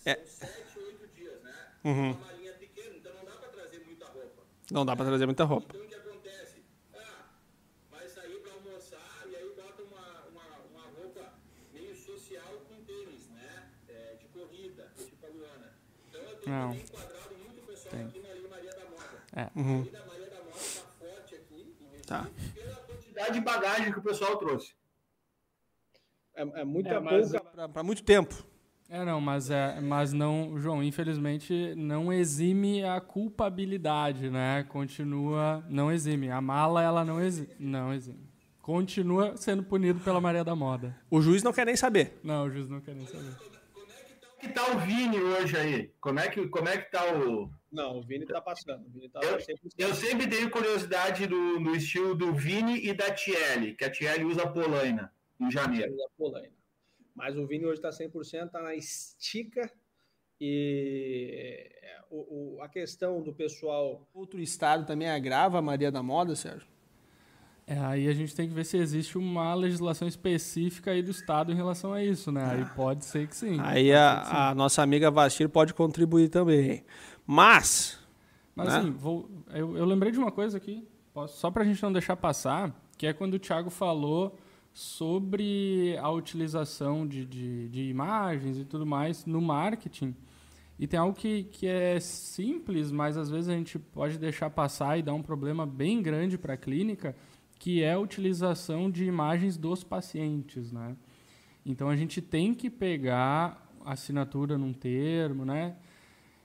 É, 0.07 0.15
são 0.25 0.49
sete, 0.49 0.79
oito 0.79 1.07
dias, 1.09 1.43
né? 1.43 1.55
Uhum. 1.85 2.13
Uma 2.13 2.25
malinha 2.25 2.55
pequena, 2.55 2.97
então 2.97 3.13
não 3.13 3.27
dá 3.27 3.33
para 3.33 3.51
trazer 3.51 3.81
muita 3.85 4.07
roupa. 4.07 4.43
Não 4.71 4.87
dá 4.87 4.97
para 4.97 5.05
trazer 5.05 5.27
muita 5.27 5.45
roupa. 5.45 5.67
Então 5.69 5.85
o 5.85 5.87
que 5.87 5.95
acontece? 5.97 6.65
Ah, 6.95 7.27
vai 7.91 8.09
sair 8.09 8.41
para 8.41 8.53
almoçar 8.53 9.27
e 9.29 9.37
aí 9.37 9.53
bota 9.55 9.83
uma, 9.83 10.25
uma, 10.29 10.57
uma 10.71 10.83
roupa 10.97 11.31
meio 11.75 11.95
social 11.95 12.65
com 12.71 12.83
tênis, 12.85 13.29
né? 13.29 13.71
É, 13.87 14.15
de 14.15 14.29
corrida, 14.29 14.91
tipo 14.97 15.27
a 15.27 15.29
Luana. 15.29 15.75
Então 16.09 16.23
eu 16.23 16.37
tenho 16.37 16.40
não. 16.51 16.73
Tem. 17.91 18.07
aqui 18.07 18.21
na 18.21 18.35
Linha 18.35 18.49
Maria 18.49 18.71
da 18.71 18.85
Moda. 18.85 19.25
É. 19.33 19.51
Uhum. 19.59 19.81
A 19.81 19.85
Linha 19.85 20.05
Maria 20.07 20.31
da 20.31 20.37
Moda 20.37 20.53
tá 20.53 20.85
forte 20.99 21.35
aqui 21.35 21.77
em 21.81 22.03
tá. 22.03 22.29
pela 22.55 22.77
quantidade 22.77 23.33
de 23.33 23.41
bagagem 23.41 23.93
que 23.93 23.99
o 23.99 24.03
pessoal 24.03 24.37
trouxe. 24.37 24.75
É, 26.35 26.43
é 26.43 26.65
muita 26.65 26.91
é, 26.91 27.01
pouca. 27.01 27.69
Para 27.69 27.83
muito 27.83 28.03
tempo. 28.03 28.51
É, 28.89 29.05
não, 29.05 29.21
mas, 29.21 29.51
é, 29.51 29.81
mas 29.81 30.13
não, 30.13 30.59
João, 30.59 30.83
infelizmente 30.83 31.75
não 31.77 32.13
exime 32.13 32.83
a 32.83 33.01
culpabilidade, 33.01 34.29
né? 34.29 34.65
Continua, 34.69 35.65
não 35.69 35.93
exime. 35.93 36.29
A 36.29 36.41
mala, 36.41 36.83
ela 36.83 37.05
não 37.05 37.21
exime. 37.21 37.55
Não 37.59 37.93
exime. 37.93 38.29
Continua 38.61 39.37
sendo 39.37 39.63
punido 39.63 40.01
pela 40.01 40.21
Maria 40.21 40.43
da 40.43 40.57
Moda. 40.57 40.97
O 41.09 41.21
juiz 41.21 41.43
não 41.43 41.53
quer 41.53 41.67
nem 41.67 41.77
saber. 41.77 42.19
Não, 42.23 42.47
o 42.47 42.51
juiz 42.51 42.69
não 42.69 42.81
quer 42.81 42.95
nem 42.97 43.07
saber. 43.07 43.33
Como 44.41 44.49
é 44.49 44.49
que 44.49 44.49
tá 44.49 44.73
o 44.75 44.79
Vini 44.79 45.19
hoje 45.19 45.57
aí? 45.57 45.93
Como 46.01 46.19
é 46.19 46.29
que, 46.29 46.49
como 46.49 46.69
é 46.69 46.79
que 46.79 46.91
tá 46.91 47.15
o... 47.15 47.51
Não, 47.71 47.99
o 47.99 48.03
Vini 48.03 48.25
tá 48.25 48.41
passando. 48.41 48.89
Vini 48.89 49.09
tá 49.11 49.21
eu, 49.23 49.39
eu, 49.77 49.95
sempre 49.95 50.27
tenho 50.27 50.51
curiosidade 50.51 51.27
do, 51.27 51.61
do 51.61 51.77
estilo 51.77 52.15
do 52.15 52.33
Vini 52.33 52.87
e 52.87 52.95
da 52.95 53.13
Tiele, 53.13 53.75
que 53.75 53.85
a 53.85 53.91
Tiele 53.91 54.25
usa 54.25 54.47
polaina 54.47 55.13
em 55.39 55.51
janeiro. 55.51 55.93
Usa 55.93 56.09
polaina. 56.17 56.55
Mas 57.15 57.37
o 57.37 57.47
Vini 57.47 57.67
hoje 57.67 57.81
está 57.85 57.91
100%, 57.91 58.47
está 58.47 58.63
na 58.63 58.75
estica. 58.75 59.71
E 60.41 61.71
é, 61.83 62.01
o, 62.11 62.57
o, 62.57 62.63
a 62.63 62.69
questão 62.69 63.23
do 63.23 63.35
pessoal. 63.35 64.09
Outro 64.15 64.41
estado 64.41 64.87
também 64.87 65.11
agrava 65.11 65.59
a 65.59 65.63
Maria 65.63 65.93
da 65.93 66.03
Moda, 66.03 66.35
Sérgio? 66.35 66.67
É, 67.71 67.79
aí 67.79 68.09
a 68.09 68.13
gente 68.13 68.35
tem 68.35 68.49
que 68.49 68.53
ver 68.53 68.65
se 68.65 68.77
existe 68.77 69.17
uma 69.17 69.55
legislação 69.55 70.09
específica 70.09 70.91
aí 70.91 71.03
do 71.03 71.13
Estado 71.13 71.53
em 71.53 71.55
relação 71.55 71.93
a 71.93 72.03
isso, 72.03 72.33
né? 72.33 72.45
Aí 72.45 72.65
pode 72.75 73.05
ser 73.05 73.29
que 73.29 73.37
sim. 73.37 73.61
Aí 73.61 73.93
a, 73.93 74.25
sim. 74.25 74.33
a, 74.35 74.55
nossa 74.57 74.83
amiga 74.83 75.09
Vastir 75.09 75.49
pode 75.49 75.73
contribuir 75.73 76.31
também. 76.31 76.83
Mas. 77.25 77.97
Mas 78.57 78.71
né? 78.71 78.79
assim, 78.79 78.91
vou, 78.91 79.31
eu, 79.55 79.77
eu 79.77 79.85
lembrei 79.85 80.11
de 80.11 80.19
uma 80.19 80.33
coisa 80.33 80.57
aqui, 80.57 80.85
posso, 81.15 81.39
só 81.39 81.49
para 81.49 81.63
a 81.63 81.65
gente 81.65 81.81
não 81.81 81.93
deixar 81.93 82.17
passar, 82.17 82.75
que 82.99 83.07
é 83.07 83.13
quando 83.13 83.35
o 83.35 83.39
Thiago 83.39 83.71
falou 83.71 84.37
sobre 84.73 85.97
a 85.99 86.11
utilização 86.11 87.07
de, 87.07 87.25
de, 87.25 87.69
de, 87.69 87.83
imagens 87.85 88.59
e 88.59 88.65
tudo 88.65 88.85
mais 88.85 89.25
no 89.25 89.41
marketing. 89.41 90.13
E 90.77 90.89
tem 90.89 90.99
algo 90.99 91.17
que, 91.17 91.45
que 91.45 91.69
é 91.69 92.01
simples, 92.01 92.91
mas 92.91 93.17
às 93.17 93.31
vezes 93.31 93.49
a 93.49 93.55
gente 93.55 93.79
pode 93.79 94.19
deixar 94.19 94.51
passar 94.51 94.99
e 94.99 95.03
dar 95.03 95.15
um 95.15 95.23
problema 95.23 95.65
bem 95.65 96.03
grande 96.03 96.37
para 96.37 96.55
a 96.55 96.57
clínica, 96.57 97.15
que 97.61 97.83
é 97.83 97.93
a 97.93 98.01
utilização 98.01 98.91
de 98.91 99.05
imagens 99.05 99.59
dos 99.59 99.85
pacientes. 99.85 100.73
Né? 100.73 100.97
Então 101.65 101.91
a 101.91 101.95
gente 101.95 102.23
tem 102.23 102.55
que 102.55 102.71
pegar 102.71 103.71
assinatura 103.85 104.57
num 104.59 104.73
termo, 104.73 105.45
né? 105.45 105.77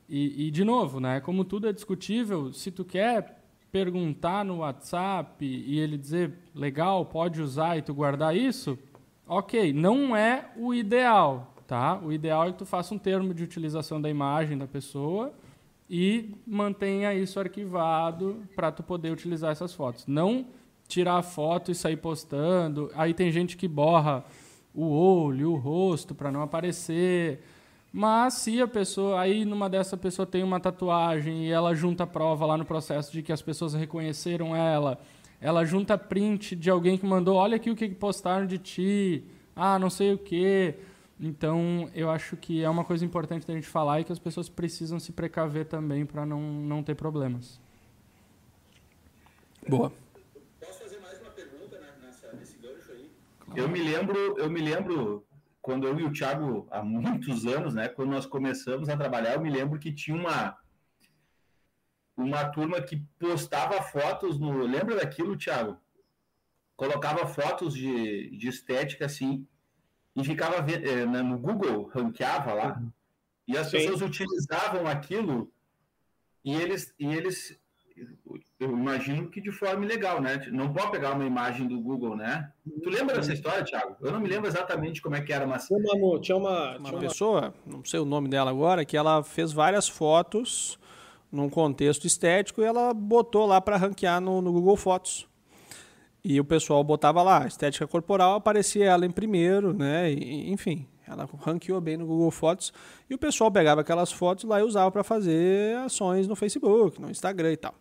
E, 0.07 0.47
e, 0.47 0.51
de 0.51 0.63
novo, 0.63 0.99
né? 0.99 1.19
Como 1.19 1.43
tudo 1.43 1.67
é 1.67 1.73
discutível, 1.73 2.53
se 2.53 2.69
tu 2.69 2.85
quer 2.85 3.41
perguntar 3.71 4.45
no 4.45 4.57
WhatsApp 4.57 5.43
e 5.43 5.79
ele 5.79 5.97
dizer 5.97 6.33
legal, 6.53 7.05
pode 7.05 7.41
usar 7.41 7.75
e 7.77 7.81
tu 7.81 7.93
guardar 7.93 8.35
isso, 8.35 8.77
ok, 9.27 9.73
não 9.73 10.15
é 10.15 10.51
o 10.55 10.73
ideal, 10.73 11.55
tá? 11.65 11.97
O 11.97 12.11
ideal 12.11 12.47
é 12.47 12.51
que 12.51 12.59
tu 12.59 12.65
faça 12.65 12.93
um 12.93 12.99
termo 12.99 13.33
de 13.33 13.43
utilização 13.43 13.99
da 13.99 14.09
imagem 14.09 14.57
da 14.57 14.67
pessoa 14.67 15.33
e 15.89 16.35
mantenha 16.45 17.13
isso 17.13 17.39
arquivado 17.39 18.43
para 18.55 18.71
tu 18.71 18.83
poder 18.83 19.11
utilizar 19.11 19.51
essas 19.51 19.73
fotos. 19.73 20.05
Não 20.05 20.45
tirar 20.87 21.17
a 21.17 21.23
foto 21.23 21.71
e 21.71 21.75
sair 21.75 21.97
postando. 21.97 22.91
Aí 22.95 23.13
tem 23.13 23.31
gente 23.31 23.57
que 23.57 23.67
borra 23.67 24.23
o 24.73 24.85
olho, 24.85 25.51
o 25.51 25.55
rosto 25.55 26.13
para 26.13 26.31
não 26.31 26.41
aparecer. 26.41 27.41
Mas 27.91 28.33
se 28.35 28.61
a 28.61 28.67
pessoa, 28.67 29.21
aí 29.21 29.45
numa 29.45 29.69
dessa 29.69 29.95
pessoa 29.95 30.25
tem 30.25 30.43
uma 30.43 30.59
tatuagem 30.59 31.45
e 31.45 31.51
ela 31.51 31.73
junta 31.73 32.05
prova 32.05 32.45
lá 32.45 32.57
no 32.57 32.65
processo 32.65 33.11
de 33.11 33.21
que 33.21 33.31
as 33.31 33.41
pessoas 33.41 33.73
reconheceram 33.73 34.53
ela, 34.53 34.99
ela 35.39 35.63
junta 35.63 35.97
print 35.97 36.55
de 36.55 36.69
alguém 36.69 36.97
que 36.97 37.05
mandou, 37.05 37.35
olha 37.35 37.55
aqui 37.55 37.69
o 37.69 37.75
que 37.75 37.87
postaram 37.89 38.45
de 38.45 38.57
ti, 38.57 39.23
ah, 39.55 39.79
não 39.79 39.89
sei 39.89 40.13
o 40.13 40.17
quê. 40.17 40.75
Então, 41.19 41.89
eu 41.95 42.09
acho 42.09 42.35
que 42.35 42.61
é 42.61 42.69
uma 42.69 42.83
coisa 42.83 43.05
importante 43.05 43.47
da 43.47 43.53
gente 43.53 43.67
falar 43.67 44.01
e 44.01 44.03
que 44.03 44.11
as 44.11 44.19
pessoas 44.19 44.49
precisam 44.49 44.99
se 44.99 45.13
precaver 45.13 45.65
também 45.65 46.05
para 46.05 46.25
não, 46.25 46.41
não 46.41 46.83
ter 46.83 46.95
problemas. 46.95 47.59
Boa. 49.67 49.91
Posso 50.59 50.79
fazer 50.79 50.99
mais 50.99 51.19
uma 51.21 51.31
pergunta 51.31 51.79
né, 51.79 51.87
nessa, 52.03 52.33
nesse 52.33 52.57
gancho 52.57 52.91
aí? 52.91 53.09
Eu 53.55 53.69
me 53.69 53.81
lembro, 53.81 54.37
eu 54.37 54.49
me 54.49 54.61
lembro 54.61 55.25
quando 55.61 55.87
eu 55.87 55.99
e 55.99 56.03
o 56.03 56.11
Thiago, 56.11 56.67
há 56.69 56.83
muitos 56.83 57.45
anos, 57.45 57.73
né, 57.73 57.87
quando 57.87 58.11
nós 58.11 58.25
começamos 58.25 58.87
a 58.87 58.95
trabalhar, 58.95 59.33
eu 59.33 59.41
me 59.41 59.49
lembro 59.49 59.79
que 59.79 59.91
tinha 59.91 60.15
uma 60.15 60.57
uma 62.17 62.45
turma 62.45 62.81
que 62.81 62.97
postava 63.19 63.81
fotos 63.81 64.39
no. 64.39 64.59
Lembra 64.59 64.95
daquilo, 64.95 65.37
Thiago? 65.37 65.77
Colocava 66.75 67.27
fotos 67.27 67.73
de, 67.73 68.37
de 68.37 68.47
estética 68.47 69.05
assim 69.05 69.45
e 70.15 70.23
ficava 70.23 70.57
eh, 70.71 71.05
no 71.05 71.37
Google, 71.37 71.89
ranqueava 71.93 72.53
lá, 72.53 72.77
uhum. 72.77 72.91
e 73.47 73.57
as 73.57 73.67
Sim. 73.67 73.77
pessoas 73.77 74.01
utilizavam 74.01 74.87
aquilo 74.87 75.51
e 76.43 76.53
eles, 76.53 76.93
e 76.97 77.07
eles 77.07 77.59
eu 78.59 78.71
imagino 78.71 79.29
que 79.29 79.41
de 79.41 79.51
forma 79.51 79.85
ilegal, 79.85 80.21
né? 80.21 80.45
Não 80.51 80.71
pode 80.71 80.91
pegar 80.91 81.13
uma 81.13 81.25
imagem 81.25 81.67
do 81.67 81.79
Google, 81.79 82.15
né? 82.15 82.49
Tu 82.83 82.89
lembra 82.89 83.15
dessa 83.15 83.33
história, 83.33 83.63
Thiago? 83.63 83.95
Eu 84.01 84.11
não 84.11 84.19
me 84.19 84.29
lembro 84.29 84.47
exatamente 84.47 85.01
como 85.01 85.15
é 85.15 85.21
que 85.21 85.31
era, 85.31 85.45
mas... 85.45 85.67
Tinha 85.67 85.77
uma, 85.77 86.19
tinha 86.19 86.37
uma, 86.37 86.77
uma 86.77 86.99
pessoa, 86.99 87.53
não 87.65 87.83
sei 87.83 87.99
o 87.99 88.05
nome 88.05 88.29
dela 88.29 88.49
agora, 88.49 88.85
que 88.85 88.95
ela 88.95 89.23
fez 89.23 89.51
várias 89.51 89.87
fotos 89.87 90.79
num 91.31 91.49
contexto 91.49 92.07
estético 92.07 92.61
e 92.61 92.65
ela 92.65 92.93
botou 92.93 93.45
lá 93.45 93.59
para 93.59 93.77
ranquear 93.77 94.21
no, 94.21 94.41
no, 94.41 94.53
Google 94.53 94.77
Fotos. 94.77 95.27
E 96.23 96.39
o 96.39 96.45
pessoal 96.45 96.83
botava 96.83 97.21
lá, 97.21 97.45
estética 97.45 97.85
corporal, 97.85 98.35
aparecia 98.35 98.85
ela 98.85 99.05
em 99.05 99.11
primeiro, 99.11 99.73
né? 99.73 100.11
E, 100.11 100.51
enfim, 100.51 100.87
ela 101.07 101.27
ranqueou 101.39 101.79
bem 101.81 101.97
no 101.97 102.05
Google 102.05 102.31
Fotos 102.31 102.73
e 103.09 103.13
o 103.13 103.17
pessoal 103.17 103.51
pegava 103.51 103.81
aquelas 103.81 104.11
fotos 104.11 104.45
lá 104.45 104.59
e 104.59 104.63
usava 104.63 104.89
para 104.91 105.03
fazer 105.03 105.77
ações 105.77 106.27
no 106.27 106.35
Facebook, 106.35 106.99
no 106.99 107.11
Instagram 107.11 107.51
e 107.51 107.57
tal. 107.57 107.75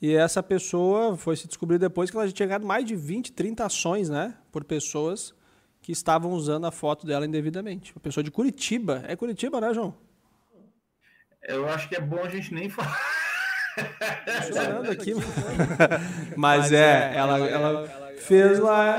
E 0.00 0.14
essa 0.14 0.42
pessoa 0.42 1.16
foi 1.16 1.36
se 1.36 1.46
descobrir 1.46 1.78
depois 1.78 2.10
que 2.10 2.16
ela 2.16 2.26
já 2.26 2.32
tinha 2.32 2.46
ganhado 2.46 2.66
mais 2.66 2.84
de 2.86 2.96
20, 2.96 3.32
30 3.32 3.66
ações, 3.66 4.08
né? 4.08 4.34
Por 4.50 4.64
pessoas 4.64 5.34
que 5.82 5.92
estavam 5.92 6.32
usando 6.32 6.66
a 6.66 6.70
foto 6.70 7.06
dela 7.06 7.26
indevidamente. 7.26 7.92
Uma 7.94 8.00
pessoa 8.00 8.24
de 8.24 8.30
Curitiba. 8.30 9.04
É 9.06 9.14
Curitiba, 9.14 9.60
né, 9.60 9.74
João? 9.74 9.94
Eu 11.42 11.68
acho 11.68 11.88
que 11.88 11.96
é 11.96 12.00
bom 12.00 12.22
a 12.22 12.28
gente 12.28 12.54
nem 12.54 12.70
falar. 12.70 12.98
aqui, 14.90 15.14
mas, 16.36 16.72
é, 16.72 17.14
ela, 17.14 17.38
ela, 17.38 17.88
fez 18.18 18.58
lá 18.58 18.98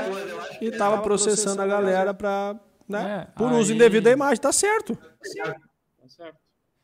e 0.60 0.66
estava 0.66 1.02
processando 1.02 1.60
a 1.60 1.66
galera 1.66 2.14
para, 2.14 2.56
né, 2.88 3.28
é, 3.28 3.38
por 3.38 3.52
uso 3.52 3.72
indevido 3.72 4.04
da 4.04 4.10
imagem. 4.10 4.40
Tá 4.40 4.50
certo. 4.50 4.96
Tá 4.96 6.08
certo. 6.08 6.41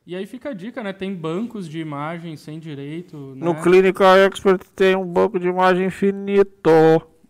E 0.09 0.16
aí 0.16 0.24
fica 0.24 0.48
a 0.48 0.54
dica, 0.54 0.82
né? 0.82 0.90
Tem 0.94 1.14
bancos 1.14 1.68
de 1.68 1.78
imagem 1.80 2.34
sem 2.34 2.59
direito. 2.59 3.34
Né? 3.36 3.44
No 3.44 3.54
Clinical 3.61 4.16
Expert 4.16 4.62
tem 4.74 4.96
um 4.96 5.04
banco 5.04 5.38
de 5.38 5.46
imagem 5.48 5.88
infinito. 5.88 6.70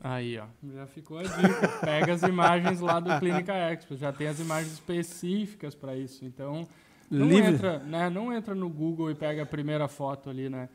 Aí, 0.00 0.38
ó. 0.38 0.44
Já 0.72 0.86
ficou 0.86 1.18
a 1.18 1.24
dica. 1.24 1.68
Pega 1.80 2.12
as 2.12 2.22
imagens 2.22 2.78
lá 2.78 3.00
do 3.00 3.18
Clinical 3.18 3.56
Expert. 3.56 3.98
Já 3.98 4.12
tem 4.12 4.28
as 4.28 4.38
imagens 4.38 4.74
específicas 4.74 5.74
para 5.74 5.96
isso. 5.96 6.24
Então, 6.24 6.68
não 7.10 7.26
Livre. 7.26 7.54
entra, 7.54 7.80
né? 7.80 8.08
Não 8.08 8.32
entra 8.32 8.54
no 8.54 8.68
Google 8.68 9.10
e 9.10 9.14
pega 9.16 9.42
a 9.42 9.46
primeira 9.46 9.88
foto 9.88 10.30
ali, 10.30 10.48
né? 10.48 10.68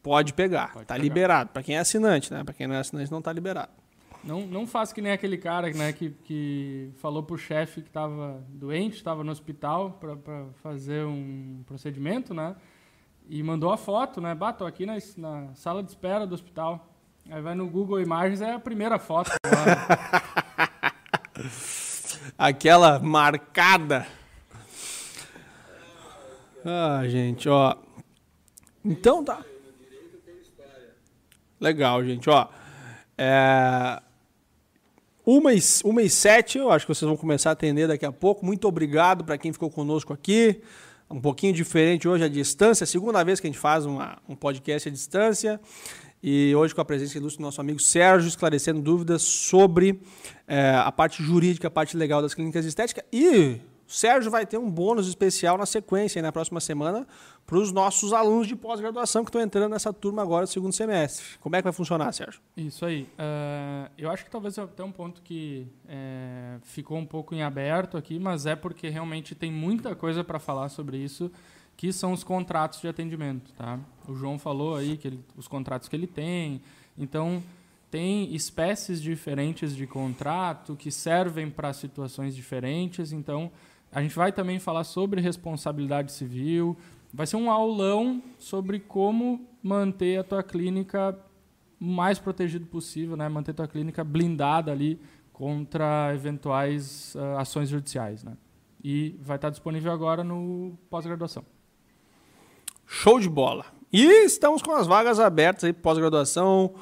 Pode 0.00 0.32
pegar. 0.32 0.74
Pode 0.74 0.86
tá 0.86 0.94
pegar. 0.94 1.02
liberado. 1.02 1.50
Para 1.50 1.64
quem 1.64 1.74
é 1.74 1.80
assinante, 1.80 2.32
né? 2.32 2.44
Para 2.44 2.54
quem 2.54 2.68
não 2.68 2.76
é 2.76 2.78
assinante, 2.78 3.10
não 3.10 3.20
tá 3.20 3.32
liberado. 3.32 3.79
Não, 4.22 4.46
não 4.46 4.66
faça 4.66 4.94
que 4.94 5.00
nem 5.00 5.12
aquele 5.12 5.38
cara 5.38 5.70
né, 5.72 5.92
que, 5.92 6.10
que 6.10 6.90
falou 6.96 7.22
pro 7.22 7.38
chefe 7.38 7.80
que 7.80 7.88
estava 7.88 8.44
doente, 8.48 8.96
estava 8.96 9.24
no 9.24 9.32
hospital 9.32 9.92
para 9.92 10.46
fazer 10.62 11.04
um 11.06 11.62
procedimento, 11.66 12.34
né? 12.34 12.54
E 13.28 13.42
mandou 13.42 13.72
a 13.72 13.76
foto, 13.76 14.20
né? 14.20 14.34
Bato 14.34 14.64
aqui 14.66 14.84
na, 14.84 14.98
na 15.16 15.54
sala 15.54 15.82
de 15.82 15.90
espera 15.90 16.26
do 16.26 16.34
hospital. 16.34 16.86
Aí 17.30 17.40
vai 17.40 17.54
no 17.54 17.68
Google 17.68 18.00
Imagens, 18.00 18.40
é 18.40 18.52
a 18.52 18.58
primeira 18.58 18.98
foto. 18.98 19.30
Aquela 22.36 22.98
marcada. 22.98 24.06
Ah, 26.64 27.02
gente, 27.06 27.48
ó. 27.48 27.76
Então 28.84 29.24
tá. 29.24 29.42
Legal, 31.60 32.04
gente, 32.04 32.28
ó. 32.28 32.48
É, 33.16 34.02
uma 35.38 36.02
e, 36.02 36.10
sete, 36.10 36.58
eu 36.58 36.70
acho 36.70 36.86
que 36.86 36.94
vocês 36.94 37.06
vão 37.06 37.16
começar 37.16 37.50
a 37.50 37.52
atender 37.52 37.86
daqui 37.86 38.04
a 38.04 38.10
pouco. 38.10 38.44
Muito 38.44 38.66
obrigado 38.66 39.24
para 39.24 39.38
quem 39.38 39.52
ficou 39.52 39.70
conosco 39.70 40.12
aqui. 40.12 40.60
Um 41.08 41.20
pouquinho 41.20 41.52
diferente 41.52 42.08
hoje 42.08 42.24
à 42.24 42.28
distância. 42.28 42.84
Segunda 42.86 43.22
vez 43.22 43.38
que 43.38 43.46
a 43.46 43.50
gente 43.50 43.58
faz 43.58 43.86
uma, 43.86 44.18
um 44.28 44.34
podcast 44.34 44.88
à 44.88 44.92
distância. 44.92 45.60
E 46.22 46.54
hoje 46.54 46.74
com 46.74 46.80
a 46.80 46.84
presença 46.84 47.16
ilustre 47.16 47.38
do 47.38 47.42
nosso 47.42 47.60
amigo 47.60 47.80
Sérgio, 47.80 48.28
esclarecendo 48.28 48.80
dúvidas 48.80 49.22
sobre 49.22 50.02
é, 50.46 50.74
a 50.76 50.92
parte 50.92 51.22
jurídica, 51.22 51.68
a 51.68 51.70
parte 51.70 51.96
legal 51.96 52.20
das 52.20 52.34
clínicas 52.34 52.64
de 52.64 52.68
estética. 52.68 53.04
E 53.12 53.60
o 53.90 53.92
Sérgio 53.92 54.30
vai 54.30 54.46
ter 54.46 54.56
um 54.56 54.70
bônus 54.70 55.08
especial 55.08 55.58
na 55.58 55.66
sequência, 55.66 56.22
na 56.22 56.30
próxima 56.30 56.60
semana, 56.60 57.08
para 57.44 57.58
os 57.58 57.72
nossos 57.72 58.12
alunos 58.12 58.46
de 58.46 58.54
pós-graduação 58.54 59.24
que 59.24 59.30
estão 59.30 59.40
entrando 59.40 59.72
nessa 59.72 59.92
turma 59.92 60.22
agora 60.22 60.46
do 60.46 60.48
segundo 60.48 60.72
semestre. 60.72 61.24
Como 61.40 61.56
é 61.56 61.58
que 61.58 61.64
vai 61.64 61.72
funcionar, 61.72 62.12
Sérgio? 62.12 62.40
Isso 62.56 62.86
aí. 62.86 63.02
Uh, 63.02 63.90
eu 63.98 64.08
acho 64.08 64.24
que 64.24 64.30
talvez 64.30 64.56
até 64.60 64.84
um 64.84 64.92
ponto 64.92 65.20
que 65.22 65.66
é, 65.88 66.58
ficou 66.62 66.98
um 66.98 67.04
pouco 67.04 67.34
em 67.34 67.42
aberto 67.42 67.96
aqui, 67.96 68.16
mas 68.20 68.46
é 68.46 68.54
porque 68.54 68.88
realmente 68.88 69.34
tem 69.34 69.50
muita 69.50 69.96
coisa 69.96 70.22
para 70.22 70.38
falar 70.38 70.68
sobre 70.68 70.96
isso, 70.96 71.28
que 71.76 71.92
são 71.92 72.12
os 72.12 72.22
contratos 72.22 72.80
de 72.80 72.86
atendimento. 72.86 73.52
Tá? 73.54 73.76
O 74.06 74.14
João 74.14 74.38
falou 74.38 74.76
aí 74.76 74.96
que 74.96 75.08
ele, 75.08 75.24
os 75.36 75.48
contratos 75.48 75.88
que 75.88 75.96
ele 75.96 76.06
tem. 76.06 76.62
Então, 76.96 77.42
tem 77.90 78.32
espécies 78.36 79.02
diferentes 79.02 79.74
de 79.74 79.84
contrato 79.84 80.76
que 80.76 80.92
servem 80.92 81.50
para 81.50 81.72
situações 81.72 82.36
diferentes. 82.36 83.10
Então, 83.10 83.50
a 83.92 84.00
gente 84.00 84.14
vai 84.14 84.32
também 84.32 84.58
falar 84.58 84.84
sobre 84.84 85.20
responsabilidade 85.20 86.12
civil. 86.12 86.76
Vai 87.12 87.26
ser 87.26 87.36
um 87.36 87.50
aulão 87.50 88.22
sobre 88.38 88.78
como 88.78 89.48
manter 89.62 90.18
a 90.18 90.24
tua 90.24 90.42
clínica 90.42 91.18
mais 91.78 92.18
protegido 92.18 92.66
possível, 92.66 93.16
né? 93.16 93.28
Manter 93.28 93.50
a 93.50 93.54
tua 93.54 93.68
clínica 93.68 94.04
blindada 94.04 94.70
ali 94.70 95.00
contra 95.32 96.14
eventuais 96.14 97.14
uh, 97.16 97.38
ações 97.38 97.68
judiciais, 97.68 98.22
né? 98.22 98.36
E 98.82 99.18
vai 99.20 99.36
estar 99.36 99.50
disponível 99.50 99.90
agora 99.90 100.22
no 100.22 100.78
pós-graduação. 100.88 101.44
Show 102.86 103.18
de 103.18 103.28
bola. 103.28 103.64
E 103.92 104.24
estamos 104.24 104.62
com 104.62 104.72
as 104.72 104.86
vagas 104.86 105.18
abertas 105.18 105.64
aí 105.64 105.72
pós-graduação 105.72 106.74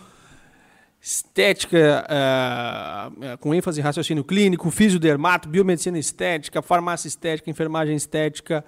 estética 1.00 2.06
uh, 2.06 3.38
com 3.38 3.54
ênfase 3.54 3.80
em 3.80 3.82
raciocínio 3.82 4.24
clínico, 4.24 4.70
fisiodermato, 4.70 5.48
biomedicina 5.48 5.98
estética, 5.98 6.60
farmácia 6.60 7.08
estética, 7.08 7.50
enfermagem 7.50 7.94
estética, 7.94 8.64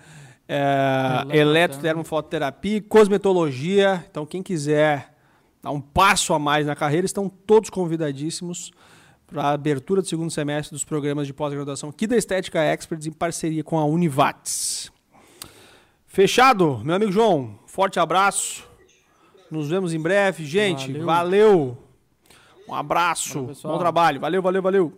uh, 0.49 1.33
eletrotermofototerapia, 1.33 2.83
cosmetologia. 2.83 4.05
Então, 4.11 4.25
quem 4.25 4.43
quiser 4.43 5.15
dar 5.63 5.71
um 5.71 5.81
passo 5.81 6.33
a 6.33 6.39
mais 6.39 6.67
na 6.67 6.75
carreira, 6.75 7.05
estão 7.05 7.29
todos 7.29 7.69
convidadíssimos 7.69 8.71
para 9.27 9.45
a 9.45 9.51
abertura 9.51 10.03
do 10.03 10.09
segundo 10.09 10.31
semestre 10.31 10.75
dos 10.75 10.85
programas 10.85 11.27
de 11.27 11.33
pós-graduação 11.33 11.91
aqui 11.91 12.07
da 12.07 12.17
Estética 12.17 12.61
Experts 12.65 13.07
em 13.07 13.13
parceria 13.13 13.63
com 13.63 13.79
a 13.79 13.85
Univates. 13.85 14.91
Fechado, 16.07 16.81
meu 16.85 16.97
amigo 16.97 17.13
João. 17.13 17.59
Forte 17.67 18.01
abraço. 18.01 18.69
Nos 19.51 19.69
vemos 19.69 19.95
em 19.95 20.01
breve. 20.01 20.45
Gente, 20.45 20.93
valeu. 20.93 21.05
valeu. 21.05 21.90
Um 22.71 22.75
abraço. 22.75 23.41
Valeu, 23.41 23.57
Bom 23.65 23.79
trabalho. 23.79 24.21
Valeu, 24.21 24.41
valeu, 24.41 24.63
valeu. 24.63 24.93